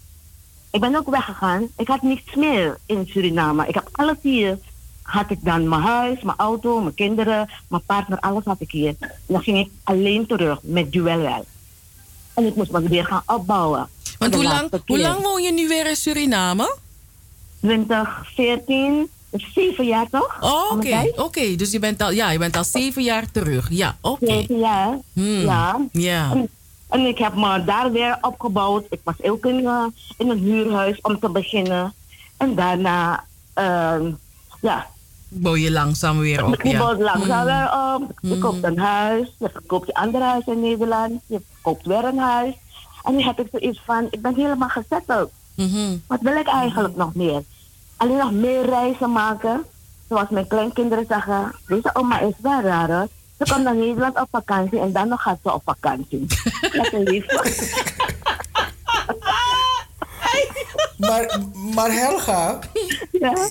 [0.70, 1.68] Ik ben ook weggegaan.
[1.76, 3.66] Ik had niets meer in Suriname.
[3.66, 4.58] Ik heb alles hier.
[5.02, 8.94] Had ik dan mijn huis, mijn auto, mijn kinderen, mijn partner, alles had ik hier.
[8.98, 11.44] En dan ging ik alleen terug met Duel wel.
[12.34, 13.88] En ik moest me weer gaan opbouwen.
[14.18, 16.76] Want hoe lang, hoe lang woon je nu weer in Suriname?
[17.60, 20.36] 2014, dus zeven jaar toch?
[20.40, 21.12] Oh, oké.
[21.16, 23.68] Oké, dus je bent, al, ja, je bent al zeven jaar terug.
[23.70, 24.26] Ja, oké.
[24.26, 24.98] Zeven jaar.
[25.12, 25.40] Hmm.
[25.40, 25.80] Ja.
[25.92, 26.30] Ja.
[26.32, 26.48] En,
[26.90, 28.84] en ik heb me daar weer opgebouwd.
[28.90, 29.84] Ik was ook in, eh,
[30.18, 31.92] in een huurhuis om te beginnen.
[32.36, 34.10] En daarna, ehm,
[34.60, 34.86] ja,
[35.28, 36.62] Bouw je langzaam weer op.
[36.62, 36.78] je Ja.
[36.78, 37.46] bouwt langzaam Hmm.
[37.46, 38.18] weer op.
[38.20, 39.34] Je koopt een huis.
[39.38, 41.20] Je verkoopt je andere huis in Nederland.
[41.26, 42.54] Je koopt weer een huis.
[43.02, 45.30] En nu heb ik zoiets van, ik ben helemaal gezetteld.
[45.54, 45.96] Mhm.
[46.06, 47.42] Wat wil ik eigenlijk nog meer?
[47.96, 49.64] Alleen nog meer reizen maken.
[50.08, 53.06] Zoals mijn kleinkinderen zeggen, deze oma is wel raar.
[53.40, 56.26] Ze komt naar Nederland op vakantie en dan nog gaat ze op vakantie.
[56.72, 57.26] Lekker lief.
[60.96, 61.40] Maar,
[61.74, 62.58] maar Helga,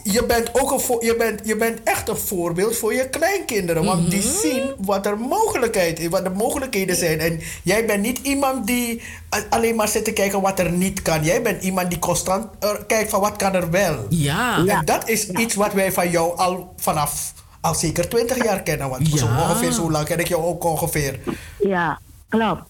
[0.04, 3.86] je, bent ook een voor, je, bent, je bent echt een voorbeeld voor je kleinkinderen.
[3.86, 7.20] Want die zien wat er mogelijkheid is, wat de mogelijkheden zijn.
[7.20, 9.02] En jij bent niet iemand die
[9.50, 11.24] alleen maar zit te kijken wat er niet kan.
[11.24, 14.06] Jij bent iemand die constant eh, kijkt van wat kan er wel.
[14.10, 14.66] Ja.
[14.68, 18.90] En dat is iets wat wij van jou al vanaf al zeker 20 jaar kennen.
[18.90, 19.42] Want zo Ja.
[19.42, 21.20] ongeveer zo lang ken ik jou ook ongeveer.
[21.60, 22.00] Ja,
[22.30, 22.62] klopt.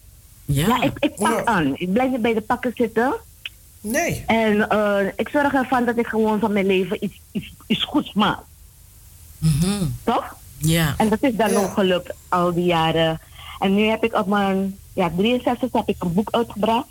[0.45, 1.73] Ja, ik, ik pak aan.
[1.77, 3.13] Ik blijf niet bij de pakken zitten.
[3.81, 4.23] Nee.
[4.27, 8.13] En eh, ik zorg ervan dat ik gewoon van mijn leven iets, iets, iets goeds
[8.13, 8.39] maak.
[10.03, 10.35] Toch?
[10.57, 10.93] Ja.
[10.97, 13.19] En dat is dan ook gelukt al die jaren.
[13.59, 16.87] En nu heb ik op mijn ja, 63 heb ik een boek uitgebracht.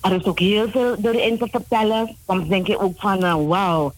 [0.00, 2.16] Er is ook heel veel erin te vertellen.
[2.26, 3.92] Soms denk je ook van, eh, wauw,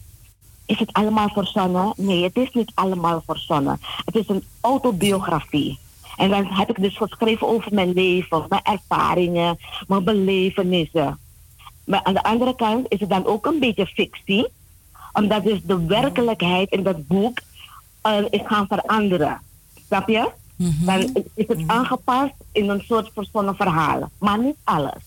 [0.65, 1.93] is het allemaal verzonnen?
[1.95, 3.79] Nee, het is niet allemaal verzonnen.
[4.05, 5.79] Het is een autobiografie.
[6.17, 9.57] En dan heb ik dus geschreven over mijn leven, mijn ervaringen,
[9.87, 11.19] mijn belevenissen.
[11.83, 14.47] Maar aan de andere kant is het dan ook een beetje fictie.
[15.13, 17.39] Omdat dus de werkelijkheid in dat boek
[18.01, 19.41] eh, is gaan veranderen.
[19.87, 20.29] Snap je?
[20.85, 24.09] Dan is het aangepast in een soort verzonnen verhaal.
[24.17, 25.01] Maar niet alles.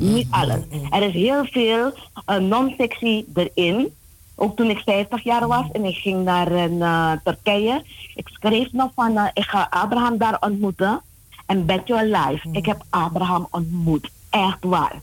[0.00, 0.60] Niet alles.
[0.90, 1.92] Er is heel veel
[2.24, 3.92] eh, non-fictie erin.
[4.34, 7.82] Ook toen ik 50 jaar was en ik ging naar eh, Turkije.
[8.14, 11.00] Ik schreef nog van, eh, ik ga Abraham daar ontmoeten.
[11.46, 14.10] En bet your life, ik heb Abraham ontmoet.
[14.30, 15.00] Echt waar.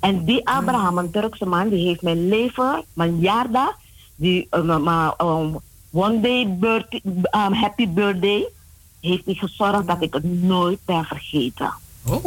[0.00, 3.76] En die Abraham, een Turkse man, die heeft mijn leven, mijn jaardag,
[4.14, 4.60] die eh,
[5.18, 5.58] um,
[5.92, 7.02] one day birthday,
[7.46, 8.48] um, happy birthday,
[9.00, 11.72] heeft hij gezorgd dat ik het nooit ben vergeten.
[12.08, 12.24] Oh.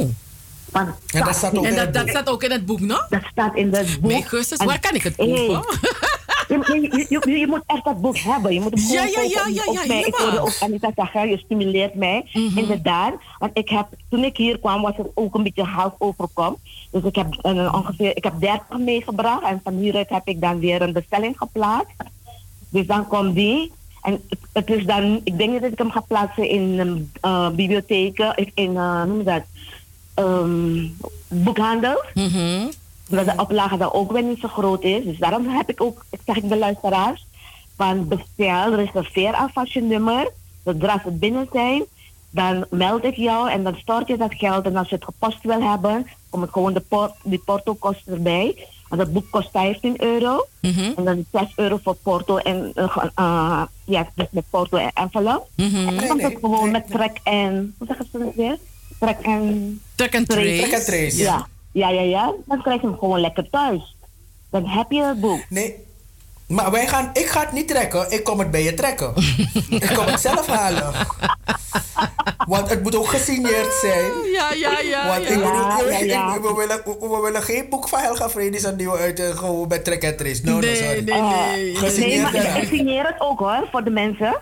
[0.71, 2.11] En dat staat ook En in dat, het dat boek.
[2.11, 3.07] staat ook in het boek, nog?
[3.09, 4.11] Dat staat in het boek.
[4.11, 5.79] Mijn waar kan ik het Hey, kopen?
[6.47, 8.53] Je, je, je, je- je moet echt dat boek hebben.
[8.53, 11.37] Je moet het Ja, ja, ja, ja, ja, mij- Ik hoorde ook Anita zeggen, je
[11.37, 12.29] stimuleert mij.
[12.33, 12.57] Mhm.
[12.57, 13.13] Inderdaad.
[13.39, 16.57] Want ik heb, toen ik hier kwam, was het ook een beetje half overkom.
[16.91, 19.43] Dus ik heb, eh, ongeveer, ik heb 30 meegebracht.
[19.43, 21.93] En van hieruit heb ik dan weer een bestelling geplaatst.
[22.69, 23.71] Dus dan komt die.
[24.01, 27.49] En het, het is dan, ik denk dat ik hem ga plaatsen in um, uh,
[27.49, 29.41] bibliotheken, in, in uh, noem dat,
[30.13, 30.85] Ehm
[31.27, 32.03] boekhandel.
[33.09, 35.03] Omdat de oplage dan ook weer niet zo groot is.
[35.03, 37.25] Dus daarom heb ik ook, ik zeg ik de luisteraars,
[37.75, 40.31] van bestel, reserveer alvast je nummer.
[40.63, 41.83] Zodra ze binnen zijn,
[42.29, 44.65] dan meld ik jou en dan stort je dat geld.
[44.65, 48.07] En als je het gepost wil hebben, kom ik gewoon de port, die porto kost
[48.07, 48.67] erbij.
[48.89, 50.45] Want het boek kost 15 euro.
[50.95, 55.47] En dan 6 euro voor porto en uh, ja, dus met porto en envelop.
[55.55, 58.57] En dan komt het gewoon met trek en, hoe zeggen ze het weer?
[58.99, 59.81] Trek en...
[59.95, 60.57] Track and trace.
[60.57, 61.17] Track and trace.
[61.17, 61.47] Ja.
[61.75, 62.33] Ja, ja, ja.
[62.45, 63.95] Dan krijg je hem gewoon lekker thuis.
[64.51, 65.39] Dan heb je het boek.
[65.49, 65.75] Nee.
[66.47, 69.13] Maar wij gaan, ik ga het niet trekken, ik kom het bij je trekken.
[69.85, 70.93] ik kom het zelf halen.
[72.47, 74.11] Want het moet ook gesigneerd zijn.
[74.33, 75.07] Ja, ja, ja.
[75.07, 75.29] Want ja.
[75.29, 76.41] ik bedoel, Ja, ik- ja, ik- ja.
[76.41, 79.67] we, willen, we, we willen geen boek van Helga Vredis die we uit eh, gewoon
[79.69, 80.41] trace.
[80.43, 81.03] No, no, Nee, sorry.
[81.03, 81.55] nee, nee.
[81.55, 84.41] nee, Gesigneerd maar ik signeer het ook hoor, voor de mensen.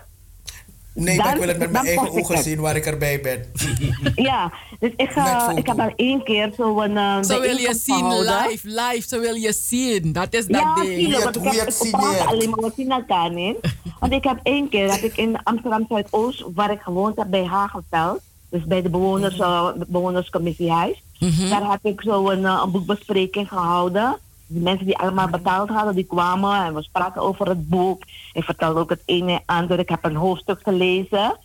[0.94, 2.44] Nee, maar ik wil het met mijn eigen ogen het.
[2.44, 3.44] zien waar ik erbij ben.
[4.24, 5.50] Ja, dus ik ga...
[5.56, 9.34] Ik heb al één keer zo'n uh, Zo wil je zien live, live, zo wil
[9.34, 10.12] je zien.
[10.12, 11.22] Dat is dat Ja, ding.
[11.22, 13.56] want ik, heb, ik praat alleen maar, we zien elkaar niet.
[14.00, 17.44] Want ik heb één keer, dat ik in Amsterdam Zuidoost, waar ik gewoond heb bij
[17.44, 21.02] Hagenveld, dus bij de bewoners, uh, bewonerscommissiehuis,
[21.50, 24.16] daar heb ik zo een, uh, een boekbespreking gehouden.
[24.46, 28.02] Die mensen die allemaal betaald hadden, die kwamen en we spraken over het boek.
[28.32, 29.78] Ik vertelde ook het ene en ander.
[29.78, 31.36] Ik heb een hoofdstuk gelezen.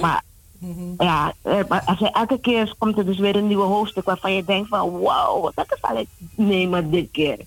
[0.00, 0.22] Maar
[0.98, 4.32] ja, eh, maar als je elke keer komt er dus weer een nieuwe hoofdstuk waarvan
[4.34, 7.38] je denkt van wow, dat zal ik nemen dit keer.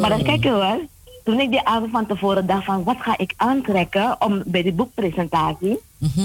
[0.00, 0.80] Maar dan kijk je wel,
[1.24, 4.72] toen ik die avond van tevoren dacht van wat ga ik aantrekken om bij die
[4.72, 5.78] boekpresentatie,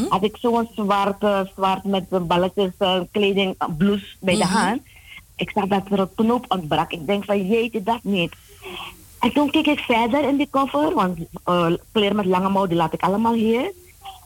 [0.09, 4.53] had ik zo'n zwarte, zwart met een balletjes eh, kleding, blouse bij de Mhm.
[4.53, 4.81] hand.
[5.37, 6.91] Ik zag dat er een knoop ontbrak.
[6.91, 8.35] Ik denk van jeetje, dat niet.
[9.19, 12.77] En toen keek ik verder in die koffer, want eh kleren met lange mouw, die
[12.77, 13.71] laat ik allemaal hier.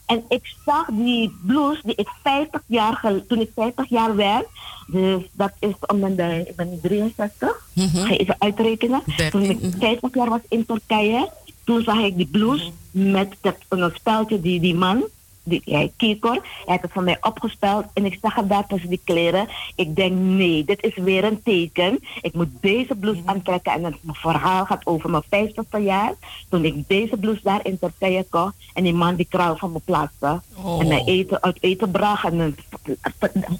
[0.05, 4.47] En ik zag die blouse die ik 50 jaar, toen ik 50 jaar werd,
[4.87, 9.01] dus dat is om de, ik ben nu 63, ga je even uitrekenen.
[9.29, 11.29] Toen ik 50 jaar was in Turkije,
[11.63, 15.03] toen zag ik die blouse met dat, een speltje die die man,
[15.43, 18.89] die, hij Kikor, hij had het van mij opgespeld en ik zag het daar tussen
[18.89, 19.47] die kleren.
[19.75, 21.99] Ik denk nee, dit is weer een teken.
[22.21, 26.13] Ik moet deze blouse aantrekken en het verhaal gaat over mijn 50 jaar.
[26.49, 29.79] Toen ik deze blouse daar in Turkije kocht en die man die kraal van me
[29.85, 30.41] plaatste.
[30.79, 32.55] En mij eten, uit eten bracht en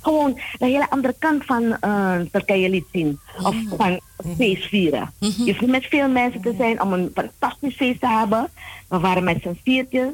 [0.02, 3.20] gewoon de hele andere kant van eh, Turkije liet zien.
[3.44, 3.99] Of van
[4.38, 5.14] feest vieren.
[5.20, 8.49] Je hoeft niet met veel mensen te zijn om een fantastisch feest te hebben.
[8.88, 10.10] We waren met z'n viertjes.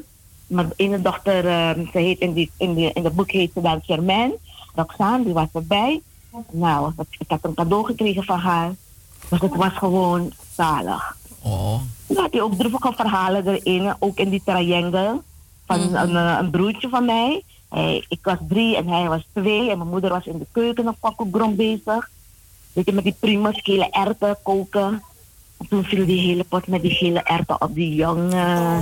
[0.48, 3.60] Mijn ene dochter, eh, ze heet in, die, in, die, in het boek heet ze
[3.60, 4.36] dan Germaine.
[4.74, 6.00] Roxane, die was erbij.
[6.50, 8.74] Nou, ik had een cadeau gekregen van haar.
[9.28, 11.16] Dus het was gewoon zalig.
[11.42, 11.80] Oh.
[12.06, 15.20] Dan had hij ook droevige verhalen erin, ook in die triangle.
[15.66, 15.94] Van Mhm.
[15.94, 17.42] een, eh, een broertje van mij.
[17.68, 19.70] Hij, ik was drie en hij was twee.
[19.70, 22.10] En mijn moeder was in de keuken een kokkengrom bezig.
[22.72, 25.02] Weet je, met die primus, gele erwten koken.
[25.58, 28.80] En toen viel die hele pot met die gele erwten op die jongen.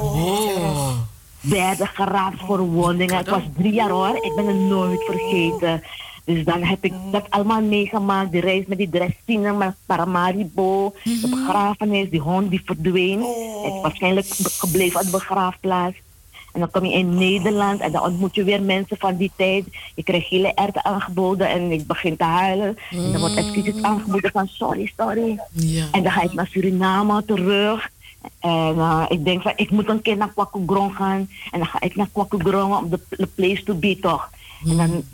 [1.48, 3.20] Werden geraapt voor wondingen.
[3.20, 4.16] Ik was drie jaar hoor.
[4.22, 5.82] Ik ben het nooit vergeten.
[6.24, 8.30] Dus dan heb ik dat allemaal meegemaakt.
[8.32, 10.94] Die reis met die dressine, met Paramaribo.
[11.04, 13.20] De begrafenis, die hond die verdween.
[13.20, 15.96] Ik was waarschijnlijk be- gebleven op de begraafplaats.
[16.52, 19.64] En dan kom je in Nederland en dan ontmoet je weer mensen van die tijd.
[19.94, 22.76] Je krijgt hele erwten aangeboden en ik begin te huilen.
[22.90, 25.40] En dan wordt excuses aangeboden van sorry, sorry.
[25.52, 25.84] Ja.
[25.92, 27.90] En dan ga ik naar Suriname terug.
[28.38, 31.28] En eh, ik denk van, ik moet een keer naar Kwakugron gaan.
[31.50, 34.30] En dan ga ik naar Kwakugron om de, de place to be toch.
[34.64, 35.04] En dan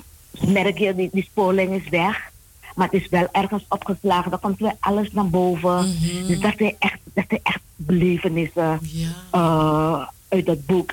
[0.53, 2.31] merk je, die, die spoorlijn is weg.
[2.75, 4.31] Maar het is wel ergens opgeslagen.
[4.31, 5.97] Dan komt weer alles naar boven.
[6.27, 8.81] Dus dat zijn echt, dat zijn echt belevenissen
[9.31, 10.93] eh, uit dat boek.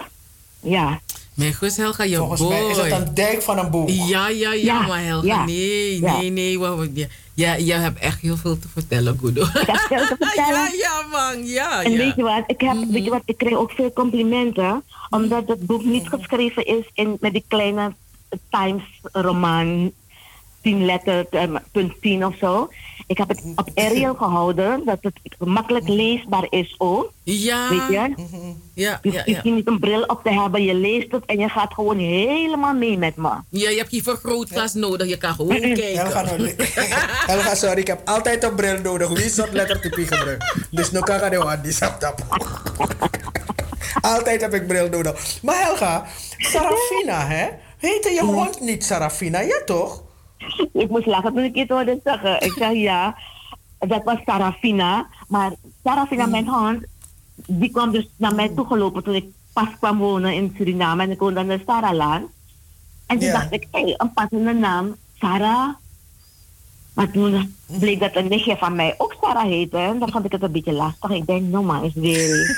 [0.59, 0.99] Ja.
[1.39, 2.49] Mijn gus Helga, je Volgens boy.
[2.49, 3.89] mij is het een dijk van een boek.
[3.89, 6.17] Ja, ja, ja, Ja, maar Helga, ja, nee, ja.
[6.17, 6.59] nee, nee.
[6.59, 9.41] wa- Ja, ja, je hebt echt heel veel te vertellen, Guido.
[9.41, 10.53] Ik heb veel te vertellen.
[10.53, 11.83] ja, ja, man, ja.
[11.83, 11.97] En ja.
[11.97, 14.83] weet je wat, ik, heb, weet je wat, ik kreeg ook veel complimenten.
[15.09, 17.93] Omdat het boek niet geschreven is in, met die kleine
[18.49, 19.91] Times roman.
[20.69, 22.69] 10 letter, eh, punt 10 of zo.
[23.07, 27.11] Ik heb het op Arial gehouden, dat het makkelijk leesbaar is ook.
[27.23, 27.69] Ja.
[27.69, 28.25] Weet je?
[28.73, 29.41] Ja, Dus ja, je ja.
[29.41, 32.73] hoeft niet een bril op te hebben, je leest het en je gaat gewoon helemaal
[32.73, 33.29] mee met me.
[33.49, 35.97] Ja, je hebt geen vergrootglas nodig, je kan gewoon kijken.
[35.97, 36.25] Helga,
[37.25, 39.09] Helga, sorry, ik heb altijd een bril nodig.
[39.09, 40.55] Wie soort lettertype gebruikt?
[40.71, 42.23] Dus nu kan ik aan die saptap.
[44.01, 45.39] Altijd heb ik bril nodig.
[45.41, 46.05] Maar Helga,
[46.37, 47.47] Sarafina, hè?
[47.77, 49.39] Heette je hond niet Sarafina?
[49.39, 50.07] Ja, toch?
[50.73, 52.41] Ik moest lachen toen ik het hoorde zeggen.
[52.41, 53.17] Ik zei ja,
[53.79, 55.07] dat was Sarafina.
[55.27, 55.51] Maar
[55.83, 56.83] Sarafina, mijn hond,
[57.35, 61.03] die kwam dus naar mij toegelopen toen ik pas kwam wonen in Suriname.
[61.03, 62.27] En ik woonde aan de Saralaan.
[63.05, 65.69] En toen dacht ik, hé, hey, een passende naam, Sarah.
[66.93, 69.77] Maar toen bleek dat een nichtje van mij ook Sarah heette.
[69.77, 71.09] En dan vond ik het een beetje lastig.
[71.09, 72.57] Ik denk, no man, is weer...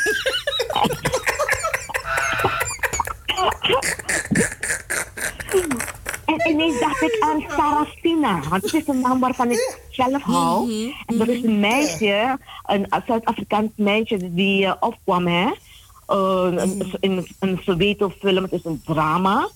[6.37, 8.39] En ineens dacht ik aan Sarafina.
[8.49, 10.71] Want het is een naam waarvan ik zelf hou.
[11.05, 15.51] En er is een meisje, een Zuid-Afrikaans meisje die eh, opkwam, hè.
[16.05, 19.49] Eh, een, in een Soweto-film, het is een drama.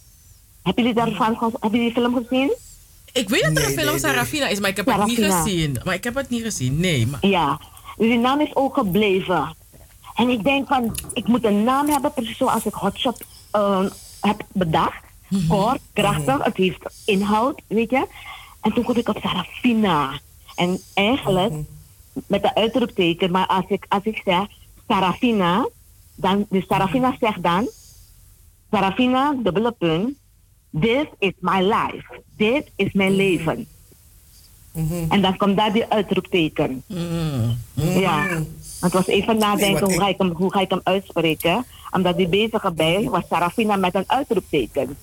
[0.64, 2.54] Hebben jullie daarvan hebben jullie die film gezien?
[3.14, 4.00] Ik weet dat er een film nee, nee.
[4.00, 5.82] Sarafina is, maar ik heb het niet gezien.
[5.84, 7.08] Maar ik heb het niet gezien, nee.
[7.08, 7.26] Maar...
[7.28, 7.60] Ja,
[7.98, 9.56] dus die naam is ook gebleven.
[10.16, 13.86] En ik denk van, ik moet een naam hebben, precies zoals ik Hotshot eh,
[14.22, 15.05] heb bedacht.
[15.48, 18.08] Kort, krachtig, het heeft inhoud, weet je.
[18.62, 20.20] En toen kwam ik op Sarafina.
[20.56, 21.54] En eigenlijk,
[22.28, 24.48] met de uitroepteken, maar als ik, als ik zeg
[24.88, 25.70] Sarafina,
[26.16, 27.70] dan, dus Sarafina zegt dan,
[28.72, 30.18] Sarafina, dubbele punt.
[30.80, 32.22] This is my life.
[32.38, 33.68] Dit is mijn leven.
[35.10, 36.84] En dan komt daar die uitroepteken.
[37.74, 38.28] Ja.
[38.80, 41.66] Want het was even nadenken hoe, ik- ga ik hem, hoe ga ik hem uitspreken.
[41.92, 44.98] Omdat die bezige bij was Sarafina met een uitroepteken.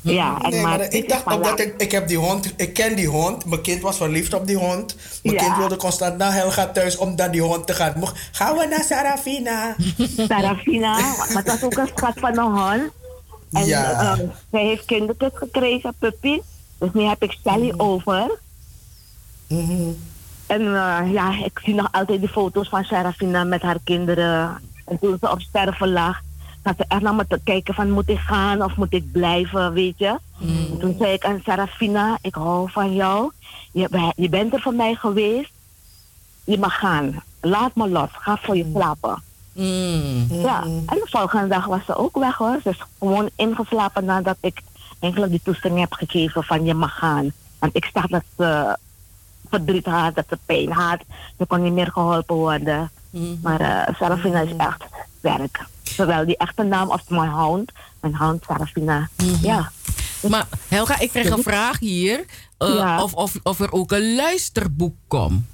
[0.00, 1.62] Ja, en Nee, maar, ik is dacht omdat life.
[1.70, 3.44] ik, ik heb die hond, ik ken die hond.
[3.44, 4.96] Mijn kind was verliefd op die hond.
[5.22, 5.42] Mijn Ja.
[5.42, 7.92] kind wilde constant naar Helga thuis om naar die hond te gaan.
[7.98, 9.76] Mocht- Gaan we naar Sarafina?
[10.28, 12.90] Sarafina, maar het was ook een schat van een hond.
[13.52, 13.90] En Ja.
[13.92, 16.40] ehm, zij heeft kindertjes gekregen, puppy.
[16.78, 18.38] Dus nu heb ik Sally over.
[20.46, 24.60] En eh, ja, ik zie nog altijd die foto's van Sarafina met haar kinderen.
[24.84, 26.20] En toen ze op sterven lag,
[26.64, 29.72] zat ze echt naar me te kijken van moet ik gaan of moet ik blijven,
[29.72, 30.18] weet je.
[30.40, 33.32] En toen zei ik aan Sarafina, ik hou van jou.
[33.72, 35.50] Je, je bent er voor mij geweest.
[36.44, 37.22] Je mag gaan.
[37.40, 38.08] Laat me los.
[38.12, 39.22] Ga voor je slapen.
[40.28, 42.58] Ja, en de volgende dag was ze ook weg hoor.
[42.62, 44.62] Ze is gewoon ingeslapen nadat ik
[45.00, 47.32] eigenlijk die toestemming heb gegeven van je mag gaan.
[47.58, 48.76] Want ik zag dat ze
[49.50, 50.98] verdriet had, dat ze pijn had.
[51.38, 52.90] Ze kon niet meer geholpen worden.
[53.42, 54.84] Maar eh Sarafina is echt
[55.20, 55.64] werk.
[55.82, 57.72] Zowel die echte naam als mijn hound.
[58.00, 59.08] Mijn hound Sarafina.
[59.42, 59.70] Ja.
[60.28, 62.24] Maar Helga, ik kreeg een vraag hier.
[62.58, 63.02] eh, Ja.
[63.02, 65.44] of, of, of er ook een luisterboek komt.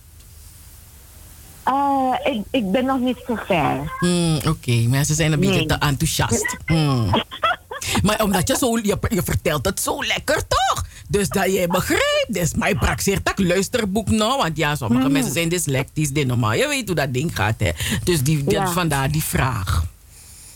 [1.65, 3.93] Eh, ik, ik ben nog niet zo ver.
[3.99, 6.57] Hmm, Oké, mensen zijn een beetje te enthousiast.
[6.67, 7.11] Hmm.
[8.03, 10.85] maar omdat je zo, je, je vertelt het zo lekker toch?
[11.09, 12.27] Dus dat je begrijpt.
[12.29, 14.37] Dus mij praktiseert dat luisterboek nou.
[14.43, 15.13] Want ja, sommige Hmm.
[15.13, 16.11] mensen zijn dyslectisch.
[16.13, 16.53] Dit normaal.
[16.53, 17.71] Je weet hoe dat ding gaat, hè?
[18.05, 18.67] Dus die, Ja.
[18.67, 19.85] vandaar die vraag.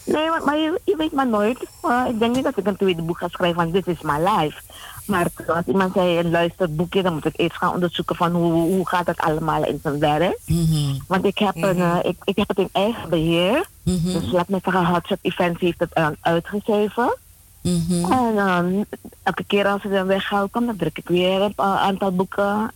[0.05, 1.59] Nee, maar, maar je, je weet maar nooit.
[2.09, 4.61] Ik denk niet dat ik een tweede boek ga schrijven van This is my life.
[5.05, 8.89] Maar als iemand zei een luisterboekje, dan moet ik eerst gaan onderzoeken van hoe, hoe
[8.89, 10.39] gaat het allemaal in zijn werk.
[11.07, 13.67] Want ik heb, een, eh, ik, ik heb het in eigen beheer.
[13.83, 17.17] Dus laat me zeggen, Hotshot Events heeft het uitgegeven.
[17.63, 18.83] En ehm,
[19.23, 22.73] elke keer als een weghaal komt, dan druk ik weer een eh, aantal boeken.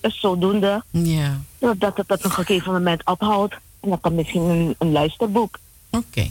[0.00, 0.82] Dus zodoende.
[0.90, 1.40] Ja.
[1.58, 3.54] Dat het op een gegeven moment ophoudt.
[3.80, 5.58] En dan komt misschien een, een luisterboek.
[5.90, 6.30] Oké.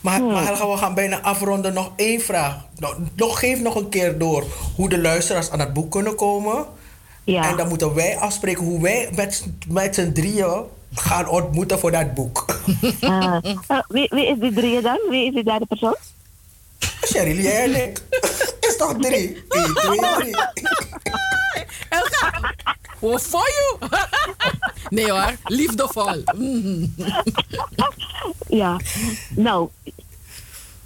[0.00, 1.74] Maar, maar we gaan bijna afronden.
[1.74, 2.64] Nog één vraag.
[2.76, 4.44] Nog, nog, geef nog een keer door
[4.76, 6.66] hoe de luisteraars aan het boek kunnen komen.
[7.24, 7.50] Ja.
[7.50, 10.62] En dan moeten wij afspreken hoe wij met, met z'n drieën
[10.94, 12.44] gaan ontmoeten voor dat boek.
[13.00, 14.98] Eh, eh, wie, wie is die drieën dan?
[15.10, 15.96] Wie is die derde persoon?
[17.00, 18.02] Cheryl, jij en ik.
[18.60, 19.44] Is toch drie?
[19.48, 20.36] Eén, twee, drie.
[21.88, 22.54] Elga,
[23.18, 23.90] for you.
[24.88, 26.22] nee hoor, liefdevol.
[28.48, 28.76] Ja.
[29.28, 29.68] Nou,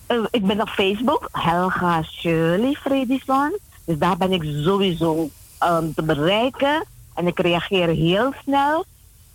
[0.06, 3.58] eh, ik ben op Facebook, Helga Shirley Fredison.
[3.84, 6.84] Dus daar ben ik sowieso ehm, te bereiken.
[7.14, 8.84] En ik reageer heel snel.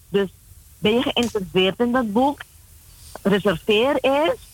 [0.09, 0.29] Dus
[0.79, 2.41] ben je geïnteresseerd in dat boek?
[3.21, 4.46] Reserveer eerst.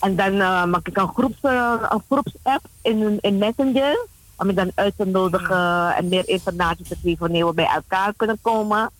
[0.00, 4.06] En dan eh, maak ik een, groeps, eh, een groepsapp in, in Messenger.
[4.36, 8.12] Om je dan uit te nodigen en meer informatie te geven wanneer we bij elkaar
[8.16, 8.90] kunnen komen.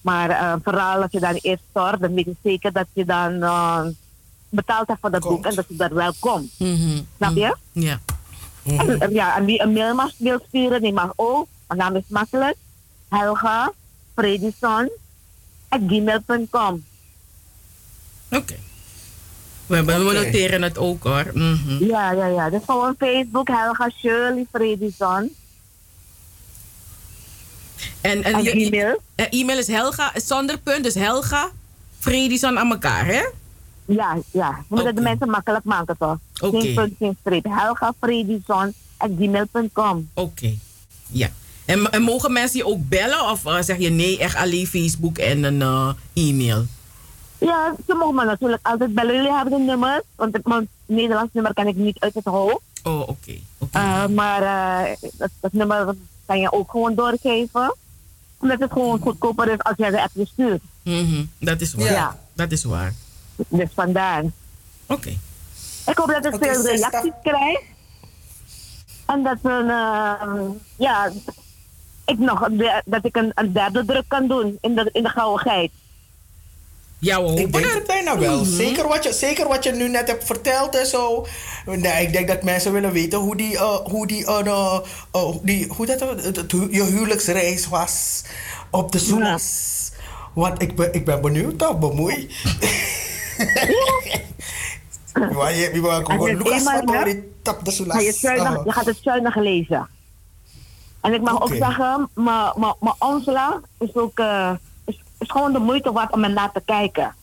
[0.00, 3.38] Maar eh, vooral als je dan eerst stort, dan weet je zeker dat je dan
[4.48, 6.50] betaald hebt voor dat boek en dat je daar wel komt.
[7.16, 7.56] Snap je?
[7.72, 8.00] Ja.
[8.76, 11.46] En, eh, ja, en wie een mail mag wil sturen, die mag ook.
[11.66, 12.56] Mijn naam is makkelijk.
[13.08, 13.72] Helga
[15.68, 16.84] at gmail.com.
[18.30, 18.56] Oké.
[19.68, 20.12] We, we Oké.
[20.12, 21.30] noteren het ook hoor.
[21.34, 21.84] Mhm.
[21.84, 22.50] Ja, ja, ja.
[22.50, 25.30] Dus gewoon Facebook, Helga Shirley Fredison.
[28.00, 29.00] En, en En je e-mail?
[29.14, 31.50] eh, e-mail is Helga, zonder punt, dus Helga,
[31.98, 33.22] Fredison aan elkaar, hè?
[33.84, 34.50] Ja, ja.
[34.68, 36.18] We moeten de mensen makkelijk maken toch?
[36.40, 36.60] Oké.
[36.60, 37.44] Geen punt, geen streep.
[37.48, 40.08] Helga Fredison at gmail.com.
[40.14, 40.54] Oké.
[41.06, 41.28] Ja.
[41.64, 45.18] En, en mogen mensen je ook bellen of eh, zeg je nee, echt alleen Facebook
[45.18, 46.66] en een eh, e-mail?
[47.38, 49.14] Ja, ze mogen me natuurlijk altijd bellen.
[49.14, 52.60] Jullie hebben de nummers, want het mijn Nederlands nummer kan ik niet uit het hoofd.
[52.82, 53.38] Oh, oké.
[53.70, 55.94] Eh, maar eh, dat, dat nummer
[56.26, 57.74] kan je ook gewoon doorgeven.
[58.38, 60.62] Omdat het gewoon goedkoper is als jij de appje stuurt.
[60.82, 61.92] Mhm, Dat is waar.
[61.92, 62.18] Ja.
[62.32, 62.94] Dat is waar.
[63.48, 64.24] Dus vandaar.
[64.86, 65.08] Oké.
[65.86, 67.60] Ik hoop dat ik veel reacties krijg.
[69.06, 71.10] En dat, we, eh, ja,
[72.04, 75.08] ik nog, een dat ik een, een derde druk kan doen in de, in de
[75.08, 75.70] gauwigheid.
[77.00, 78.40] Ja, we Ik denk het bijna wel.
[78.40, 78.50] Mhm.
[78.50, 81.26] zeker, wat je, zeker wat je nu net hebt verteld en zo.
[82.00, 84.80] Ik denk dat mensen willen weten hoe die, eh, hoe die, eh,
[85.12, 86.04] eh, die hoe dat,
[86.70, 88.24] je huwelijksreis was
[88.70, 89.90] op de Soelas.
[90.34, 91.78] Want ik ben, ik ben benieuwd, toch?
[91.78, 92.26] Bemoei.
[95.18, 96.64] Ja, je, je, gewoon Lucas
[97.42, 97.96] tap de Soelas.
[97.96, 99.88] ga je, gaat het zuinig lezen.
[101.00, 104.20] En ik mag ook zeggen, mijn omslag is ook
[105.18, 107.14] is gewoon de moeite waard om naar te kijken.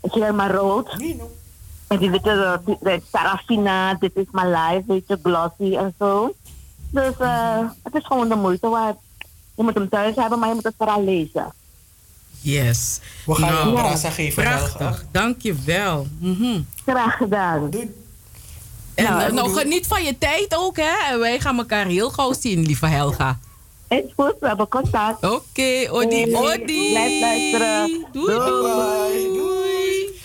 [0.00, 0.96] Het is helemaal rood.
[1.86, 6.34] En die witte, eh, de Sarafina, dit is my life, weet je, glossy en zo.
[6.90, 8.96] Dus eh, het is gewoon de moeite waard.
[9.54, 11.52] Je moet hem thuis hebben, maar je moet het vooral lezen.
[12.40, 13.00] Yes.
[13.26, 14.10] We gaan nou, een brasa.
[14.34, 16.06] Prachtig, dankjewel.
[16.18, 16.66] Mm -hmm.
[16.86, 17.70] Graag gedaan.
[17.70, 17.94] Doei.
[18.94, 21.12] En nou, eh, geniet van je tijd ook, hè.
[21.12, 23.38] En wij gaan elkaar heel gauw zien, lieve Helga.
[23.90, 25.16] Het.
[25.16, 26.90] Oké, okay, Odi, Odi.
[26.90, 28.02] Blijf doei.
[28.12, 29.32] doei.
[29.34, 30.19] doei.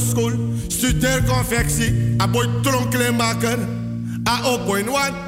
[0.00, 0.32] school.
[0.68, 3.58] Suter confectie, a boy tronkle maken.
[4.28, 5.23] A op boy one.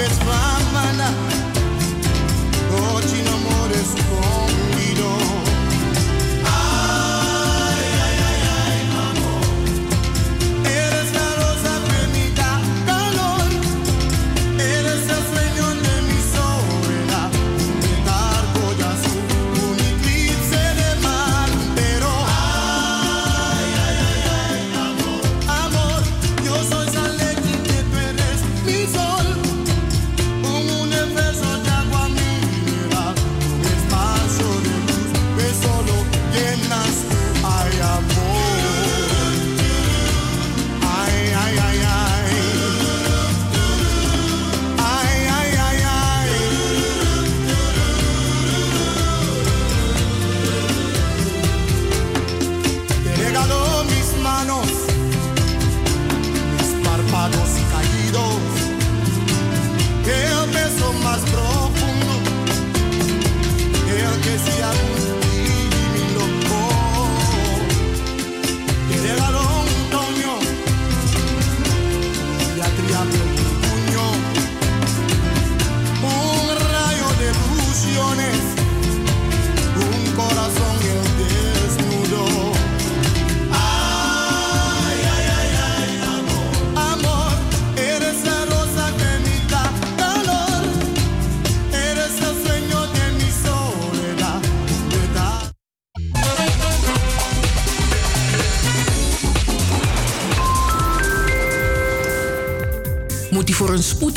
[0.00, 1.14] vez va a manar,
[2.94, 3.20] oggi.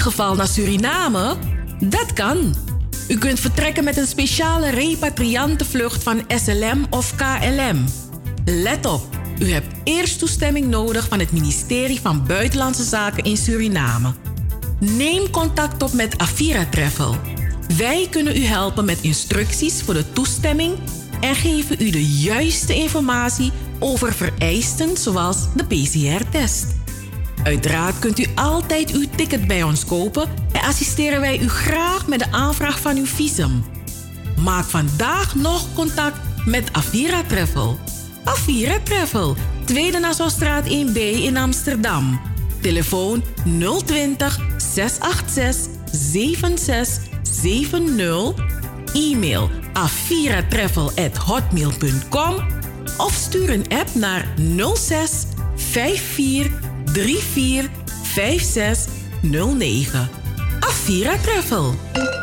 [0.03, 1.35] Spoedgeval naar Suriname?
[1.79, 2.55] Dat kan.
[3.07, 7.85] U kunt vertrekken met een speciale repatriantenvlucht van SLM of KLM.
[8.45, 9.07] Let op,
[9.39, 14.13] u hebt eerst toestemming nodig van het ministerie van Buitenlandse Zaken in Suriname.
[14.79, 17.15] Neem contact op met Avira Travel.
[17.77, 20.77] Wij kunnen u helpen met instructies voor de toestemming
[21.21, 26.72] en geven u de juiste informatie over vereisten zoals de PCR-test.
[27.43, 32.19] Uiteraard kunt u altijd uw ticket bij ons kopen en assisteren wij u graag met
[32.19, 33.63] de aanvraag van uw visum.
[34.39, 37.77] Maak vandaag nog contact met Avira Travel.
[38.23, 42.21] Avira Travel, Tweede Nassaustraat 1B in Amsterdam.
[42.61, 43.23] Telefoon
[43.85, 48.51] 020 686 7670.
[48.93, 52.35] E-mail aviratravel@hotmail.com
[52.97, 54.27] of stuur een app naar
[54.73, 55.11] 06
[55.55, 57.69] 54 34
[58.13, 58.87] 56
[59.23, 60.09] 09.
[60.61, 62.22] Avira Travel.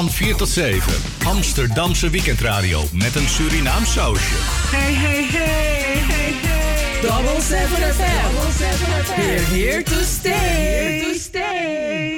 [0.00, 0.92] Van 4 tot 7.
[1.24, 4.34] Amsterdamse weekendradio met een Surinaam sausje.
[4.70, 7.00] Hey, hey, hey, hey, hey.
[7.00, 8.34] Double 7 FM.
[8.34, 9.20] Double 7 FM.
[9.20, 10.30] We're here to stay.
[10.32, 12.16] Here to stay.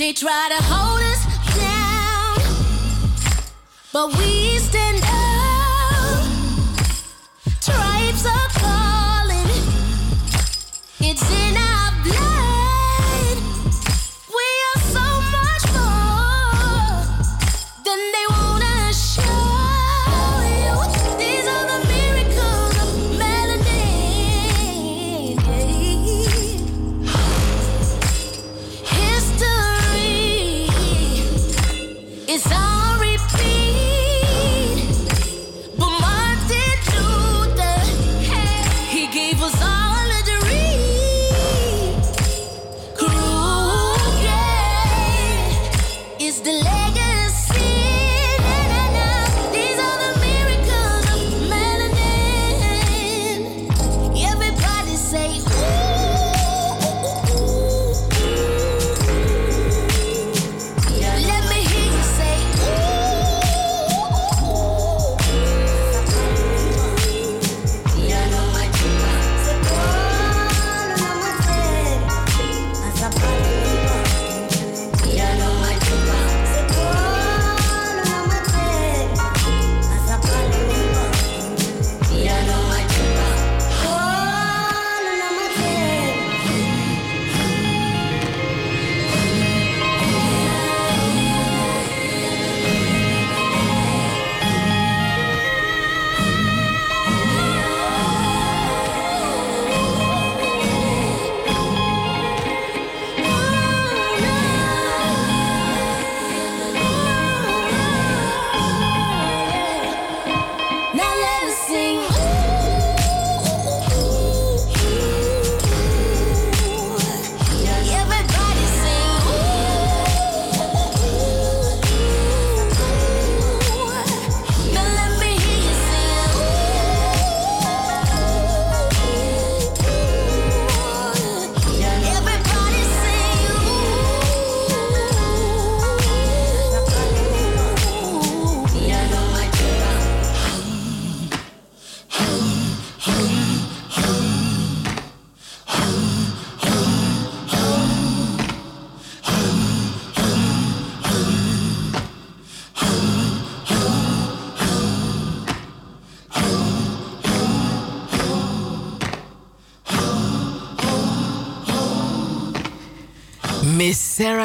[0.00, 1.26] They try to hold us
[1.58, 2.38] down,
[3.92, 5.29] but we stand up.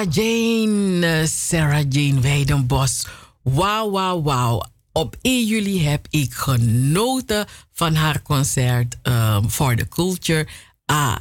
[0.06, 3.07] Sarah Jane, eh, Sarah Jane Weidenbos.
[3.41, 4.64] Wauw, wauw, wauw.
[4.91, 10.48] Op 1 juli heb ik genoten van haar concert ehm, For the Culture.
[10.86, 11.15] Ah,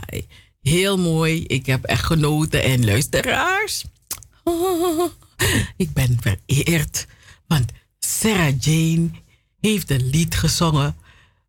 [0.62, 1.44] heel mooi.
[1.47, 2.62] Ik heb echt genoten.
[2.62, 3.85] En luisteraars,
[5.85, 7.06] ik ben vereerd.
[7.47, 9.11] Want Sarah Jane
[9.61, 10.97] heeft een lied gezongen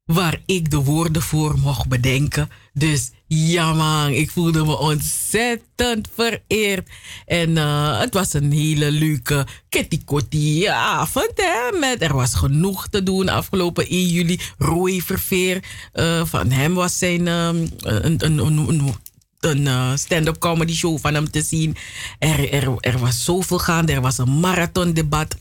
[0.05, 2.49] waar ik de woorden voor mocht bedenken.
[2.73, 6.89] Dus ja man, ik voelde me ontzettend vereerd.
[7.25, 11.31] En eh, het was een hele leuke kitty avond.
[11.35, 11.77] Hè?
[11.79, 14.39] Met, er was genoeg te doen afgelopen 1 juli.
[14.57, 18.95] Roy Verveer, eh, van hem was zijn ehm, een, een,
[19.39, 21.75] een, eh, stand-up comedy show van hem te zien.
[22.19, 23.93] Er, er, er was zoveel gaande.
[23.93, 25.35] Er was een marathondebat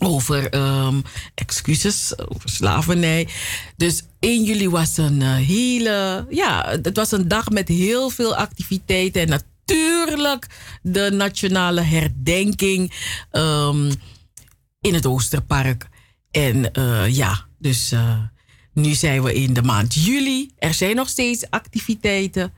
[0.00, 1.00] over ehm,
[1.34, 3.28] excuses, over slavernij.
[3.76, 8.36] Dus 1 juli was een eh, hele, ja, het was een dag met heel veel
[8.36, 10.46] activiteiten en natuurlijk
[10.82, 12.92] de nationale herdenking
[13.30, 13.92] ehm,
[14.80, 15.88] in het Oosterpark.
[16.30, 18.18] En eh, ja, dus eh,
[18.74, 20.50] nu zijn we in de maand juli.
[20.58, 22.52] Er zijn nog steeds activiteiten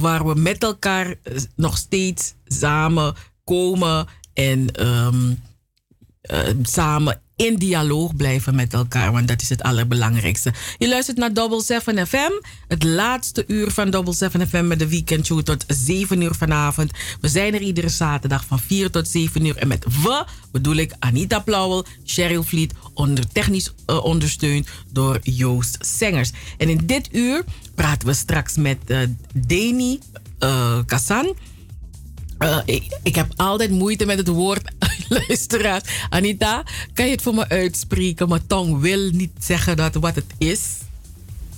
[0.00, 1.14] waar we met elkaar
[1.56, 5.34] nog steeds samen komen en ehm,
[6.26, 10.52] eh, samen in dialoog blijven met elkaar, want dat is het allerbelangrijkste.
[10.78, 12.30] Je luistert naar Double 7 FM,
[12.68, 16.90] het laatste uur van Double 7 FM met de weekendshow tot 7 uur vanavond.
[17.20, 19.56] We zijn er iedere zaterdag van 4 tot 7 uur.
[19.56, 25.78] En met we bedoel ik Anita Plauwel, Cheryl Vliet, onder technisch eh, ondersteund door Joost
[25.80, 26.30] Sengers.
[26.58, 27.44] En in dit uur
[27.74, 28.98] praten we straks met uh,
[29.32, 29.98] Deni
[30.86, 31.34] Kassan.
[32.38, 34.70] Uh, ik, ik, heb altijd moeite met het woord
[35.08, 35.82] luisteraars.
[36.08, 38.28] Anita, kan je het voor me uitspreken?
[38.28, 40.60] Mijn tong wil niet zeggen dat wat het is.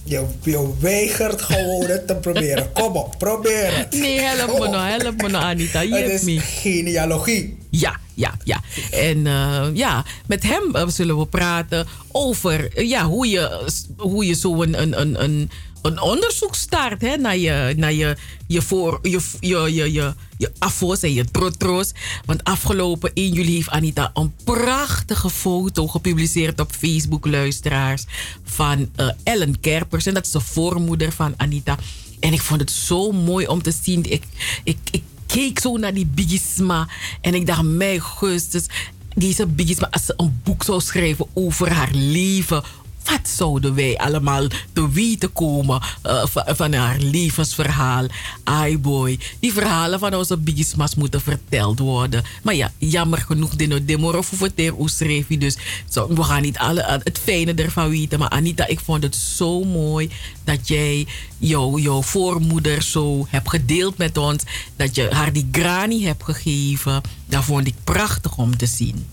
[0.04, 2.72] Je, je weigert gewoon het te proberen.
[2.82, 3.92] Kom op, probeer het.
[3.92, 5.80] Nee, help me nou, help me nou, Anita.
[5.80, 6.40] Het is me.
[6.40, 7.56] genealogie.
[7.70, 8.60] Ja, ja, ja.
[8.90, 14.34] En uh, ja, met hem uh, zullen we praten over ja, hoe je, hoe je
[14.34, 15.50] zo een, een, een, een,
[15.82, 20.52] een onderzoek start hè, naar je, naar je, je, voor, je, je, je, je, je
[20.58, 21.92] afos en je trotro's.
[22.24, 28.04] Want afgelopen 1 juli heeft Anita een prachtige foto gepubliceerd op Facebook, luisteraars,
[28.44, 30.06] van uh, Ellen Kerpers.
[30.06, 31.78] En dat is de voormoeder van Anita.
[32.20, 34.12] En ik vond het zo mooi om te zien.
[34.12, 34.22] Ik,
[34.64, 36.88] ik, ik keek zo naar die Bigisma.
[37.20, 38.66] En ik dacht, mijn gustus,
[39.14, 42.62] deze Bigisma, als ze een boek zou schrijven over haar leven.
[43.08, 48.06] Wat zouden wij allemaal te weten komen uh, van, haar levensverhaal?
[48.44, 52.22] Ai boy, die verhalen van onze Bigisma's moeten verteld worden.
[52.42, 54.48] Maar ja, jammer genoeg, Dino Demoro voor
[54.84, 55.56] schreef Dus
[55.88, 58.18] zo, we gaan niet alle, het fijne ervan weten.
[58.18, 60.10] Maar Anita, ik vond het zo mooi
[60.44, 61.06] dat jij
[61.38, 64.42] jou, jouw voormoeder zo hebt gedeeld met ons.
[64.76, 67.02] Dat je haar die grani hebt gegeven.
[67.26, 69.06] Dat vond ik prachtig om te zien.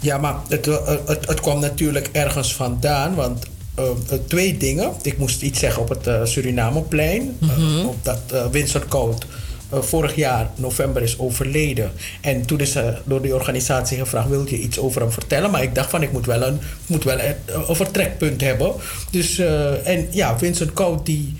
[0.00, 0.66] Ja, maar het,
[1.06, 3.14] het, het kwam natuurlijk ergens vandaan.
[3.14, 3.46] Want
[3.78, 3.84] uh,
[4.26, 4.92] twee dingen.
[5.02, 7.36] Ik moest iets zeggen op het uh, Surinameplein.
[7.38, 7.86] Mm -hmm.
[7.86, 8.20] op dat
[8.50, 9.26] Vincent Koud
[9.72, 11.92] vorig jaar november is overleden.
[12.20, 15.50] En toen is door die organisatie gevraagd: wil je iets over hem vertellen?
[15.50, 17.34] Maar ik dacht van ik moet wel een, moet wel een,
[17.68, 18.72] een vertrekpunt hebben.
[19.10, 19.38] Dus
[19.84, 21.36] en ja, Vincent Koud die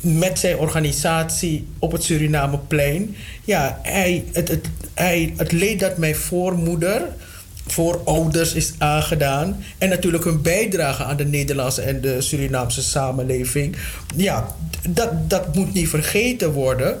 [0.00, 3.16] met zijn organisatie op het Surinameplein.
[3.44, 7.02] Ja, hij, het, het, hij, het leed dat mijn voormoeder
[7.66, 9.64] voor ouders is aangedaan.
[9.78, 13.76] En natuurlijk hun bijdrage aan de Nederlandse en de Surinaamse samenleving.
[14.16, 14.54] Ja,
[14.88, 17.00] dat, dat moet niet vergeten worden.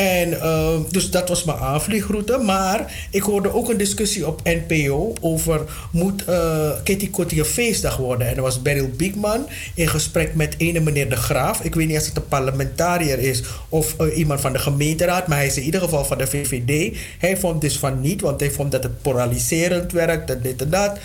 [0.00, 2.38] En uh, dus dat was mijn aanvliegroute.
[2.38, 5.60] Maar ik hoorde ook een discussie op NPO over
[5.92, 8.28] moet uh, Kitty Kotti een feestdag worden.
[8.28, 11.60] En er was Beryl Biekman in gesprek met ene meneer De Graaf.
[11.60, 15.26] Ik weet niet of het een parlementariër is of uh, iemand van de gemeenteraad.
[15.26, 16.96] Maar hij is in ieder geval van de VVD.
[17.18, 20.70] Hij vond dus van niet, want hij vond dat het polariserend werkt en dit en
[20.70, 20.98] dat.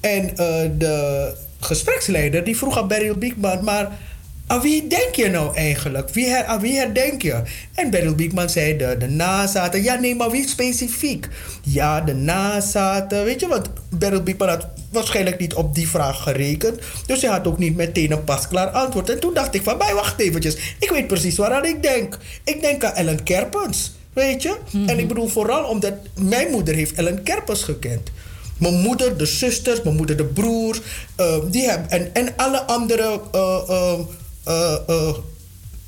[0.00, 0.34] En
[0.78, 3.98] de gespreksleider die vroeg aan Beryl Biekman, maar
[4.46, 6.10] aan wie denk je nou eigenlijk?
[6.10, 7.42] Wie her, aan wie herdenk je?
[7.74, 9.82] En Beryl Biekman zei de, de nazaten.
[9.82, 11.28] Ja, nee, maar wie specifiek?
[11.62, 13.24] Ja, de nazaten.
[13.24, 13.68] Weet je wat?
[13.90, 16.80] Beryl Biekman had waarschijnlijk niet op die vraag gerekend.
[17.06, 19.10] Dus hij had ook niet meteen een pasklaar antwoord.
[19.10, 20.56] En toen dacht ik van, bij wacht eventjes.
[20.78, 22.18] Ik weet precies waaraan ik denk.
[22.44, 23.92] Ik denk aan Ellen Kerpens.
[24.12, 24.56] Weet je?
[24.86, 28.10] En ik bedoel vooral omdat mijn moeder heeft Ellen Kerpens gekend.
[28.58, 30.80] Mijn moeder, de zusters, mijn moeder, de broers.
[31.16, 33.98] eh, die hebben, en, en alle andere eh, eh,
[34.44, 35.14] eh, eh,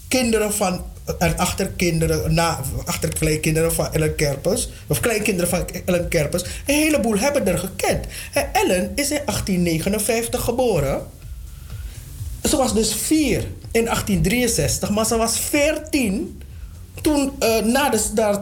[0.08, 0.84] kinderen van.
[1.18, 4.68] En achterkinderen, na, achterkleinkinderen van Ellen Kerpers.
[4.86, 6.42] Of kleinkinderen van Ellen Kerpers.
[6.42, 8.06] Een heleboel hebben er gekend.
[8.32, 11.06] En Ellen is in 1859 geboren.
[12.42, 13.40] Ze was dus vier
[13.72, 16.42] in 1863, maar ze was 14
[17.02, 17.92] toen, eh, na,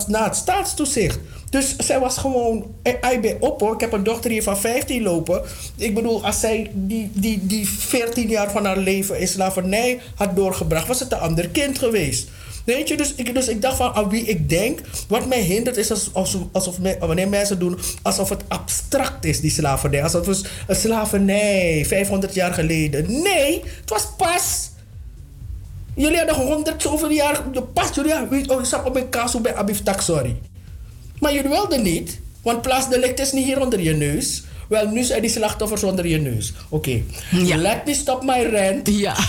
[0.07, 1.19] na het staatstoezicht.
[1.53, 2.75] Dus zij was gewoon.
[2.83, 3.75] eh, Ik ben op hoor.
[3.75, 5.43] Ik heb een dochter hier van 15 lopen.
[5.77, 10.37] Ik bedoel, als zij die, die, die 14 jaar van haar leven in slavernij had
[10.37, 12.29] doorgebracht, was het een ander kind geweest.
[12.65, 14.81] Weet je, dus ik, dus ik dacht van aan wie ik denk.
[15.09, 20.03] Wat mij hindert is alsof, alsof, wanneer mensen doen alsof het abstract is, die slavernij.
[20.03, 23.23] Alsof het een slavernij 500 jaar geleden.
[23.23, 24.71] Nee, het was pas.
[25.95, 27.43] Jullie hadden honderd zoveel jaar.
[27.73, 28.51] Pas jullie.
[28.51, 30.37] Oh, ik zag op mijn kaas bij Abif sorry.
[31.23, 34.43] Maar jullie wilden niet, want plaatsdelict is niet hier onder je neus.
[34.69, 36.53] Wel, nu zijn die slachtoffers onder je neus.
[36.69, 37.03] Oké.
[37.31, 38.89] Let me stop my rant.
[38.89, 39.17] Ja.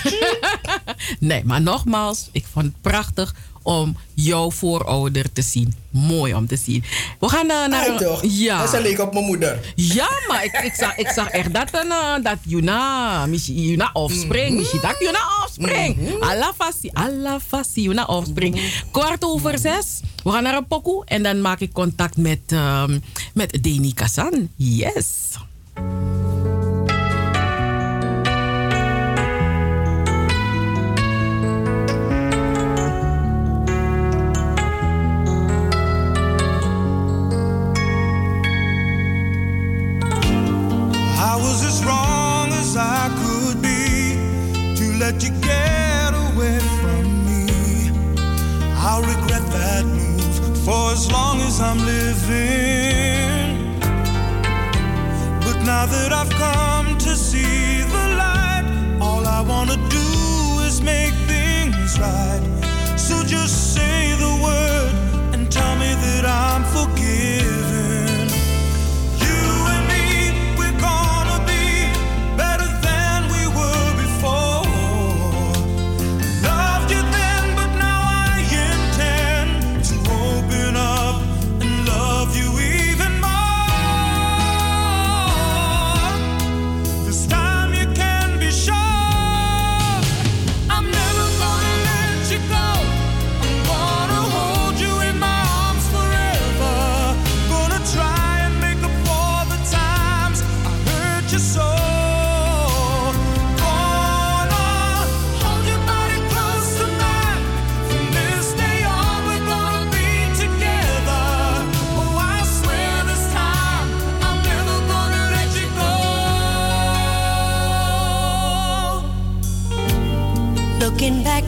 [1.19, 5.73] Nee, maar nogmaals, ik vond het prachtig om jouw voorouder te zien.
[5.89, 6.83] Mooi om te zien.
[7.19, 7.89] We gaan eh, naar...
[7.89, 8.21] Ai, toch?
[8.23, 8.67] Ja.
[8.67, 9.73] Ze leek op mijn moeder.
[9.75, 14.81] Ja, maar ik, ik, zag, ik zag echt dat, eh, dat Juna, Juna offspring, misschien
[14.81, 16.13] dat Juna offspring.
[16.19, 18.83] Allah fassi, Allah fassi, Juna offspring.
[18.91, 22.99] Kwart over zes, we gaan naar een pokoe en dan maak ik contact met, ehm
[23.33, 24.49] met Deni Kassan.
[24.55, 25.37] Yes.
[45.13, 47.45] Let you get away from me.
[48.77, 53.79] I'll regret that move for as long as I'm living.
[55.45, 60.81] But now that I've come to see the light, all I want to do is
[60.81, 62.41] make things right.
[62.97, 67.42] So just say the word and tell me that I'm forgiven.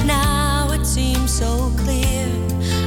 [0.03, 2.27] Now, it seems so clear.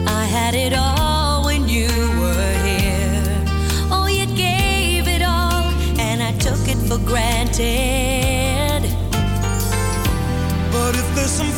[0.07, 1.89] I had it all when you
[2.21, 3.45] were here.
[3.91, 5.65] Oh, you gave it all,
[5.99, 8.83] and I took it for granted.
[10.73, 11.53] But if there's some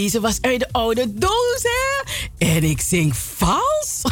[0.00, 2.02] deze was uit de oude doos, hè?
[2.46, 4.02] En ik zing vals.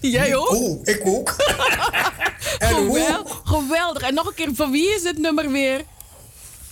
[0.00, 0.50] Jij ook?
[0.50, 1.34] Oh, ik ook.
[2.58, 4.02] Gewel- geweldig.
[4.02, 5.84] En nog een keer, van wie is het nummer weer?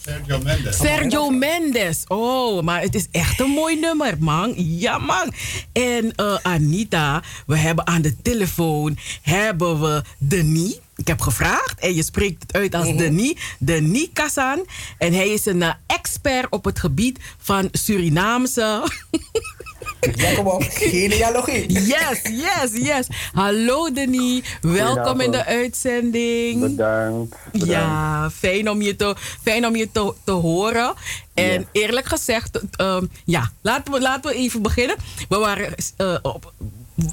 [0.05, 0.77] Sergio Mendes.
[0.77, 2.05] Sergio Mendes.
[2.07, 4.53] Oh, maar het is echt een mooi nummer, man.
[4.57, 5.33] Ja, man.
[5.73, 10.79] En eh, Anita, we hebben aan de telefoon hebben we Denis.
[11.03, 13.35] Ik heb gevraagd en je spreekt het uit als Denis.
[13.59, 14.66] Denis Kazan.
[14.99, 18.83] En hij is een eh, expert op het gebied van Surinaamse...
[20.01, 20.62] Ja, kom op.
[20.69, 21.73] Genealogie.
[21.73, 23.07] Yes, yes, yes.
[23.33, 24.41] Hallo Denis.
[24.61, 26.61] Welkom in de uitzending.
[26.61, 27.37] Bedankt.
[27.53, 30.95] Ja, fijn om je te, fijn om je te, te horen.
[31.35, 34.97] En eerlijk gezegd, ehm, ja, laten we, laten we even beginnen.
[35.29, 36.53] We waren eh, op.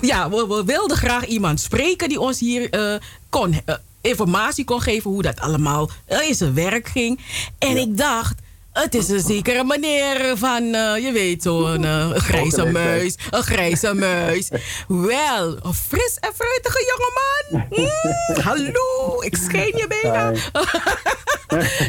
[0.02, 2.96] Ja, we, we wilden graag iemand spreken die ons hier eh,
[3.30, 7.20] kon, eh, informatie kon geven hoe dat allemaal eh, in zijn werk ging.
[7.58, 8.36] En ik dacht.
[8.74, 10.64] Het is een zekere meneer van,
[11.02, 13.16] je weet, zo'n eh, grijze muis.
[13.30, 14.50] Een grijze muis.
[14.88, 17.68] Wel, een fris en fruitige jongeman.
[17.70, 20.32] Mm, hallo, ik schijn je bijna.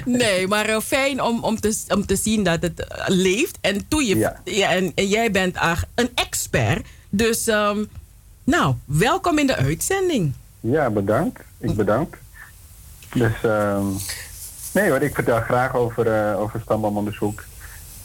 [0.25, 3.59] nee, maar fijn om, om, te, om te zien dat het leeft.
[3.61, 4.71] En, toen je, ja.
[4.71, 5.57] en, en jij bent
[5.95, 6.87] een expert.
[7.11, 7.85] Dus, ehm,
[8.45, 10.33] nou, welkom in de uitzending.
[10.61, 11.43] Ja, bedankt.
[11.59, 12.17] Ik bedankt.
[13.15, 13.85] Dus, ehm,
[14.73, 17.45] nee hoor, ik vertel graag over, eh over stamboomonderzoek.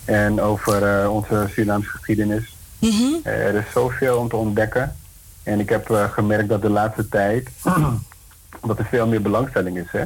[0.05, 2.55] En over eh, onze Surinaamse geschiedenis.
[2.79, 4.95] Eh, er is zoveel om te ontdekken.
[5.43, 7.49] En ik heb gemerkt dat de laatste tijd...
[8.67, 10.03] dat er veel meer belangstelling is, hè?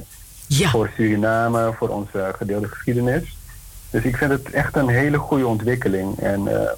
[0.69, 3.38] Voor Suriname, voor onze gedeelde geschiedenis.
[3.89, 6.19] Dus ik vind het echt een hele goede ontwikkeling.
[6.19, 6.69] En eh,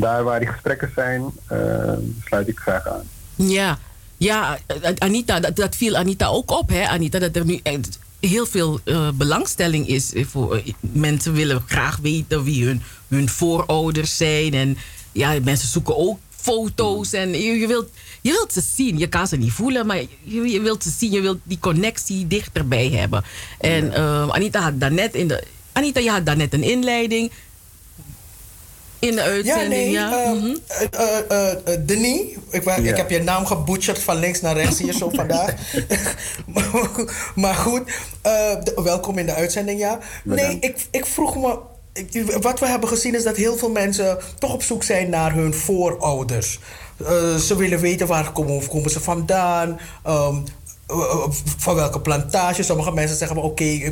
[0.00, 1.92] daar waar die gesprekken zijn, eh,
[2.24, 3.02] sluit ik graag aan.
[3.34, 3.78] Ja,
[4.16, 7.98] ja eh, Anita, dat, dat viel Anita ook op, hè, Anita, dat er nu echt
[8.20, 10.12] heel veel eh, belangstelling is.
[10.14, 14.54] eh, Voor, eh, mensen willen graag weten wie hun, hun voorouders zijn.
[14.54, 14.76] En
[15.12, 17.12] ja, mensen zoeken ook foto's.
[17.12, 17.88] En je, je, wilt,
[18.20, 18.98] je wilt ze zien.
[18.98, 21.10] Je kan ze niet voelen, maar je, je wilt ze zien.
[21.12, 23.24] Je wilt die connectie dichterbij hebben.
[23.60, 25.42] En eh, Anita had daarnet in de.
[25.72, 27.30] Anita, je had daarnet een inleiding.
[28.98, 29.90] In de Ja, uitzending, nee.
[29.90, 30.22] ja.
[30.24, 30.56] eh, Mhm.
[31.28, 32.20] eh, eh, Denis,
[32.50, 32.74] ik, Ja.
[32.76, 35.54] ik heb je naam gebutcherd van links naar rechts hier zo vandaag.
[37.34, 37.82] maar goed,
[38.22, 39.98] eh, welkom in de uitzending, ja.
[40.24, 41.58] Nee, ik, ik vroeg me...
[41.92, 45.34] ik- wat we hebben gezien is dat heel veel mensen toch op zoek zijn naar
[45.34, 46.58] hun voorouders.
[47.06, 50.34] Eh, ze willen weten waar komen, komen ze vandaan, eh,
[51.58, 52.62] van welke plantage.
[52.62, 53.90] Sommige mensen zeggen maar oké, eh,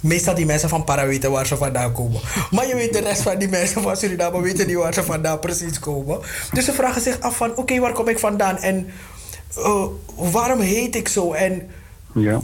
[0.00, 2.20] Meestal die mensen van Para weten waar ze vandaan komen.
[2.50, 5.38] Maar je weet de rest van die mensen van Suriname weten niet waar ze vandaan
[5.38, 6.18] precies komen.
[6.52, 8.58] Dus ze vragen zich af van oké, waar kom ik vandaan?
[8.58, 8.86] En
[9.56, 9.84] eh,
[10.16, 11.32] waarom heet ik zo?
[11.32, 11.68] En
[12.14, 12.40] Ja.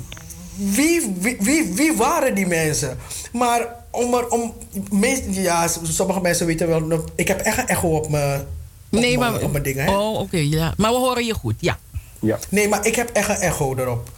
[0.56, 2.98] wie, wie, wie, wie waren die mensen?
[3.32, 4.52] Maar om er om.
[4.90, 7.04] Meest, ja, sommige mensen weten wel.
[7.14, 8.44] Ik heb echt een echo op mijn.
[8.88, 9.42] Nee, mijn- maar.
[9.42, 9.84] op mijn dingen.
[9.84, 9.96] Hè?
[9.96, 10.74] Oh, oké, ja.
[10.76, 11.78] Maar we horen je goed, ja.
[12.20, 12.38] Ja.
[12.48, 14.08] Nee, maar ik heb echt een echo erop.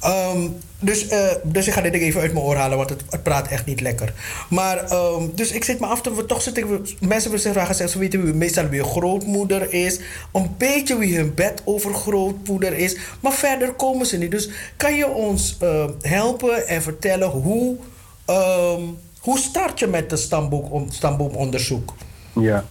[0.00, 0.48] Ehm,
[0.82, 3.48] dus, eh, dus ik ga dit even uit mijn oor halen, want het, het praat
[3.48, 4.12] echt niet lekker.
[4.48, 6.24] Maar, ehm, dus ik zit me af te...
[6.26, 6.66] Toch zit ik,
[7.00, 10.00] mensen willen zich vragen, ze weten wie, meestal wie grootmoeder is.
[10.32, 12.96] Een beetje wie hun bed over grootmoeder is.
[13.20, 14.30] Maar verder komen ze niet.
[14.30, 17.76] Dus kan je ons eh, helpen en vertellen hoe...
[18.24, 18.82] ehm,
[19.22, 21.94] hoe start je met stamboom, stamboomonderzoek?
[22.32, 22.64] Ja,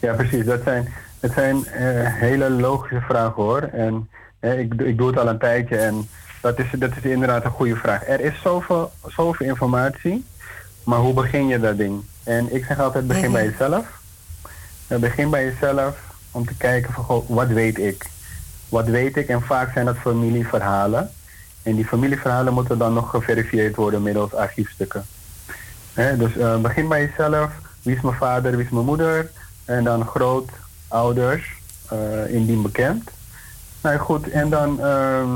[0.00, 0.44] ja precies.
[0.44, 3.62] Dat zijn, dat zijn eh, hele logische vragen hoor.
[3.62, 4.08] En
[4.40, 6.08] eh, ik, ik doe het al een tijdje en
[6.46, 8.08] dat is, dat is inderdaad een goede vraag.
[8.08, 10.24] Er is zoveel, zoveel informatie,
[10.84, 12.02] maar hoe begin je dat ding?
[12.22, 13.86] En ik zeg altijd, begin bij jezelf.
[14.86, 15.96] Begin bij jezelf
[16.30, 18.06] om te kijken van, goh, wat weet ik?
[18.68, 19.28] Wat weet ik?
[19.28, 21.10] En vaak zijn dat familieverhalen.
[21.62, 25.06] En die familieverhalen moeten dan nog geverifieerd worden middels archiefstukken.
[25.94, 27.52] Dus eh, begin bij jezelf.
[27.82, 29.30] Wie is mijn vader, wie is mijn moeder?
[29.64, 31.52] En dan grootouders,
[31.88, 33.10] eh indien bekend.
[33.82, 35.28] Nou goed, en dan, ehm,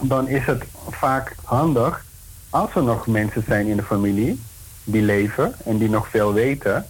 [0.00, 2.04] dan is het vaak handig
[2.50, 4.42] als er nog mensen zijn in de familie
[4.84, 6.86] die leven en die nog veel weten,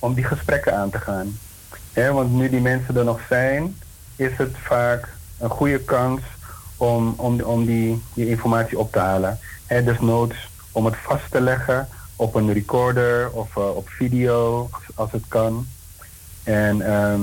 [0.00, 1.38] om die gesprekken aan te gaan.
[1.94, 3.76] Want nu die mensen er nog zijn,
[4.16, 5.08] is het vaak
[5.38, 6.20] een goede kans
[6.76, 9.38] om, om, om die, die informatie op te halen.
[9.66, 14.82] Hè, desnoods om het vast te leggen op een recorder of eh, op video, als,
[14.94, 15.66] als het kan.
[16.44, 17.20] En ehm,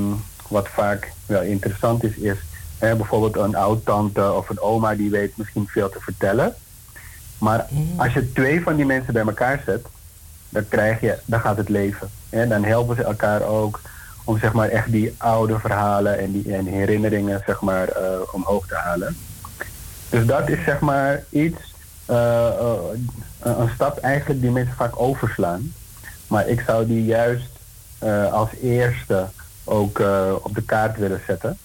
[0.47, 2.37] wat vaak wel interessant is, is
[2.85, 6.55] hè, bijvoorbeeld een oud-tante of een oma die weet misschien veel te vertellen.
[7.37, 9.85] Maar als je twee van die mensen bij elkaar zet,
[10.49, 12.09] dan, krijg je, dan gaat het leven.
[12.29, 13.79] En dan helpen ze elkaar ook
[14.23, 18.67] om zeg maar, echt die oude verhalen en die en herinneringen zeg maar, eh, omhoog
[18.67, 19.17] te halen.
[20.09, 21.73] Dus dat is zeg maar iets
[22.05, 22.77] eh, eh,
[23.39, 25.73] een stap eigenlijk die mensen vaak overslaan.
[26.27, 27.51] Maar ik zou die juist
[28.31, 29.27] als eerste
[29.63, 29.99] ook
[30.41, 31.57] op de kaart willen zetten.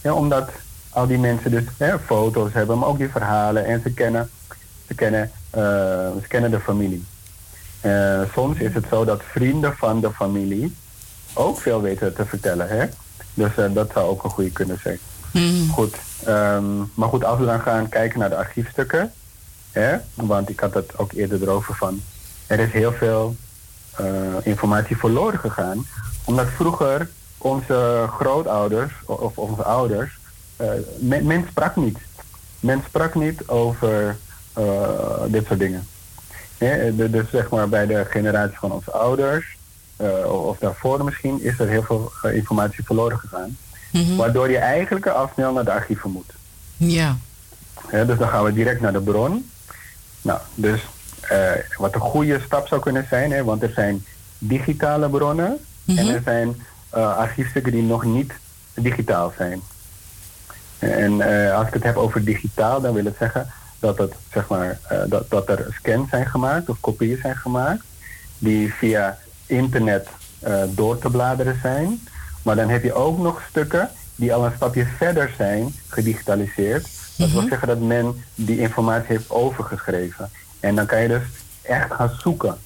[0.00, 0.50] Ja, omdat
[0.94, 4.30] al die mensen dus hè, foto's hebben, maar ook die verhalen en ze kennen,
[4.86, 5.60] ze kennen, eh,
[6.20, 7.04] ze kennen de familie.
[7.80, 10.74] Eh, soms is het zo dat vrienden van de familie
[11.32, 12.68] ook veel weten te vertellen.
[12.68, 12.86] Hè?
[13.34, 14.98] Dus eh, dat zou ook een goede kunnen zijn.
[15.70, 15.96] Goed.
[16.24, 19.12] ehm, maar goed, als we dan gaan kijken naar de archiefstukken.
[19.72, 19.96] Hè?
[20.14, 22.00] Want ik had het ook eerder erover van.
[22.46, 23.36] Er is heel veel
[24.42, 25.86] informatie verloren gegaan.
[26.24, 27.08] Omdat vroeger
[27.44, 30.18] onze grootouders of, onze ouders.
[30.56, 30.66] eh,
[30.98, 31.98] men, men sprak niet.
[32.60, 34.16] Men sprak niet over
[34.52, 35.86] eh, dit soort dingen.
[37.10, 39.56] Dus zeg maar bij de generatie van onze ouders,
[39.96, 43.56] eh, of daarvoor misschien, is er heel veel informatie verloren gegaan.
[44.16, 46.32] Waardoor je eigenlijk al snel naar de archieven moet.
[46.76, 47.16] Ja.
[47.90, 49.50] Dus dan gaan we direct naar de bron.
[50.22, 50.80] Nou, dus
[51.76, 54.04] wat een goede stap zou kunnen zijn, hè, want er zijn
[54.38, 56.56] digitale bronnen en er zijn
[57.02, 58.32] archiefstukken die nog niet
[58.74, 59.60] digitaal zijn.
[60.78, 64.48] En eh, als ik het heb over digitaal, dan wil het zeggen dat, het, zeg
[64.48, 67.84] maar, eh, dat, dat er scans zijn gemaakt of kopieën zijn gemaakt
[68.38, 70.08] die via internet
[70.38, 72.00] eh, door te bladeren zijn.
[72.42, 76.88] Maar dan heb je ook nog stukken die al een stapje verder zijn gedigitaliseerd.
[77.16, 80.30] Dat wil zeggen dat men die informatie heeft overgeschreven.
[80.60, 81.22] En dan kan je dus
[81.62, 82.56] echt gaan zoeken.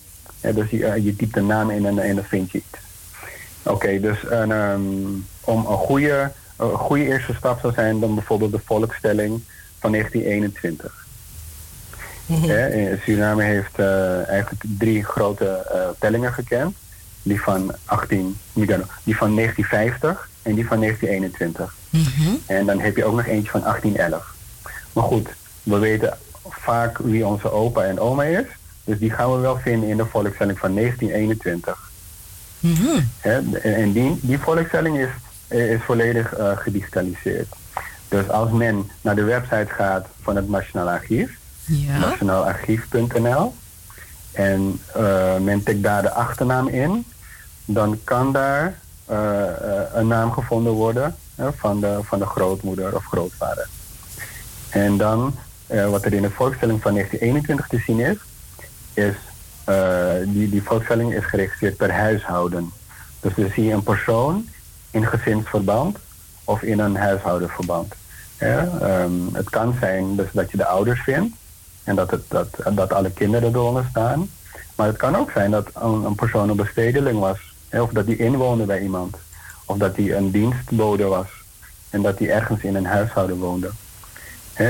[0.40, 2.78] Ja, dus je, eh, je typt de naam in en, en dan vind je iets.
[3.70, 4.80] Oké, dus een, ehm,
[5.40, 9.42] om een goede, een goede eerste stap zou zijn dan bijvoorbeeld de volkstelling
[9.80, 11.06] van 1921.
[12.48, 16.76] Hè, in Suriname heeft eh, eigenlijk drie grote eh, tellingen gekend.
[17.22, 21.74] Die van, 18, niet dan- die van 1950 en die van 1921.
[22.46, 24.34] En dan heb je ook nog eentje van 1811.
[24.92, 25.28] Maar goed,
[25.62, 28.46] we weten vaak wie onze opa en oma is.
[28.84, 31.87] Dus die gaan we wel vinden in de volkstelling van 1921.
[33.20, 35.08] En die, die volkstelling is,
[35.58, 37.54] is volledig eh, gedigitaliseerd.
[38.08, 41.98] Dus als men naar de website gaat van het Nationaal Archief, Ja.
[41.98, 43.54] nationaalarchief.nl,
[44.32, 47.04] en eh, men tikt daar de achternaam in,
[47.64, 49.44] dan kan daar eh,
[49.94, 51.16] een naam gevonden worden
[51.56, 53.68] van, de, van de grootmoeder of grootvader.
[54.68, 58.16] En dan, wat er in de volkstelling van 1921 te zien is,
[58.94, 59.14] is
[60.32, 62.72] die, die volkstelling is geregistreerd per huishouden.
[63.20, 64.48] Dus dan zie je een persoon
[64.90, 65.98] in gezinsverband
[66.44, 67.94] of in een huishoudenverband.
[68.38, 71.36] Ja, ehm, het kan zijn dus dat je de ouders vindt
[71.84, 74.30] en dat, het, dat, dat alle kinderen eronder staan.
[74.74, 77.38] Maar het kan ook zijn dat een, persoon een bestedeling was.
[77.72, 79.16] Of dat die inwoonde bij iemand.
[79.64, 81.26] Of dat die een dienstbode was.
[81.90, 83.70] En dat die ergens in een huishouden woonde.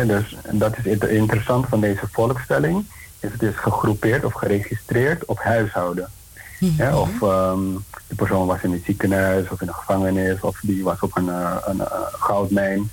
[0.07, 2.87] Dus dat is interessant van deze volkstelling.
[3.21, 6.11] Is het is gegroepeerd of geregistreerd op huishouden.
[6.59, 7.61] Hè, of ehm,
[8.07, 10.41] de persoon was in het ziekenhuis of in een gevangenis.
[10.41, 12.91] Of die was op een, eh, een, eh, goudmijn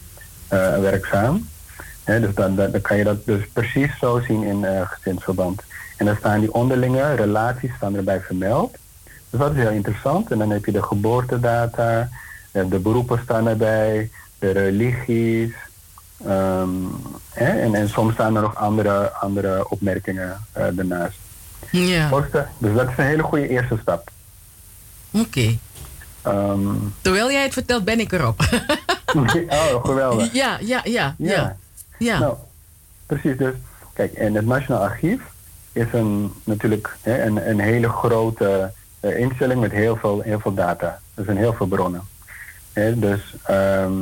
[0.47, 1.47] eh, werkzaam.
[2.03, 5.61] Hè, dus dan, dan, dan kan je dat dus precies zo zien in gezinsverband.
[5.97, 8.77] En dan staan die onderlinge relaties staan erbij vermeld.
[9.29, 10.31] Dus dat is heel interessant.
[10.31, 12.09] En dan heb je de geboortedata,
[12.51, 15.53] de beroepen staan erbij, de religies.
[16.17, 16.69] Ehm,
[17.29, 21.17] hè, en, en soms staan er nog andere, andere opmerkingen eh ernaast.
[21.71, 22.09] Ja.
[22.57, 24.09] Dus dat is een hele goede eerste stap.
[25.11, 25.57] Oké.
[26.21, 28.39] Ehm, Terwijl jij het vertelt, ben ik erop.
[29.15, 30.33] oh, geweldig.
[30.33, 31.55] ja, ja, ja, ja.
[31.97, 32.19] Ja.
[32.19, 32.35] Nou,
[33.05, 33.37] precies.
[33.37, 33.53] Dus,
[33.93, 35.21] kijk, en het Nationaal Archief
[35.71, 40.53] is een, natuurlijk hè, een, een hele grote eh, instelling met heel veel, heel veel
[40.53, 40.99] data.
[41.13, 42.01] Er zijn heel veel bronnen.
[42.73, 43.93] Hè, dus ehm,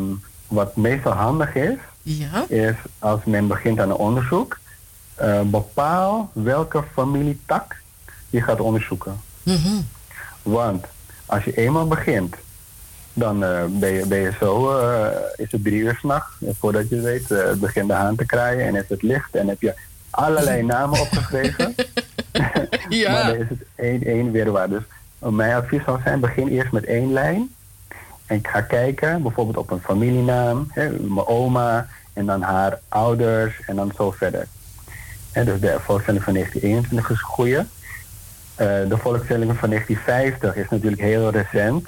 [0.48, 2.46] wat meestal handig is, Ja.
[2.48, 4.60] is als men begint aan een onderzoek,
[5.16, 7.76] eh, bepaal welke familietak
[8.30, 9.22] je gaat onderzoeken.
[9.44, 9.82] Mhm.
[10.42, 10.86] Want
[11.26, 12.36] als je eenmaal begint,
[13.14, 16.36] dan eh, ben, je, ben je zo, eh, is het drie uur s'nachts.
[16.60, 19.62] Voordat je weet, het begint de haan te kraaien en is het licht en heb
[19.62, 19.74] je
[20.10, 21.76] allerlei namen opgeschreven.
[22.90, 23.12] Ja.
[23.12, 24.70] maar dan is het één, één weerwaar.
[24.70, 24.84] Dus
[25.20, 27.50] mijn advies zou zijn, begin eerst met één lijn.
[28.34, 33.62] En ik ga kijken, bijvoorbeeld op een familienaam, hè, mijn oma en dan haar ouders
[33.66, 34.48] en dan zo verder.
[35.32, 37.58] Hè, dus de volkstelling van 1921 is een goeie.
[37.58, 41.88] Eh, de volkstelling van 1950 is natuurlijk heel recent.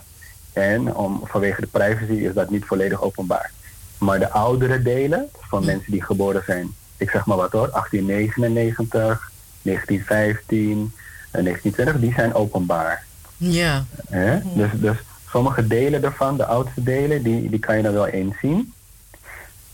[0.53, 3.51] En om, vanwege de privacy is dat niet volledig openbaar.
[3.97, 9.31] Maar de oudere delen, van mensen die geboren zijn, ik zeg maar wat hoor, 1899,
[9.61, 10.93] 1915,
[11.31, 13.03] en 1920, die zijn openbaar.
[13.37, 13.85] Ja.
[14.09, 14.39] Hè?
[14.55, 14.97] Dus, dus
[15.35, 18.73] sommige delen daarvan, de oudste delen, die, die kan je dan wel eens zien.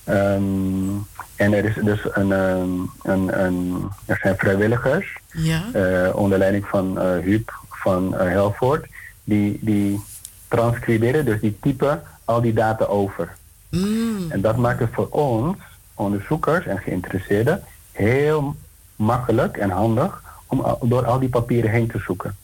[0.04, 0.94] Ehm,
[1.36, 2.70] en er is dus een, ehm,
[3.02, 5.62] een, een er zijn vrijwilligers Ja.
[5.74, 8.86] eh, onder leiding van Huub van eh, Helvoort,
[9.24, 10.02] die, die
[10.48, 13.36] transcriberen, dus die typen al die data over.
[13.70, 14.32] Mm.
[14.32, 15.58] En dat maakt het voor ons,
[15.94, 18.56] onderzoekers en geïnteresseerden, heel
[18.96, 22.36] makkelijk en handig om door al die papieren heen te zoeken.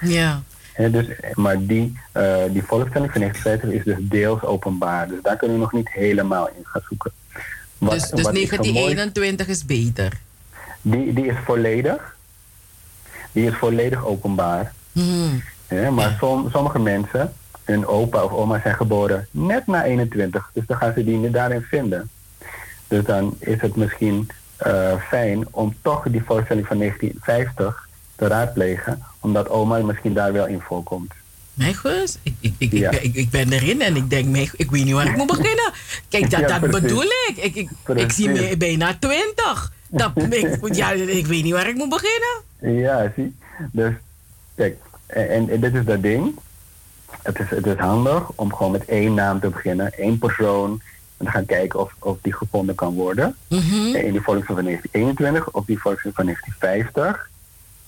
[0.00, 0.42] Ja.
[0.76, 5.08] Dus, maar die, eh, die volkstelling van 1950 is dus deels openbaar.
[5.08, 7.10] Dus daar kunnen we nog niet helemaal in gaan zoeken.
[7.78, 10.12] Wat- dus dus wat ik zo mooi- 1921 is beter.
[10.82, 12.16] die, die is volledig.
[13.32, 14.72] Die is volledig openbaar.
[14.92, 15.42] Hmm.
[15.66, 17.32] Hè, maar som- sommige mensen,
[17.64, 20.50] hun opa of oma zijn geboren net na 21.
[20.54, 22.10] Dus dan gaan ze die daarin vinden.
[22.88, 27.85] Dus dan is het misschien eh, fijn om toch die voorstelling van 1950
[28.16, 29.02] te raadplegen.
[29.20, 31.12] Omdat oma misschien daar wel in voorkomt.
[31.54, 32.90] Mijn gus, ik, ik, ik, Ja.
[32.90, 35.16] ik, ben- ik, ik ben erin en ik denk, mijn- ik weet niet waar ik
[35.16, 35.72] moet beginnen.
[36.08, 37.34] Kijk, dat, Ja, dat bedoel ik.
[37.36, 39.72] Ik, ik, ik zie me bijna 20.
[39.88, 42.80] Dat, ik, ja, ik weet niet waar ik moet beginnen.
[42.82, 43.34] Ja, zie.
[43.72, 43.92] Dus
[44.54, 46.38] kijk, en, en- dit is dat ding.
[47.22, 50.70] Het is, het is handig om gewoon met één naam te beginnen, één persoon.
[51.16, 53.36] En dan gaan kijken of, of die gevonden kan worden.
[53.48, 53.74] Mhm.
[53.94, 57.30] In die volkslied van 1921 of die volkslied van 1950.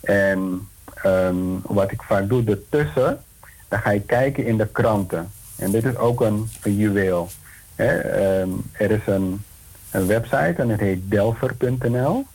[0.09, 0.69] En
[1.03, 3.23] ehm, wat ik vaak doe, ertussen,
[3.69, 5.31] dan ga je kijken in de kranten.
[5.57, 7.29] En dit is ook een, een juweel.
[7.75, 7.99] Hè?
[7.99, 9.43] ehm, er is een,
[9.91, 12.27] een website en het heet delver.nl.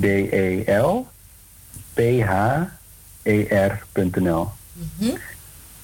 [0.00, 1.08] D-E-L-P-H-E-R.nl.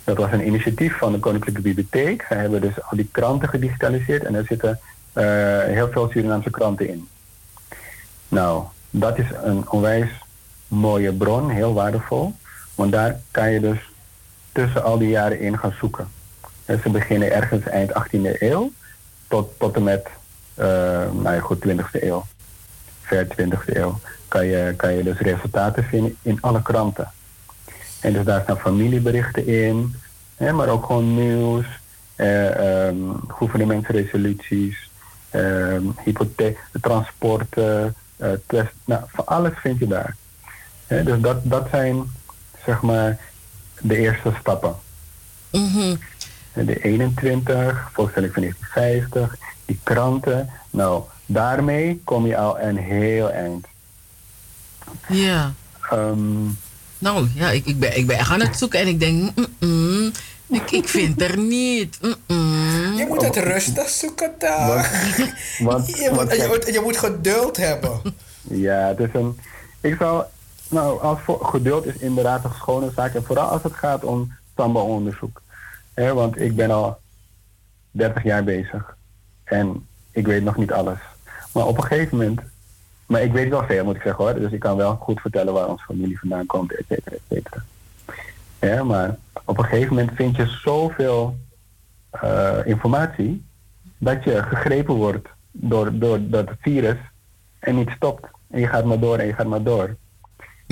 [0.05, 2.25] Dat was een initiatief van de Koninklijke Bibliotheek.
[2.29, 4.81] Zij hebben dus al die kranten gedigitaliseerd en er zitten
[5.13, 5.25] eh,
[5.65, 7.09] heel veel Surinaamse kranten in.
[8.29, 10.11] Nou, dat is een onwijs
[10.71, 12.35] mooie bron, heel waardevol.
[12.75, 13.79] Want daar kan je dus
[14.53, 16.09] tussen al die jaren in gaan zoeken.
[16.65, 18.73] En ze beginnen ergens eind 18e eeuw
[19.29, 20.07] tot, tot en met
[20.55, 20.67] eh,
[21.13, 22.25] nou ja, goed, 20e eeuw.
[23.03, 23.99] Ver 20e eeuw.
[24.29, 27.11] Kan je, kan je dus resultaten vinden in alle kranten.
[28.01, 29.95] En dus daar staan familieberichten in,
[30.37, 31.67] hè, maar ook gewoon nieuws,
[32.17, 32.97] eh, ehm,
[33.29, 34.91] gouvernementsresoluties,
[35.31, 40.17] ehm hypotheek, transporten, eh, nou, van alles vind je daar.
[40.91, 42.13] Dus dat, dat zijn,
[42.67, 43.19] zeg maar,
[43.81, 44.75] de eerste stappen.
[45.51, 45.95] Mhm.
[46.53, 50.51] De 21, voorstelling van 1950, die kranten.
[50.71, 53.67] Nou, daarmee kom je al een heel eind.
[55.09, 55.53] Ja.
[55.91, 56.45] Ehm,
[56.99, 59.47] Nou ja, ik, ik, ben, ik ben echt aan het zoeken en ik denk, mm,
[59.59, 60.11] mm,
[60.47, 61.99] ik, ik vind er niet.
[62.01, 62.95] mm, mm.
[62.97, 64.91] Je moet het rustig zoeken daar.
[65.59, 68.01] want, Je moet, je, je moet geduld hebben.
[68.43, 69.39] Ja, het is een.
[69.81, 70.25] Ik zou.
[70.71, 73.15] Nou, als geduld is inderdaad een schone zaak.
[73.15, 75.43] En vooral als het gaat om samba-onderzoek.
[75.95, 76.99] Want ik ben al
[77.91, 78.97] 30 jaar bezig.
[79.45, 80.99] En ik weet nog niet alles.
[81.53, 82.41] Maar op een gegeven moment.
[83.07, 84.35] Maar ik weet wel veel, moet ik zeggen hoor.
[84.35, 87.63] Dus ik kan wel goed vertellen waar onze familie vandaan komt, et cetera, et cetera.
[88.61, 91.37] Ja, maar op een gegeven moment vind je zoveel
[92.11, 93.45] eh, informatie.
[93.99, 96.97] dat je gegrepen wordt door, door dat virus
[97.59, 98.27] en niet stopt.
[98.51, 99.97] En je gaat maar door en je gaat maar door.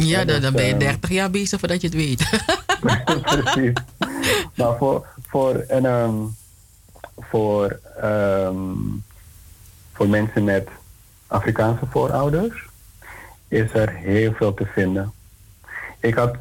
[0.06, 2.42] Ja, dan, dan ben je ehm, 30 jaar bezig voordat je het weet.
[3.42, 3.72] Precies.
[4.54, 6.14] Maar voor, voor, en, ehm,
[7.18, 8.56] voor, ehm,
[9.92, 10.68] voor mensen met
[11.26, 12.66] Afrikaanse voorouders
[13.48, 15.12] is er heel veel te vinden.
[16.00, 16.36] Ik had,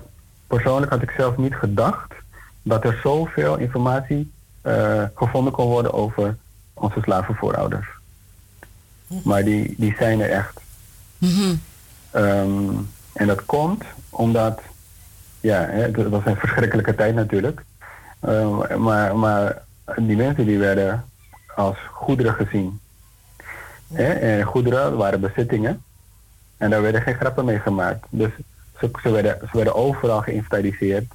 [0.47, 2.13] persoonlijk had ik zelf niet gedacht
[2.61, 6.37] dat er zoveel informatie eh, gevonden kon worden over
[6.73, 7.87] onze slavenvoorouders.
[9.23, 10.59] Maar die, die zijn er echt.
[12.11, 12.73] Ehm,
[13.17, 14.61] en dat komt omdat,
[15.39, 17.63] ja, het was een verschrikkelijke tijd natuurlijk.
[18.19, 19.61] Ehm, maar, maar
[19.95, 21.05] die mensen die werden
[21.55, 22.79] als goederen gezien.
[23.93, 25.83] En goederen waren bezittingen.
[26.57, 28.05] En daar werden geen grappen mee gemaakt.
[28.09, 28.31] Dus
[28.79, 31.05] ze, ze, werden, ze werden overal geïnventariseerd.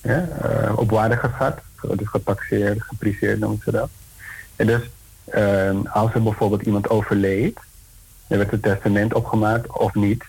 [0.00, 1.58] Eh, op waarde geschat.
[1.96, 3.88] Dus getaxeerd, gepriseerd noemen ze dat.
[4.56, 4.82] En dus
[5.24, 7.58] ehm, als er bijvoorbeeld iemand overleed,
[8.26, 10.24] er werd een testament opgemaakt of niet.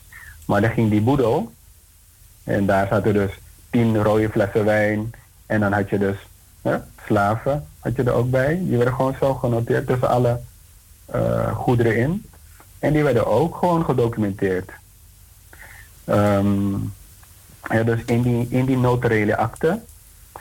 [0.47, 1.51] Maar dan ging die boedel.
[2.43, 3.31] En daar zaten dus
[3.69, 5.13] tien rode flessen wijn.
[5.45, 6.17] En dan had je dus
[7.05, 8.59] slaven had je er ook bij.
[8.63, 10.39] Die werden gewoon zo genoteerd tussen alle
[11.05, 12.25] eh, goederen in.
[12.79, 14.71] En die werden ook gewoon gedocumenteerd.
[16.05, 16.73] Ehm,
[17.69, 19.79] ja, dus in die, in die notariële akte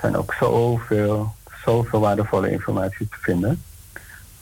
[0.00, 3.62] zijn ook zoveel, zoveel waardevolle informatie te vinden.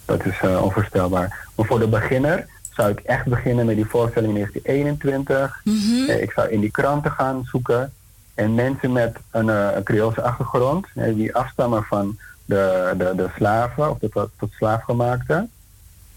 [0.05, 1.49] Dat is eh, onvoorstelbaar.
[1.55, 5.61] Maar voor de beginner zou ik echt beginnen met die voorstelling 1921.
[6.09, 7.93] Eh, Ik zou in die kranten gaan zoeken.
[8.35, 13.91] En mensen met een, eh, een Creoolse achtergrond, die afstammen van de, de, de slaven,
[13.91, 15.47] of de tot, tot slaafgemaakte.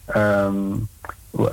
[0.05, 0.53] Ehm,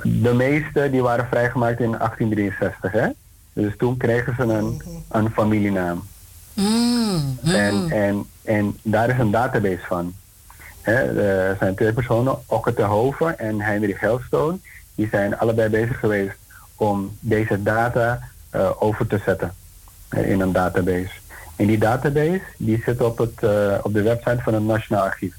[0.03, 3.07] de meeste die waren vrijgemaakt in 1863, hè?
[3.53, 6.03] Dus toen kregen ze een, een familienaam.
[6.53, 10.13] Mm, En, en, en daar is een database van.
[10.81, 14.61] Hè, er zijn twee personen, Okke Hoven en Heinrich Gelstoon.
[14.95, 16.37] Die zijn allebei bezig geweest
[16.75, 19.53] om deze data eh, over te zetten
[20.09, 21.11] eh, in een database.
[21.55, 25.35] En die database die zit op, het, eh, op de website van het Nationaal Archief.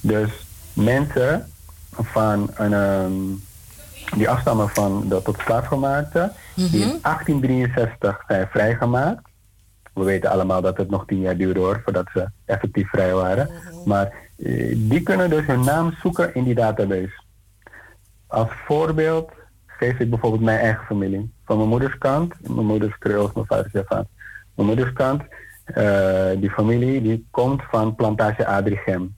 [0.00, 0.30] Dus
[0.72, 1.50] mensen
[1.92, 3.12] van een, ehm,
[4.16, 9.28] die afstammen van de tot slaafgemaakte, die in 1863 zijn vrijgemaakt.
[9.92, 13.50] We weten allemaal dat het nog tien jaar duurde hoor, voordat ze effectief vrij waren.
[13.84, 17.22] Maar eh, die kunnen dus hun naam zoeken in die database.
[18.28, 19.32] Als voorbeeld
[19.66, 21.32] geef ik bijvoorbeeld mijn eigen familie.
[21.44, 23.82] Van mijn moeders kant, mijn moeder is mijn vader is.
[24.54, 25.22] Mijn moeders kant,
[25.64, 29.16] eh, die familie, die komt van plantage Adrichem.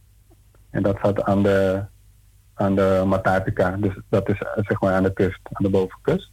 [0.71, 1.85] En dat zat aan de,
[2.55, 3.77] aan de Matapica.
[3.77, 6.31] Dus dat is eh, zeg maar aan de kust, aan de bovenkust.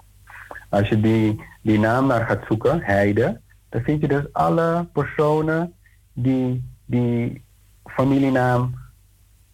[0.70, 5.74] Als je die, die naam daar gaat zoeken, Heide, dan vind je dus alle personen
[6.14, 7.44] die die
[7.86, 8.76] familienaam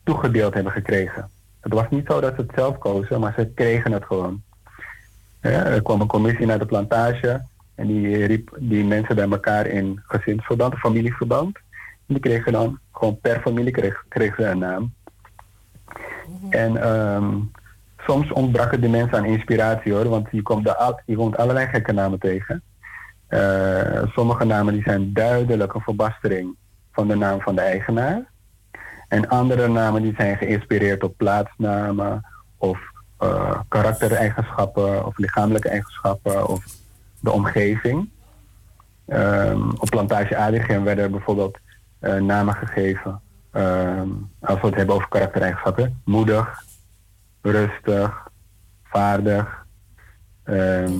[0.04, 1.30] toegedeeld hebben gekregen.
[1.64, 4.42] Het was niet zo dat ze het zelf kozen, maar ze kregen het gewoon.
[5.42, 7.42] Ja, er kwam een commissie naar de plantage
[7.76, 11.58] en die riep die mensen bij elkaar in gezinsverband, familieverband.
[12.08, 14.94] En die kregen dan gewoon per familie kreeg, kregen ze een naam.
[16.50, 17.40] En ehm,
[17.98, 21.92] soms ontbraken die mensen aan inspiratie hoor, want je komt, de, je komt allerlei gekke
[21.92, 22.62] namen tegen.
[23.28, 26.56] Eh, sommige namen die zijn duidelijk een verbastering
[26.92, 28.32] van de naam van de eigenaar.
[29.14, 32.26] En andere namen die zijn geïnspireerd op plaatsnamen
[32.58, 32.80] of
[33.18, 36.66] eh, karaktereigenschappen of lichamelijke eigenschappen of
[37.20, 38.10] de omgeving.
[39.06, 41.58] Ehm, op plantage Adrichem werden bijvoorbeeld
[42.00, 43.22] eh, namen gegeven.
[43.52, 44.10] ehm,
[44.40, 46.02] als we het hebben over karaktereigenschappen.
[46.06, 46.64] Moedig,
[47.42, 48.28] rustig,
[48.84, 49.66] vaardig.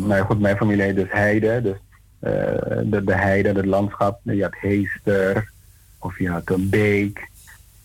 [0.08, 1.62] Ja, goed, mijn familie heet dus Heide.
[1.62, 1.78] Dus
[2.20, 4.20] eh, de, de heide, het landschap.
[4.24, 5.52] Je had Heester
[6.00, 7.32] of je had een beek.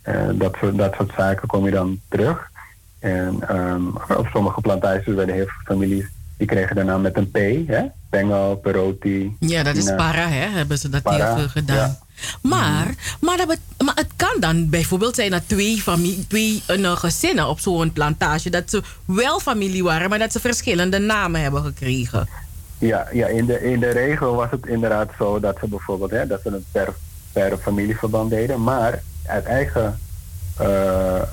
[0.09, 2.51] Eh, dat, soort, dat soort zaken kom je dan terug.
[2.99, 3.87] En ehm,
[4.19, 6.07] op sommige plantages werden heel veel families,
[6.37, 7.37] die kregen daarna met een P,
[7.69, 7.83] hè?
[8.11, 9.37] Bengel, Peroti.
[9.41, 10.49] Ja, dat is para, hè?
[10.49, 11.77] Hebben ze dat Para, heel veel gedaan.
[11.77, 11.99] ja.
[12.43, 17.49] Maar, maar, dat maar het kan dan bijvoorbeeld zijn dat twee, familie, twee eh, gezinnen
[17.49, 22.29] op zo'n plantage, dat ze wel familie waren, maar dat ze verschillende namen hebben gekregen.
[22.79, 26.27] Ja, ja in, de, in de regel was het inderdaad zo dat ze bijvoorbeeld hè,
[26.27, 26.95] dat ze het per,
[27.33, 28.63] per familieverband deden.
[28.63, 29.99] Maar uit eigen
[30.59, 31.25] eh, eh,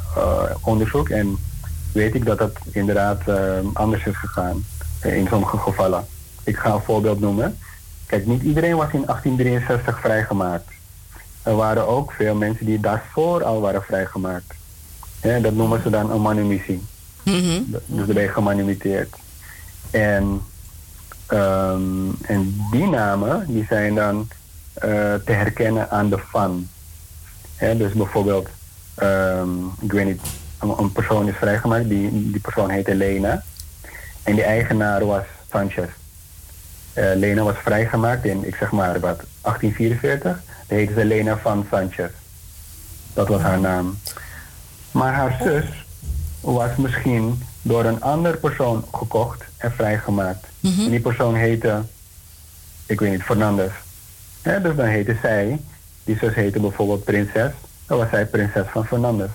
[0.62, 1.38] onderzoek en
[1.92, 4.66] weet ik dat het inderdaad eh, anders is gegaan
[5.02, 6.06] in sommige gevallen.
[6.44, 7.58] Ik ga een voorbeeld noemen.
[8.06, 10.72] Kijk, niet iedereen was in 1863 vrijgemaakt.
[11.44, 14.54] Er waren ook veel mensen die daarvoor al waren vrijgemaakt.
[15.20, 16.84] Hè, dat noemen ze dan een manumissie.
[17.86, 19.16] Dus dan ben je gemanumiteerd.
[19.92, 20.42] En,
[21.26, 24.28] ehm, en die namen die zijn dan
[25.26, 26.68] te herkennen aan de van.
[27.74, 28.48] Dus bijvoorbeeld,
[28.96, 30.22] ehm, ik weet niet,
[30.60, 33.44] een, een persoon is vrijgemaakt, die, die persoon heette Lena.
[34.24, 35.90] En die eigenaar was Sanchez.
[36.94, 40.42] Eh, Lena was vrijgemaakt in, ik zeg maar wat, 1844.
[40.68, 42.10] Die heette ze Lena van Sanchez.
[43.14, 43.98] Dat was haar naam.
[44.92, 45.66] Maar haar zus
[46.42, 50.46] was misschien door een ander persoon gekocht en vrijgemaakt.
[50.62, 51.82] En die persoon heette,
[52.86, 53.72] ik weet niet, Fernandez.
[54.44, 55.60] Ja, dus dan heette zij,
[56.06, 57.52] die zus heette bijvoorbeeld Prinses.
[57.88, 59.30] Dan was zij Prinses van Fernandez.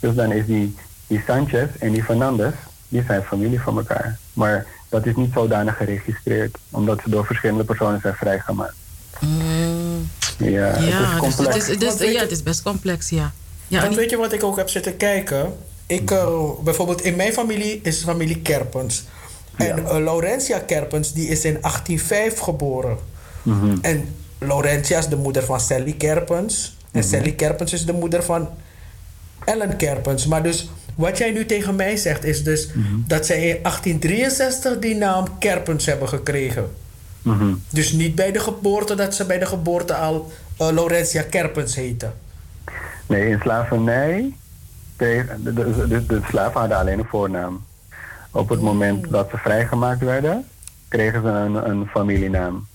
[0.00, 0.76] Dus dan is die,
[1.06, 2.52] die Sanchez en die Fernandez,
[2.88, 4.18] die zijn familie van elkaar.
[4.32, 8.74] Maar dat is niet zodanig geregistreerd, omdat ze door verschillende personen zijn vrijgemaakt.
[10.38, 11.66] Ja, het is Ja, dus complex.
[11.66, 13.32] het is, ja, het is best complex, ja.
[13.68, 15.52] ja en- weet je wat ik ook heb zitten kijken?
[15.86, 16.28] Ik, eh,
[16.64, 19.04] bijvoorbeeld in mijn familie is de familie Kerpens.
[19.56, 22.98] En eh, Laurentia Kerpens die is in 1805 geboren.
[23.42, 23.76] Mhm.
[23.82, 24.14] En
[24.46, 26.76] Laurentia is de moeder van Sally Kerpens.
[26.92, 27.08] En Mhm.
[27.08, 28.48] Sally Kerpens is de moeder van
[29.44, 30.26] Ellen Kerpens.
[30.26, 32.94] Maar dus wat jij nu tegen mij zegt is dus Mhm.
[33.06, 36.70] dat zij in 1863 die naam Kerpens hebben gekregen.
[37.22, 37.54] Mhm.
[37.70, 42.14] Dus niet bij de geboorte dat ze bij de geboorte al eh, Laurentia Kerpens heten.
[43.06, 44.32] Nee, in slavernij,
[44.96, 45.52] de, de,
[45.88, 47.64] de, de slaven hadden alleen een voornaam.
[48.30, 50.44] Op het moment dat ze vrijgemaakt werden,
[50.88, 52.66] kregen ze een, een familienaam.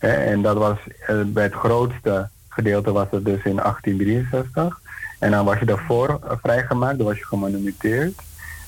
[0.00, 4.80] En dat was eh, bij het grootste gedeelte was het dus in 1863.
[5.18, 8.20] En dan was je daarvoor eh, vrijgemaakt, dan was je gemanumiteerd.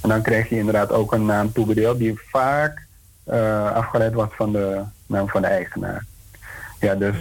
[0.02, 2.86] En dan kreeg je inderdaad ook een naam toebedeeld die vaak
[3.24, 6.04] eh, afgeleid was van de naam van de eigenaar.
[6.80, 7.16] Ja, dus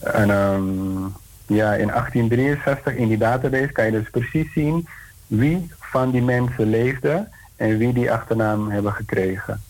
[0.00, 1.06] en, ehm,
[1.46, 4.86] Ja, in 1863 in die database kan je dus precies zien
[5.26, 9.62] wie van die mensen leefde en wie die achternaam hebben gekregen.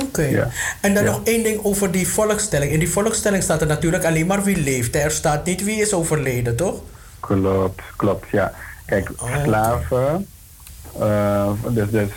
[0.00, 0.22] Oké.
[0.22, 0.48] Ja.
[0.80, 1.10] En dan Ja.
[1.10, 2.72] nog één ding over die volkstelling.
[2.72, 4.94] In die volkstelling staat er natuurlijk alleen maar wie leeft.
[4.96, 6.80] Er staat niet wie is overleden, toch?
[7.20, 8.52] Klopt, klopt, ja.
[8.86, 9.10] Kijk,
[9.44, 10.26] slaven,
[10.98, 12.08] eh, dus, dus,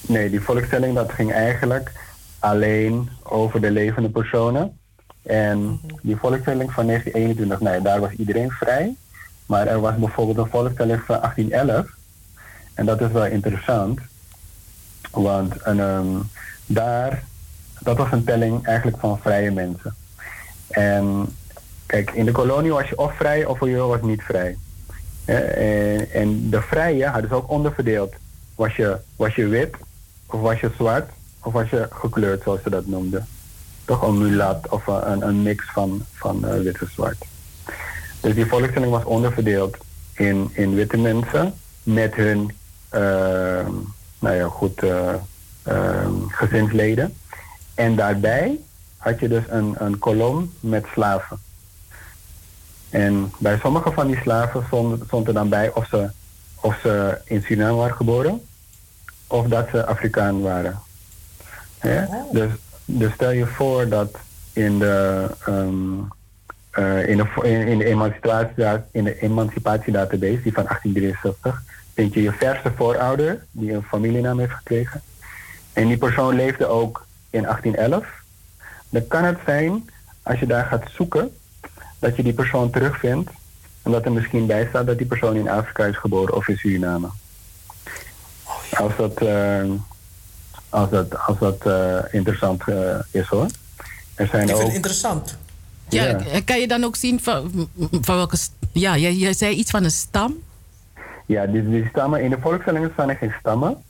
[0.00, 1.92] nee, die volkstelling dat ging eigenlijk
[2.38, 4.78] alleen over de levende personen.
[5.22, 8.94] En die volkstelling van 1921, nee, daar was iedereen vrij.
[9.46, 11.86] Maar er was bijvoorbeeld een volkstelling van 1811.
[12.74, 14.00] En dat is wel interessant.
[15.10, 16.16] Want en, ehm,
[16.72, 17.22] daar,
[17.80, 19.94] dat was een telling eigenlijk van vrije mensen.
[20.68, 21.26] En
[21.86, 24.56] kijk, in de kolonie was je of vrij of je was niet vrij.
[25.24, 28.14] En, de vrije hadden ze ook onderverdeeld.
[28.54, 29.74] Was je, was je wit,
[30.26, 31.10] of was je zwart,
[31.42, 33.26] of was je gekleurd, zoals ze dat noemden.
[33.84, 37.24] Toch een mulat of een, een mix van, van eh, wit en zwart.
[38.20, 39.76] Dus die volkstelling was onderverdeeld
[40.12, 42.50] in, in witte mensen met hun
[42.88, 43.66] eh,
[44.18, 45.14] nou ja, goed, eh,
[46.28, 47.16] gezinsleden.
[47.74, 48.58] En daarbij
[48.96, 51.38] had je dus een, een kolom met slaven.
[52.90, 56.10] En bij sommige van die slaven stond, stond er dan bij of ze,
[56.54, 58.40] of ze in Suriname waren geboren
[59.26, 60.80] of dat ze Afrikaan waren.
[61.78, 62.04] Hè?
[62.32, 62.50] Dus,
[62.84, 64.18] dus stel je voor dat
[64.52, 65.98] in de, ehm,
[66.70, 71.62] eh, in de, in, in de, emancipatie, in de emancipatiedatabase, die van 1863,
[71.94, 75.02] vind je je verste voorouder die een familienaam heeft gekregen.
[75.80, 78.06] En die persoon leefde ook in 1811.
[78.88, 79.90] Dan kan het zijn,
[80.22, 81.36] als je daar gaat zoeken,
[81.98, 83.30] dat je die persoon terugvindt.
[83.82, 86.56] En dat er misschien bij staat dat die persoon in Afrika is geboren of in
[86.56, 87.08] Suriname.
[88.70, 89.64] Als dat, eh,
[90.68, 93.46] als dat, als dat eh, interessant eh, is hoor.
[94.14, 94.66] Er zijn Ik vind ook.
[94.66, 95.36] het interessant.
[95.88, 96.40] Ja, Ja.
[96.44, 97.68] kan je dan ook zien van,
[98.00, 98.36] van welke...
[98.72, 100.38] Ja, jij, jij zei iets van een stam.
[101.26, 103.82] Ja, die, die stammen, in de volkstellingen staan er geen stammen.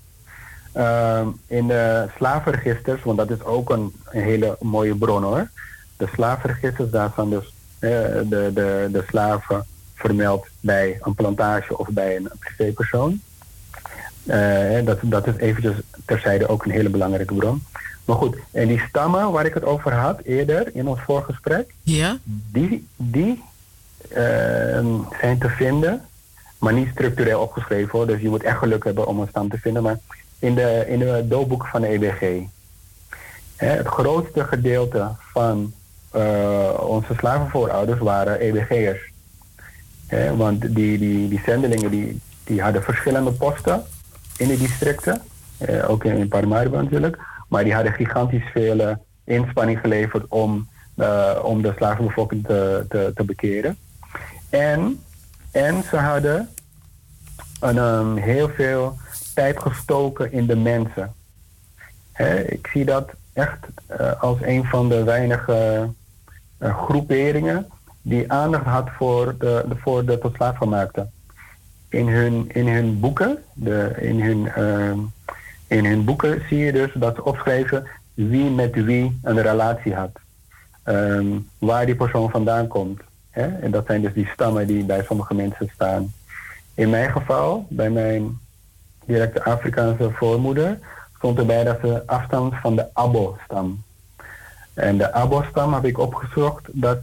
[0.80, 5.48] Ehm, in de slavenregisters, want dat is ook een, een hele mooie bron hoor.
[5.96, 7.90] De slavenregisters, daar staan dus eh,
[8.24, 13.20] de, de, de slaven vermeld bij een plantage of bij een privépersoon.
[14.26, 17.62] Eh, dat, dat is eventjes terzijde ook een hele belangrijke bron.
[18.04, 22.16] Maar goed, en die stammen waar ik het over had eerder in ons voorgesprek, Ja.
[22.24, 23.42] die, die
[24.08, 24.86] ehm,
[25.20, 26.02] zijn te vinden,
[26.58, 28.06] maar niet structureel opgeschreven hoor.
[28.06, 29.82] Dus je moet echt geluk hebben om een stam te vinden.
[29.82, 29.98] Maar
[30.40, 32.42] in de, in de doopboeken van de EBG.
[33.56, 35.72] Het grootste gedeelte van
[36.10, 39.08] eh, onze slavenvoorouders waren EBG'ers.
[40.36, 43.82] Want die, die, die zendelingen die, die hadden verschillende posten
[44.36, 45.22] in de districten.
[45.58, 47.18] eh, ook in, in Paramaribo natuurlijk.
[47.48, 53.24] Maar die hadden gigantisch veel inspanning geleverd om, eh, om de slavenbevolking te, te, te
[53.24, 53.76] bekeren.
[54.48, 55.02] En,
[55.50, 56.48] en ze hadden
[57.60, 58.98] een, ehm, heel veel
[59.34, 61.14] tijd gestoken in de mensen.
[62.46, 65.88] Ik zie dat echt eh, als een van de weinige
[66.58, 67.66] eh, groeperingen
[68.02, 71.06] die aandacht had voor de, de, voor de tot.
[71.88, 74.98] In hun, in hun boeken, de, in, hun, ehm,
[75.66, 80.10] in hun boeken zie je dus dat ze opschrijven wie met wie een relatie had.
[80.82, 81.26] Ehm,
[81.58, 83.00] waar die persoon vandaan komt.
[83.30, 86.12] En dat zijn dus die stammen die bij sommige mensen staan.
[86.74, 88.38] In mijn geval, bij mijn
[89.10, 90.78] directe Afrikaanse voormoeder,
[91.16, 93.82] stond erbij dat ze afstamt van de Abo-stam.
[94.74, 96.98] En de Abo-stam heb ik opgezocht, dat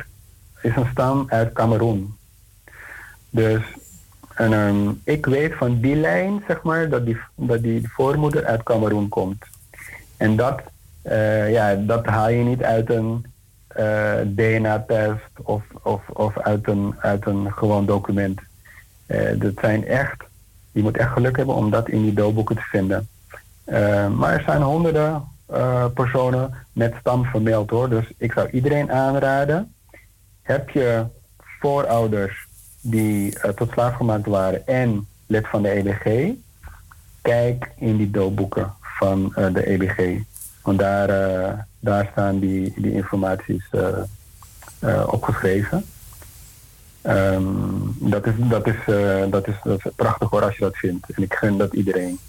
[0.62, 2.18] is een stam uit Cameroen.
[3.30, 3.62] Dus
[4.38, 8.64] en, ehm, ik weet van die lijn, zeg maar, dat die, dat die voormoeder uit
[8.64, 9.46] Cameroen komt.
[10.18, 10.62] En dat,
[11.02, 13.26] eh, ja, dat haal je niet uit een
[13.68, 18.42] eh, DNA-test of, of, of uit, een, uit een gewoon document.
[19.06, 20.24] Eh, dat zijn echt,
[20.78, 23.08] je moet echt geluk hebben om dat in die doodboeken te vinden.
[23.64, 27.90] Eh, maar er zijn honderden eh, personen met stam vermeld hoor.
[27.90, 29.74] Dus ik zou iedereen aanraden.
[30.42, 31.06] Heb je
[31.60, 32.48] voorouders
[32.82, 36.34] die eh, tot slaaf gemaakt waren en lid van de EBG,
[37.22, 40.22] kijk in die doodboeken van de EBG.
[40.62, 41.08] Want daar,
[41.80, 43.70] daar staan die, die informaties
[45.06, 45.86] opgeschreven.
[47.08, 47.44] Ehm,
[48.00, 51.08] dat, is, dat, is, eh, dat, is, dat is prachtig hoor als je dat vindt.
[51.16, 52.20] En ik gun dat iedereen.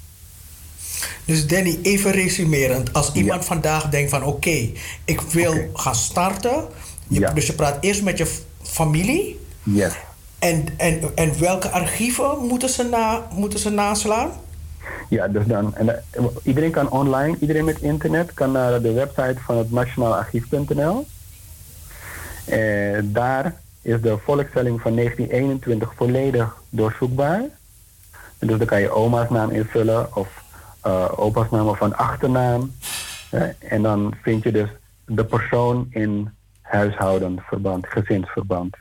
[1.25, 2.93] Dus Danny, even resumerend.
[2.93, 4.71] Als iemand vandaag denkt van oké,
[5.05, 6.65] ik wil gaan starten.
[7.09, 8.27] Je, Dus je praat eerst met je
[8.63, 9.41] familie.
[9.63, 9.93] Yes.
[10.39, 14.31] En, en, en welke archieven moeten ze, na, moeten ze naslaan?
[15.09, 15.77] Ja, dus dan.
[15.77, 20.15] En, eh, iedereen kan online, iedereen met internet kan naar de website van het Nationaal
[20.15, 21.07] Archief.nl.
[22.45, 23.55] Eh, daar
[23.89, 27.42] is de volkstelling van 1921 volledig doorzoekbaar.
[28.39, 30.44] Dus dan kan je oma's naam invullen of
[30.83, 32.73] eh, opa's naam of een achternaam.
[33.31, 34.68] Eh, en dan vind je dus
[35.07, 38.76] de persoon in huishoudensverband, gezinsverband.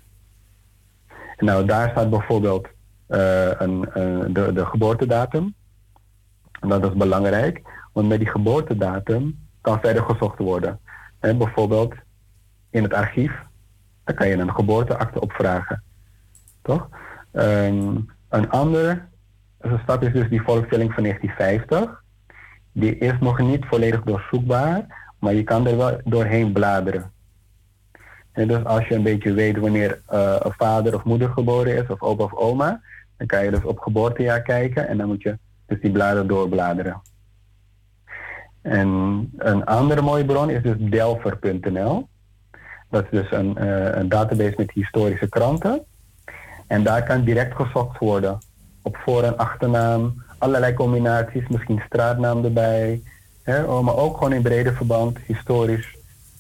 [1.38, 2.68] En nou, daar staat bijvoorbeeld
[3.08, 5.54] eh, een, een- de, de geboortedatum.
[6.60, 7.62] Dat is belangrijk,
[7.94, 10.80] want met die geboortedatum kan verder gezocht worden.
[11.20, 11.94] Bijvoorbeeld
[12.70, 13.32] in het archief,
[14.08, 15.84] dan kan je een geboorteakte opvragen.
[16.62, 16.90] Toch?
[17.32, 17.96] Ehm,
[18.30, 19.02] een andere
[19.84, 22.04] stap is dus die volkstelling van 1950.
[22.72, 24.86] Die is nog niet volledig doorzoekbaar,
[25.20, 27.12] maar je kan er wel doorheen bladeren.
[28.32, 31.88] En dus als je een beetje weet wanneer eh, een vader of moeder geboren is,
[31.88, 32.82] of opa of oma,
[33.18, 37.02] dan kan je dus op geboortejaar kijken en dan moet je dus die bladen doorbladeren.
[38.62, 38.90] En
[39.38, 42.08] een andere mooie bron is dus delver.nl.
[42.90, 45.82] Dat is dus een, eh, een database met historische kranten.
[46.68, 48.38] En daar kan direct gezocht worden
[48.82, 53.02] op voor- en achternaam, allerlei combinaties, misschien straatnaam erbij.
[53.44, 55.96] Hè, oh, maar ook gewoon in brede verband, historisch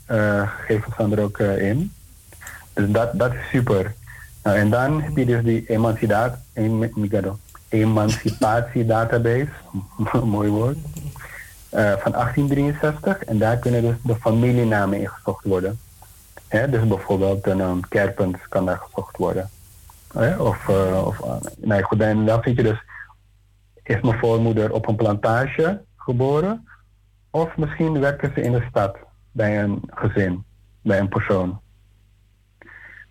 [0.06, 1.92] eh gegevens staan er ook eh, in.
[2.74, 3.94] Dus dat, dat is super.
[4.44, 6.42] Nou, en dan heb je dus die emancipatie,
[7.70, 9.50] emancipatiedatabase,
[10.24, 10.78] mooi woord,
[11.70, 13.24] van 1863.
[13.24, 15.80] En daar kunnen dus de familienamen in gezocht worden.
[16.50, 19.50] Dus bijvoorbeeld een naam Kerpens kan daar gezocht worden.
[20.38, 22.84] Of, eh, of eh, nee, goed, en dan vind je dus,
[23.84, 26.68] is mijn voormoeder op een plantage geboren?
[27.30, 28.98] Of misschien werken ze in de stad
[29.32, 30.44] bij een gezin,
[30.82, 31.60] bij een persoon.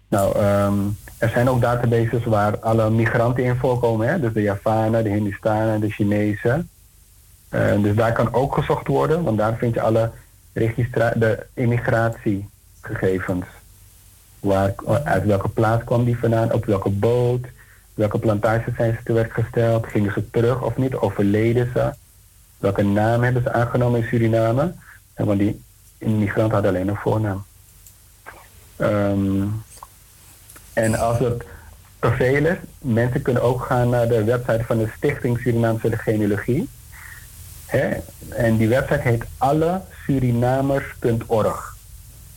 [0.09, 0.79] Nou, ehm,
[1.19, 4.09] er zijn ook databases waar alle migranten in voorkomen.
[4.09, 4.21] Hè?
[4.21, 6.69] Dus de Javanen, de Hindustanen, de Chinezen.
[7.49, 10.11] Eh, dus daar kan ook gezocht worden, want daar vind je alle
[10.53, 11.47] de
[12.87, 13.45] immigratiegegevens.
[14.41, 14.75] Waar,
[15.05, 17.47] uit welke plaats kwam die vandaan, op welke boot,
[17.95, 21.93] welke plantages zijn ze te gesteld, gingen ze terug of niet, overleden ze,
[22.59, 24.73] welke naam hebben ze aangenomen in Suriname.
[25.15, 25.63] Want die
[25.99, 27.45] immigrant had alleen een voornaam.
[28.77, 29.45] Ehm,
[30.73, 31.45] en als het
[31.99, 36.69] te is, mensen kunnen ook gaan naar de website van de Stichting Surinaamse Genealogie.
[38.29, 41.76] En die website heet allesurinamers.org.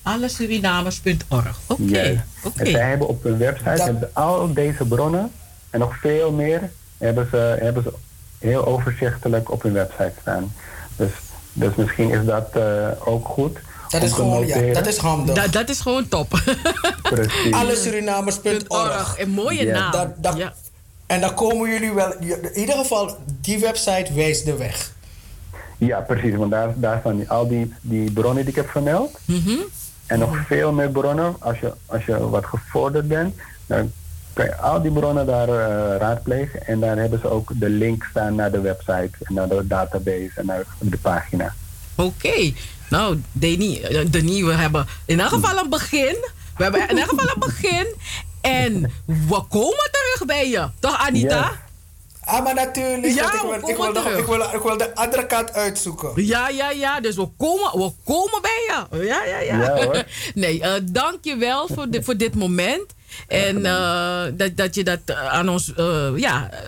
[0.01, 1.59] Allesurinamers.org.
[1.67, 1.81] Oké.
[1.83, 2.21] Juist.
[2.43, 2.63] oké.
[2.63, 5.31] En zij hebben op hun website hebben ze al deze bronnen
[5.69, 7.93] en nog veel meer hebben ze, hebben ze
[8.37, 10.53] heel overzichtelijk op hun website staan.
[10.95, 11.11] Dus,
[11.53, 13.59] dus misschien is dat eh, ook goed.
[13.89, 14.73] Dat om is te gewoon, ja, noteren.
[14.73, 15.35] dat is handig.
[15.35, 16.29] Dat, dat is gewoon top.
[17.01, 17.53] Precies.
[17.53, 19.19] Allesurinamers.org.
[19.19, 19.91] Een mooie naam.
[19.91, 20.51] Dat, dat,
[21.05, 22.13] En dan komen jullie wel...
[22.19, 24.91] In ieder geval, die website wijst de weg.
[25.77, 26.35] Ja, precies.
[26.35, 29.17] Want daar, daar staan die, al die, die bronnen die ik heb vermeld.
[29.25, 29.55] Mhm.
[30.09, 31.35] En nog veel meer bronnen.
[31.39, 33.91] Als je, als je wat gevorderd bent, dan
[34.33, 36.67] kan je al die bronnen daar eh, raadplegen.
[36.67, 40.31] En daar hebben ze ook de link staan naar de website en naar de database
[40.35, 41.53] en naar de pagina.
[41.95, 42.51] Oké.
[42.89, 46.15] Nou, Deni, eh, Denis, we hebben in elk geval een begin.
[46.57, 47.87] We hebben in elk geval een begin.
[48.41, 50.67] En we komen terug bij je.
[50.79, 51.51] Toch, Anita?
[52.29, 53.13] Ah, maar natuurlijk.
[53.13, 54.19] Ja, ik, we wil, ik, komen wil nog- terug.
[54.19, 56.11] ik, wil, ik wil de andere kant uitzoeken.
[56.15, 56.99] Ja, ja, ja.
[56.99, 59.05] Dus we komen, we komen bij je.
[59.05, 59.57] Ja, ja, ja.
[59.57, 60.03] Ja, hoor.
[60.33, 62.85] nee, eh dank je wel voor, dit voor dit moment.
[63.27, 66.59] En eh, dat, dat je dat eh, aan ons eh, ja, eh,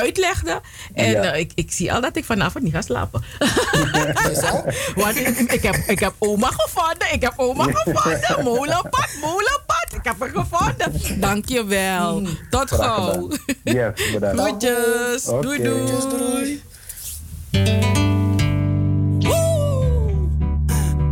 [0.00, 0.60] uitlegde.
[0.94, 1.22] En Ja.
[1.22, 3.24] eh, ik, ik zie al dat ik vanavond niet ga slapen.
[4.96, 7.12] Want ik, ik, heb, ik heb oma gevonden.
[7.12, 8.44] Ik heb oma gevonden.
[8.44, 9.86] Molenpad, molenpad.
[9.94, 11.20] Ik heb haar gevonden.
[11.20, 12.22] Dank je wel.
[12.50, 13.30] Tot Graag gauw.
[13.64, 14.40] Yes, bedankt.
[14.40, 15.24] Groetjes.
[15.24, 16.08] Doei, Oké.
[16.08, 16.62] doei.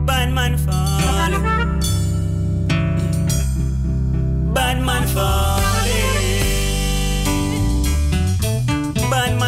[0.06, 0.56] Bad man.
[4.52, 5.63] Bad.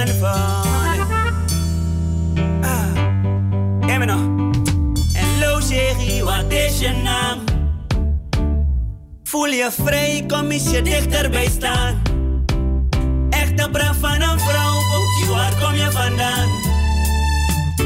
[0.09, 1.01] Falling.
[2.62, 2.97] Ah,
[6.25, 7.39] wat is je naam?
[9.25, 12.02] Voel je vrij, kom eens je dichterbij staan.
[13.31, 16.49] Echte braaf van een vrouw, ook waar kom je vandaan?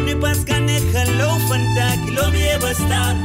[0.05, 3.16] Nu pas kan ik geloven dat ik loop je bestaan.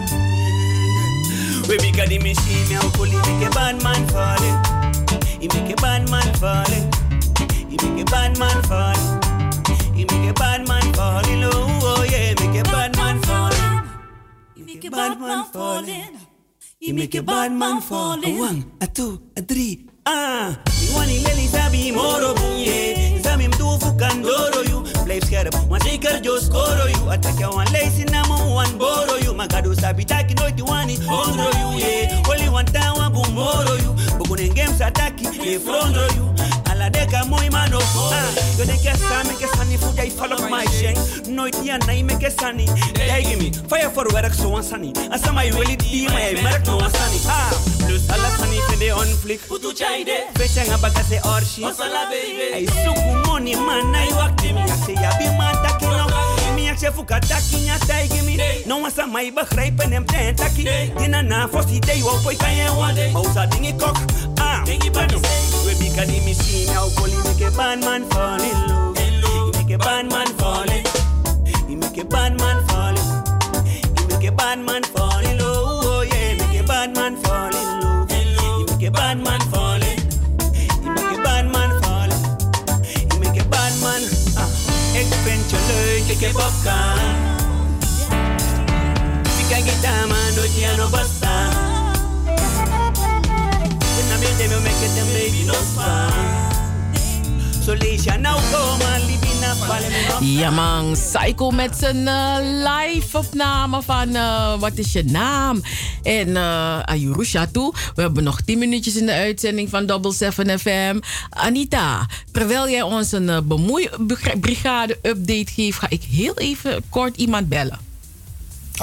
[1.68, 4.58] We make the machine it, make a bad man falling.
[5.40, 7.05] He make a bad man falling.
[7.76, 9.96] He make a bad man falling.
[9.96, 11.44] He make a bad man falling.
[11.44, 13.90] Oh, oh yeah, make a bad man falling.
[14.56, 16.18] He make a bad man falling.
[16.80, 18.40] He make a bad man falling.
[18.40, 19.90] One, a two, a three.
[20.06, 23.22] Ah, die one in lely sabi moro bunye.
[23.22, 24.82] Sabi mtu fukandoro you.
[25.04, 27.04] Blijf scherp, want zeker jo scoro you.
[27.40, 29.34] Jou one lazy na mo one boro you.
[29.34, 31.80] Magado sabi taki nooit die one in ondro you.
[31.80, 32.96] Yeah, only one time
[33.36, 33.92] tomorrow you.
[34.18, 36.35] Bukune games ataki, e front row you.
[37.26, 37.80] Ala deka moi mano.
[38.12, 40.98] Ah, yo denk que sa me que sani fu jai follow my shame.
[41.28, 42.66] Nooit die na me que sani.
[42.94, 44.92] Jij give me fire for werk so sani.
[45.12, 47.20] Asa my really die my merk no sani.
[47.28, 47.52] Ah,
[47.86, 49.42] plus ala sani fende on flick.
[49.48, 50.28] Putu chaide.
[50.36, 51.62] Fecha ngaba kase orshi.
[51.62, 52.54] Masala baby.
[52.54, 54.62] Ay suku money man ay wakti mi.
[54.62, 56.06] Ase ya bi man takino.
[56.56, 58.38] Mi akse fuka takinya taigi mi.
[58.66, 60.64] No asa my begrijpen hem ten taki.
[60.98, 63.12] Dina na fosi day wo poi kan je wade.
[63.14, 63.98] Mausa dingi kok.
[64.40, 65.20] Ah, dingi banu.
[65.86, 68.98] Bika di machine koli make a bad man fall in love.
[68.98, 70.84] You make a bad man fall in.
[71.70, 73.06] You make a bad man fall in.
[73.94, 75.86] You make a bad man fall in love.
[75.86, 78.10] Oh yeah, make a bad man fall in love.
[78.10, 80.00] You make a bad man fall in.
[80.84, 82.22] You make a bad man fall in.
[83.14, 84.02] You make a bad man.
[84.42, 84.50] Ah,
[84.98, 86.98] ik vind je leuk, ik heb opgaan.
[89.38, 91.15] Fica guitarra, noite e no basta.
[91.15, 91.15] Na
[94.96, 95.54] them baby no.
[97.66, 97.74] So
[98.22, 98.40] nou
[100.22, 105.62] Ja man, Psycho met zijn eh, live-opname van eh, wat is je naam?
[106.04, 107.74] En uh, Ayurusha toe.
[107.96, 111.00] We hebben nog 10 minuutjes in de uitzending van Double 7 FM.
[111.30, 117.85] Anita, terwijl jij ons een uh, bemoeibrigade-update geeft, ga ik heel even kort iemand bellen.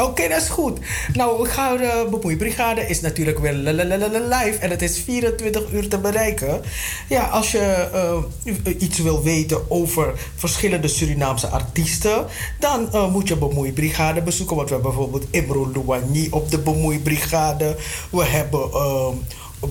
[0.00, 0.78] Oké, dat is goed.
[1.12, 6.60] Nou, Gouden Bemoeibrigade is natuurlijk weer live en het is 24 uur te bereiken.
[7.08, 7.88] Ja, als je
[8.44, 12.26] uh, iets wil weten over verschillende Surinaamse artiesten,
[12.58, 14.56] dan uh, moet je Bemoeibrigade bezoeken.
[14.56, 17.76] Want we hebben bijvoorbeeld Imro Luwani op de Bemoeibrigade.
[18.10, 18.68] We hebben.
[18.72, 19.08] Uh,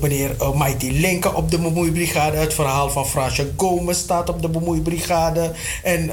[0.02, 2.38] meneer Mighty Linken op de bemoeibrigade.
[2.38, 5.52] Het verhaal van Fransje Gomez staat op de bemoeibrigade.
[5.84, 6.10] En,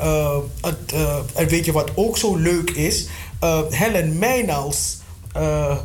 [0.60, 0.94] het,
[1.34, 3.08] en weet je wat ook zo leuk is?
[3.44, 4.99] Uh, Helen Meynals,
[5.36, 5.76] uh,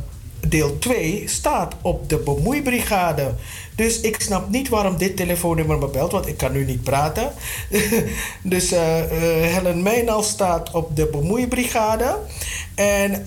[0.48, 3.34] deel 2, staat op de bemoeibrigade.
[3.76, 7.32] Dus ik snap niet waarom dit telefoonnummer me belt, want ik kan nu niet praten.
[8.42, 8.80] dus uh,
[9.40, 12.18] Helen Meynals staat op de bemoeibrigade.
[12.74, 13.26] En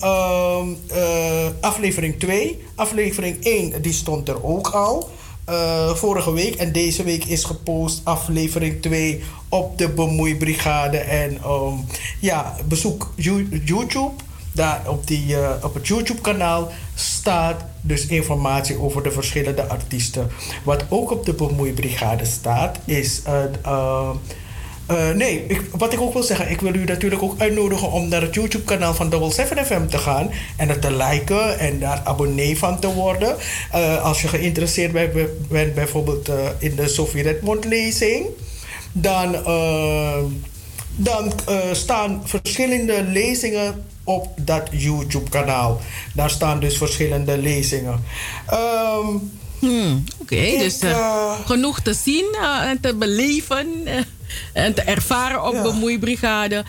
[1.62, 5.10] aflevering 2, aflevering 1, die stond er ook al.
[5.50, 10.98] Uh, vorige week en deze week is gepost aflevering 2 op de Bemoeibrigade.
[10.98, 11.85] En um,
[12.19, 13.14] ja, bezoek
[13.64, 14.11] YouTube.
[14.51, 20.30] Daar op, die, uh, op het YouTube-kanaal staat dus informatie over de verschillende artiesten.
[20.64, 23.22] Wat ook op de Bemoeibrigade staat, is.
[23.66, 24.09] Uh,
[24.92, 28.08] uh, nee, ik, wat ik ook wil zeggen, ik wil u natuurlijk ook uitnodigen om
[28.08, 32.02] naar het YouTube-kanaal van Double 7 FM te gaan en het te liken en daar
[32.04, 33.36] abonnee van te worden.
[33.76, 34.92] Uh, als je geïnteresseerd
[35.50, 38.26] bent, bijvoorbeeld uh, in de Sophie Redmond lezing,
[38.92, 39.36] dan,
[40.96, 41.32] dan
[41.72, 45.80] staan verschillende lezingen op dat YouTube-kanaal.
[46.14, 48.04] Daar staan dus verschillende lezingen.
[48.52, 50.80] Um, hmm, Oké, okay, dus
[51.45, 53.68] genoeg te zien en te beleven
[54.53, 55.61] en te ervaren op ja.
[55.61, 56.66] bemoeibrigade.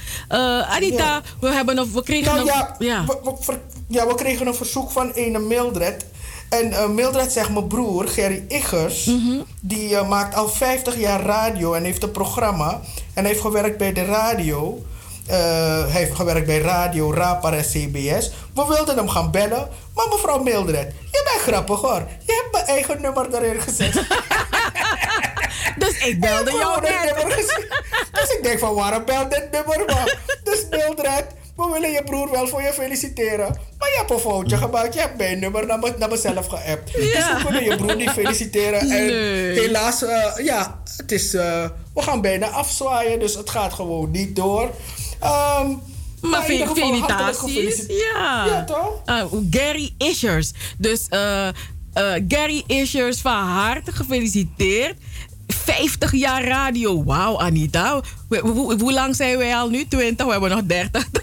[0.68, 1.22] Anita, ja.
[1.40, 2.74] we, hebben nog, we kregen nou, nog...
[2.78, 3.04] Ja.
[3.04, 3.58] We, we,
[3.88, 6.06] ja, we kregen een verzoek van een Mildred.
[6.48, 9.04] En Mildred zegt mijn broer, Gerry Iggers...
[9.04, 9.44] Mm -hmm.
[9.60, 12.80] die maakt al 50 jaar radio en heeft een programma.
[13.14, 14.82] En heeft gewerkt bij de radio.
[15.28, 18.30] Hij heeft gewerkt bij Radio, Rapar en CBS.
[18.54, 19.68] We wilden hem gaan bellen.
[19.94, 22.06] Maar mevrouw Mildred, je bent grappig hoor.
[22.26, 23.94] Je hebt mijn eigen nummer erin gezet.
[25.78, 26.80] Dus ik belde jou.
[28.12, 30.12] Dus ik denk van waarom bel dit nummer man?
[30.44, 31.24] Dus Mildred,
[31.56, 33.58] we willen je broer wel voor je feliciteren.
[33.78, 34.94] Maar je hebt een foutje gemaakt.
[34.94, 36.90] Je hebt mijn nummer naar, me, naar mezelf geappt.
[36.90, 36.98] Ja.
[36.98, 38.80] Dus we kunnen je broer niet feliciteren.
[38.80, 39.60] En nee.
[39.60, 43.18] helaas, uh, ja, het is, uh, we gaan bijna afzwaaien.
[43.18, 44.70] Dus het gaat gewoon niet door.
[45.22, 45.80] Um,
[46.20, 47.84] maar felicitaties.
[47.86, 48.46] Ja.
[48.46, 49.02] ja, toch?
[49.06, 50.52] Uh, Gary Ishers.
[50.78, 51.48] Dus uh,
[52.28, 54.96] Gary Ishers, van harte gefeliciteerd.
[55.46, 57.04] 50 jaar radio.
[57.04, 58.00] Wauw, Anita.
[58.28, 59.86] Hoe, lang zijn wij al nu?
[59.88, 60.26] 20?
[60.26, 61.08] We hebben nog 30.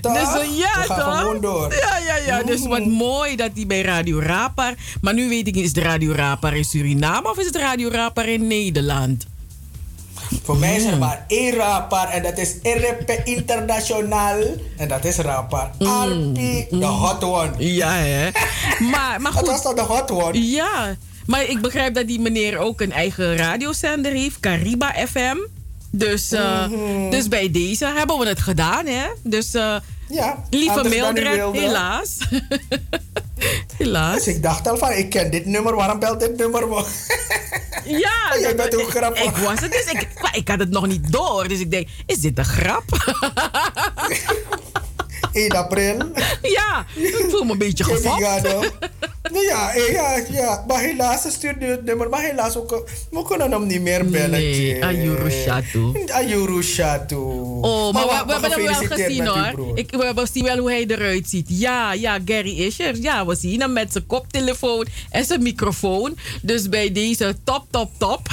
[0.00, 0.12] Toch?
[0.12, 1.40] Dus ja, toch?
[1.40, 1.74] door.
[1.74, 2.40] Ja, ja, ja.
[2.40, 2.46] Mm.
[2.46, 4.74] Dus wat mooi dat hij bij Radio Rapar.
[5.00, 7.88] Maar nu weet ik niet, is het Radio Rapar in Suriname of is het Radio
[7.88, 9.26] Rapar in Nederland?
[10.42, 14.40] Voor mij is er maar één rapar en dat is RP Internationaal.
[14.76, 15.70] En dat is rapar.
[15.78, 16.34] RP,
[16.70, 17.50] de hot one.
[17.58, 18.30] Ja, hè?
[18.92, 19.46] maar, maar goed.
[19.46, 20.50] Dat was dan de hot one?
[20.50, 20.96] Ja.
[21.26, 25.36] Maar ik begrijp dat die meneer ook een eigen radiozender heeft, Cariba FM.
[25.96, 27.10] Dus, uh, mm-hmm.
[27.10, 29.06] dus bij deze hebben we het gedaan, hè?
[29.22, 29.76] Dus uh,
[30.08, 32.18] ja, lieve Mildred, helaas.
[33.78, 34.14] helaas.
[34.14, 36.84] Dus ik dacht al van, ik ken dit nummer, waarom belt dit nummer me?
[37.84, 39.22] Ja, jij bent ook grappig.
[39.22, 41.48] Ik was het, dus ik, maar ik had het nog niet door.
[41.48, 42.84] Dus ik denk, is dit een grap?
[45.34, 45.96] 1 april.
[46.42, 48.20] Ja, ik voel me een beetje gefopt.
[49.32, 52.08] Nou ja, eh, ja, ja, maar helaas, ze het nummer.
[52.08, 54.30] Maar helaas, we, kun- we kunnen hem niet meer bellen.
[54.30, 54.82] Nee, Jay.
[54.82, 55.92] Ayuru Shatu.
[56.12, 57.16] Ayuru Shatu.
[57.16, 59.78] Oh, maar, we, we hebben hem wel gezien hoor.
[59.78, 61.46] Ik, we hebben zien wel hoe hij eruit ziet.
[61.48, 62.96] Ja, ja, Gary is er.
[62.96, 66.16] Ja, we zien hem met zijn koptelefoon en zijn microfoon.
[66.42, 68.20] Dus bij deze top, top, top.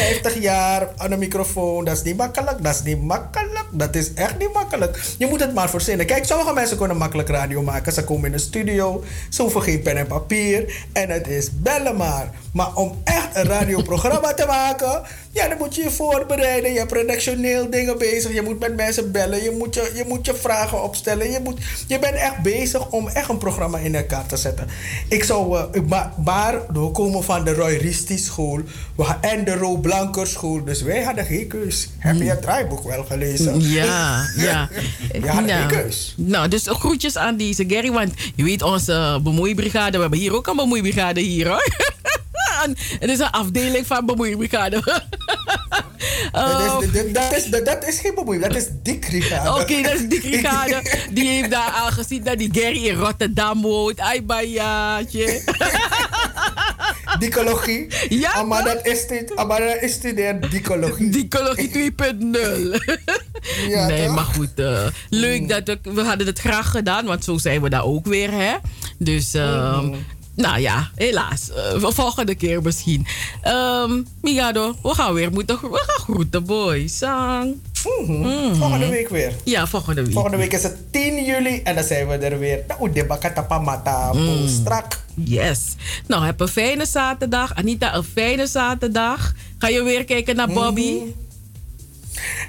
[0.00, 2.62] 50 jaar aan een microfoon, dat is niet makkelijk.
[2.62, 3.66] Dat is niet makkelijk.
[3.70, 5.00] Dat is echt niet makkelijk.
[5.18, 6.06] Je moet het maar verzinnen.
[6.06, 7.92] Kijk, sommige mensen kunnen makkelijk radio maken.
[7.92, 10.86] Ze komen in een studio, ze hoeven geen pen en papier.
[10.92, 12.30] En het is bellen maar.
[12.52, 16.72] Maar om echt een radioprogramma te maken, ja, dan moet je je voorbereiden.
[16.72, 18.34] Je hebt redactioneel dingen bezig.
[18.34, 19.42] Je moet met mensen bellen.
[19.42, 21.30] Je moet je, je, moet je vragen opstellen.
[21.30, 24.68] Je, moet, je bent echt bezig om echt een programma in elkaar te zetten.
[25.08, 28.60] Ik zou, eh, maar, maar we komen van de Roy Risti school
[28.96, 30.64] we gaan- en de Ro Blanker school.
[30.64, 31.88] Dus wij hadden geen keus.
[31.98, 33.60] Heb je het draaiboek wel gelezen?
[33.60, 34.68] Ja, ja.
[35.12, 36.14] Je had nou, geen keus.
[36.16, 37.90] nou, dus groetjes aan deze Gary.
[37.90, 39.96] Want je weet, onze bemoeibrigade.
[39.96, 41.68] We hebben hier ook een bemoeibrigade hier hoor.
[43.00, 44.82] Het is een afdeling van bemoeibrigade.
[46.32, 49.06] Dat is, dat, is, dat, dat is geen bemoeien, dat is dik
[49.46, 50.82] Oké, dat is die brigade.
[51.12, 54.00] Die heeft daar al gezien dat die Gary in Rotterdam woont.
[54.00, 55.40] Ai, bajaatje.
[57.18, 57.86] Dicologie.
[58.08, 61.08] Ja, maar dat is dit, maar dat is studeert dicologie.
[61.10, 61.98] Dicologie 2.0.
[63.68, 64.14] Ja, nee, toch?
[64.14, 64.50] maar goed.
[64.54, 68.06] eh, leuk dat we, we hadden het graag gedaan, want zo zijn we daar ook
[68.06, 68.54] weer, hè?
[68.98, 69.96] Dus, ehm, Mhm.
[70.34, 71.50] Nou ja, helaas.
[71.50, 73.06] Eh, de volgende keer misschien.
[73.42, 75.58] Ehm Migado, we gaan weer moeten.
[75.60, 76.86] We gaan groeten, boy.
[76.88, 77.54] Sang.
[78.06, 78.54] Mhm.
[78.54, 79.32] Volgende week weer.
[79.44, 80.12] Ja, volgende week.
[80.12, 82.64] Volgende week is het 10 juli en dan zijn we er weer.
[82.68, 84.48] Nou, de bakatapamata Mm.
[84.48, 84.98] strak.
[85.14, 85.60] Yes.
[86.06, 87.54] Nou, heb een fijne zaterdag.
[87.54, 89.32] Anita, een fijne zaterdag.
[89.58, 90.94] Ga je weer kijken naar Bobby?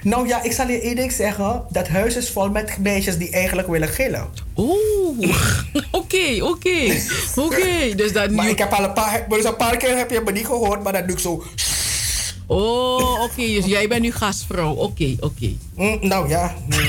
[0.04, 1.64] Nou ja, ik zal je één ding zeggen.
[1.70, 4.28] Dat huis is vol met meisjes die eigenlijk willen gillen.
[4.58, 5.20] Oeh,
[5.92, 7.02] oké, oké.
[7.36, 8.52] Oké, dus dat Maar nu...
[8.52, 10.94] ik heb al een paar, dus een paar keer heb je me niet gehoord, maar
[10.94, 11.44] dan doe ik zo.
[12.48, 13.46] Oh, oké.
[13.48, 14.74] dus jij bent nu gastvrouw.
[14.74, 15.50] Oké, oké.
[15.76, 16.56] Mm, nou ja.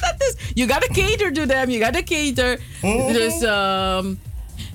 [0.00, 0.34] Dat is...
[0.54, 1.70] You gotta cater to them.
[1.70, 2.60] You gotta cater.
[2.82, 3.12] Mhm.
[3.12, 4.06] Dus, ehm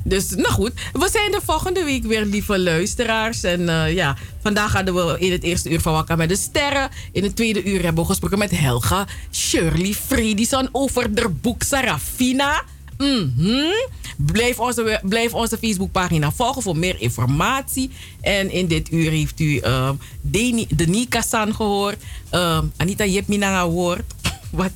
[0.07, 0.71] dus, nou goed.
[0.93, 3.43] We zijn de volgende week weer, lieve luisteraars.
[3.43, 6.89] En eh, ja, vandaag hadden we in het eerste uur van Wakker met de Sterren.
[7.11, 12.63] In het tweede uur hebben we gesproken met Helga Shirley Fredison over de boek Sarafina.
[12.97, 13.73] Mhm.
[14.17, 17.91] Blijf onze, blijf onze Facebookpagina volgen voor meer informatie.
[18.21, 21.97] En in dit uur heeft u ehm Deni, Denika San gehoord.
[22.29, 24.13] Ehm, Anita, je hebt me naar haar woord.
[24.51, 24.71] Wat?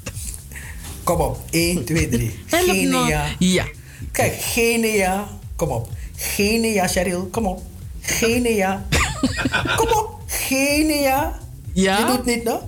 [1.03, 1.39] Kom op.
[1.49, 2.39] 1, 2, 3.
[2.45, 2.73] Help me.
[2.73, 3.25] Genia.
[3.39, 3.65] Ja.
[4.11, 5.27] Kijk, genia.
[5.55, 5.89] Kom op.
[6.15, 7.27] Genia, Cheryl.
[7.31, 7.61] Kom op.
[8.01, 8.85] Genia.
[9.77, 10.19] Kom op.
[10.27, 11.39] Genia.
[11.73, 11.97] Ja?
[11.97, 12.61] Je doet niet, no?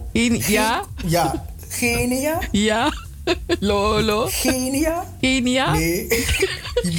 [0.48, 0.84] Ja?
[1.06, 1.46] Ja.
[1.80, 2.40] Genia.
[2.52, 2.94] Ja.
[3.60, 4.28] Lolo.
[4.30, 5.06] Genia.
[5.22, 5.72] Genia.
[5.72, 6.08] Nee.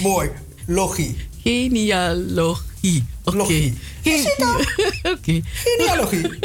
[0.02, 0.30] Mooi.
[0.66, 1.16] Logie.
[1.42, 3.04] Genealogie.
[3.24, 3.72] Oké.
[5.02, 5.40] Oké.
[5.52, 6.38] Genealogie.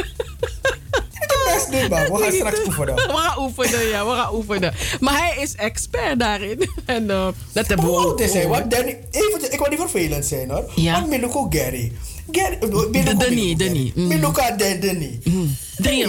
[1.54, 2.04] Best doen, man.
[2.18, 2.96] We gaan straks oefenen.
[3.08, 4.74] We gaan oefenen, ja, we gaan oefenen.
[5.00, 6.70] Maar hij is expert daarin.
[6.86, 8.20] En uh, dat hebben we ook.
[8.20, 8.42] is hij?
[8.42, 8.60] gehoord.
[8.60, 10.72] Want Danny, even, ik wil niet vervelend zijn hoor.
[10.76, 10.94] Ja.
[10.94, 11.92] Want Miluko Gary.
[12.32, 13.56] Gary eh, De Denny.
[13.58, 13.92] Gary.
[13.96, 14.78] Miluka de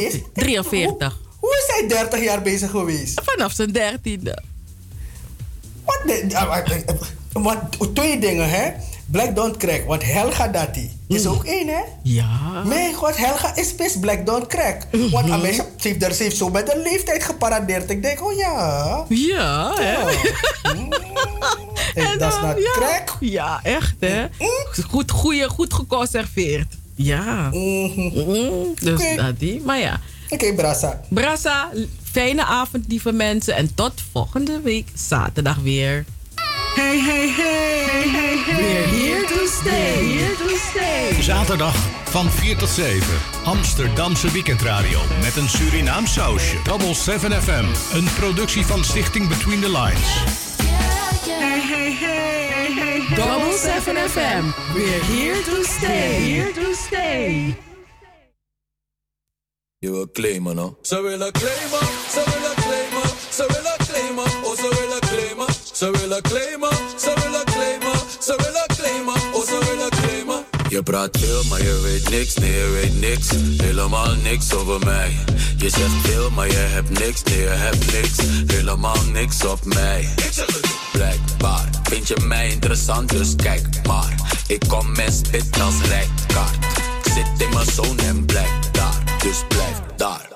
[0.02, 1.18] is- 43.
[1.38, 3.20] Hoe is hij 30 jaar bezig geweest?
[3.24, 4.42] Vanaf zijn dertiende.
[5.84, 6.00] Wat?
[6.06, 6.96] de- ah, ah, ah,
[7.32, 7.60] Want
[7.94, 8.70] twee dingen hè.
[9.10, 9.84] Black Don't Crack.
[9.86, 11.80] Want Helga Dati is ook één hè.
[12.02, 12.62] Ja.
[12.64, 14.82] Mijn god, Helga is best Black Don't Crack.
[15.10, 17.90] Want een meisje, heeft, er- heeft zo met de leeftijd geparadeerd.
[17.90, 19.04] Ik denk, oh ja.
[19.08, 19.94] Ja, hè?
[21.94, 22.70] En dat is not ja.
[22.72, 23.16] crack.
[23.20, 24.26] Ja, echt, hè?
[24.88, 26.66] Goed, goeie, goed geconserveerd.
[26.94, 27.48] Ja.
[27.52, 29.60] Mm, Dus dat die.
[29.64, 30.00] Maar ja.
[30.28, 31.00] Oké, Brassa.
[31.08, 31.70] Brassa,
[32.12, 33.54] fijne avond, lieve mensen.
[33.54, 36.04] En tot volgende week zaterdag weer.
[36.80, 38.56] Hey, hey, hey, hey, hey.
[38.56, 40.04] We're here to stay.
[40.04, 41.22] Here to stay.
[41.22, 43.02] Zaterdag van 4 tot 7.
[43.44, 46.62] Amsterdamse weekendradio met een Surinaam sausje.
[46.64, 47.64] Double 7 FM.
[47.96, 50.06] Een productie van Stichting Between the Lines.
[51.26, 53.14] Hey, hey, hey, hey.
[53.14, 54.72] Double 7 FM.
[54.74, 56.32] We're here to stay.
[56.32, 57.56] Here to stay.
[59.78, 60.78] Je wil claimen, no?
[60.82, 62.49] Ze willen claimen, ze willen
[65.80, 70.44] ze willen claimen, ze willen claimen, ze willen claimen, oh ze willen claimen.
[70.68, 73.28] Je praat veel, maar je weet niks, nee je weet niks,
[73.62, 75.16] helemaal niks over mij.
[75.56, 78.16] Je zegt veel, maar je hebt niks, nee je hebt niks,
[78.56, 80.08] helemaal niks op mij.
[80.92, 84.14] Blijkbaar vind je mij interessant, dus kijk maar.
[84.46, 86.64] Ik kom en spit als rijkaart.
[87.04, 90.28] Ik zit in mijn zone en blijf daar, dus blijf daar.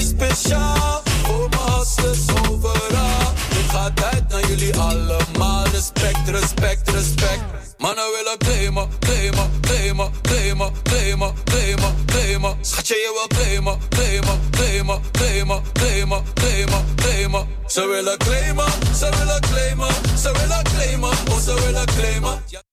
[0.00, 3.32] Speciaal voor mijn hustlers overal.
[3.48, 5.64] Dit gaat uit naar jullie allemaal.
[5.64, 7.42] Respect, respect, respect.
[7.78, 12.56] Mannen willen claimen, claimen, claimen, claimen, claimen, claimen, claimen.
[12.60, 17.46] Schatje, je wil claimen, claimen, claimen, claimen, claimen, claimen, claimen.
[17.66, 22.66] Ze willen claimen, ze willen claimen, ze willen claimen, oh ze willen claimen.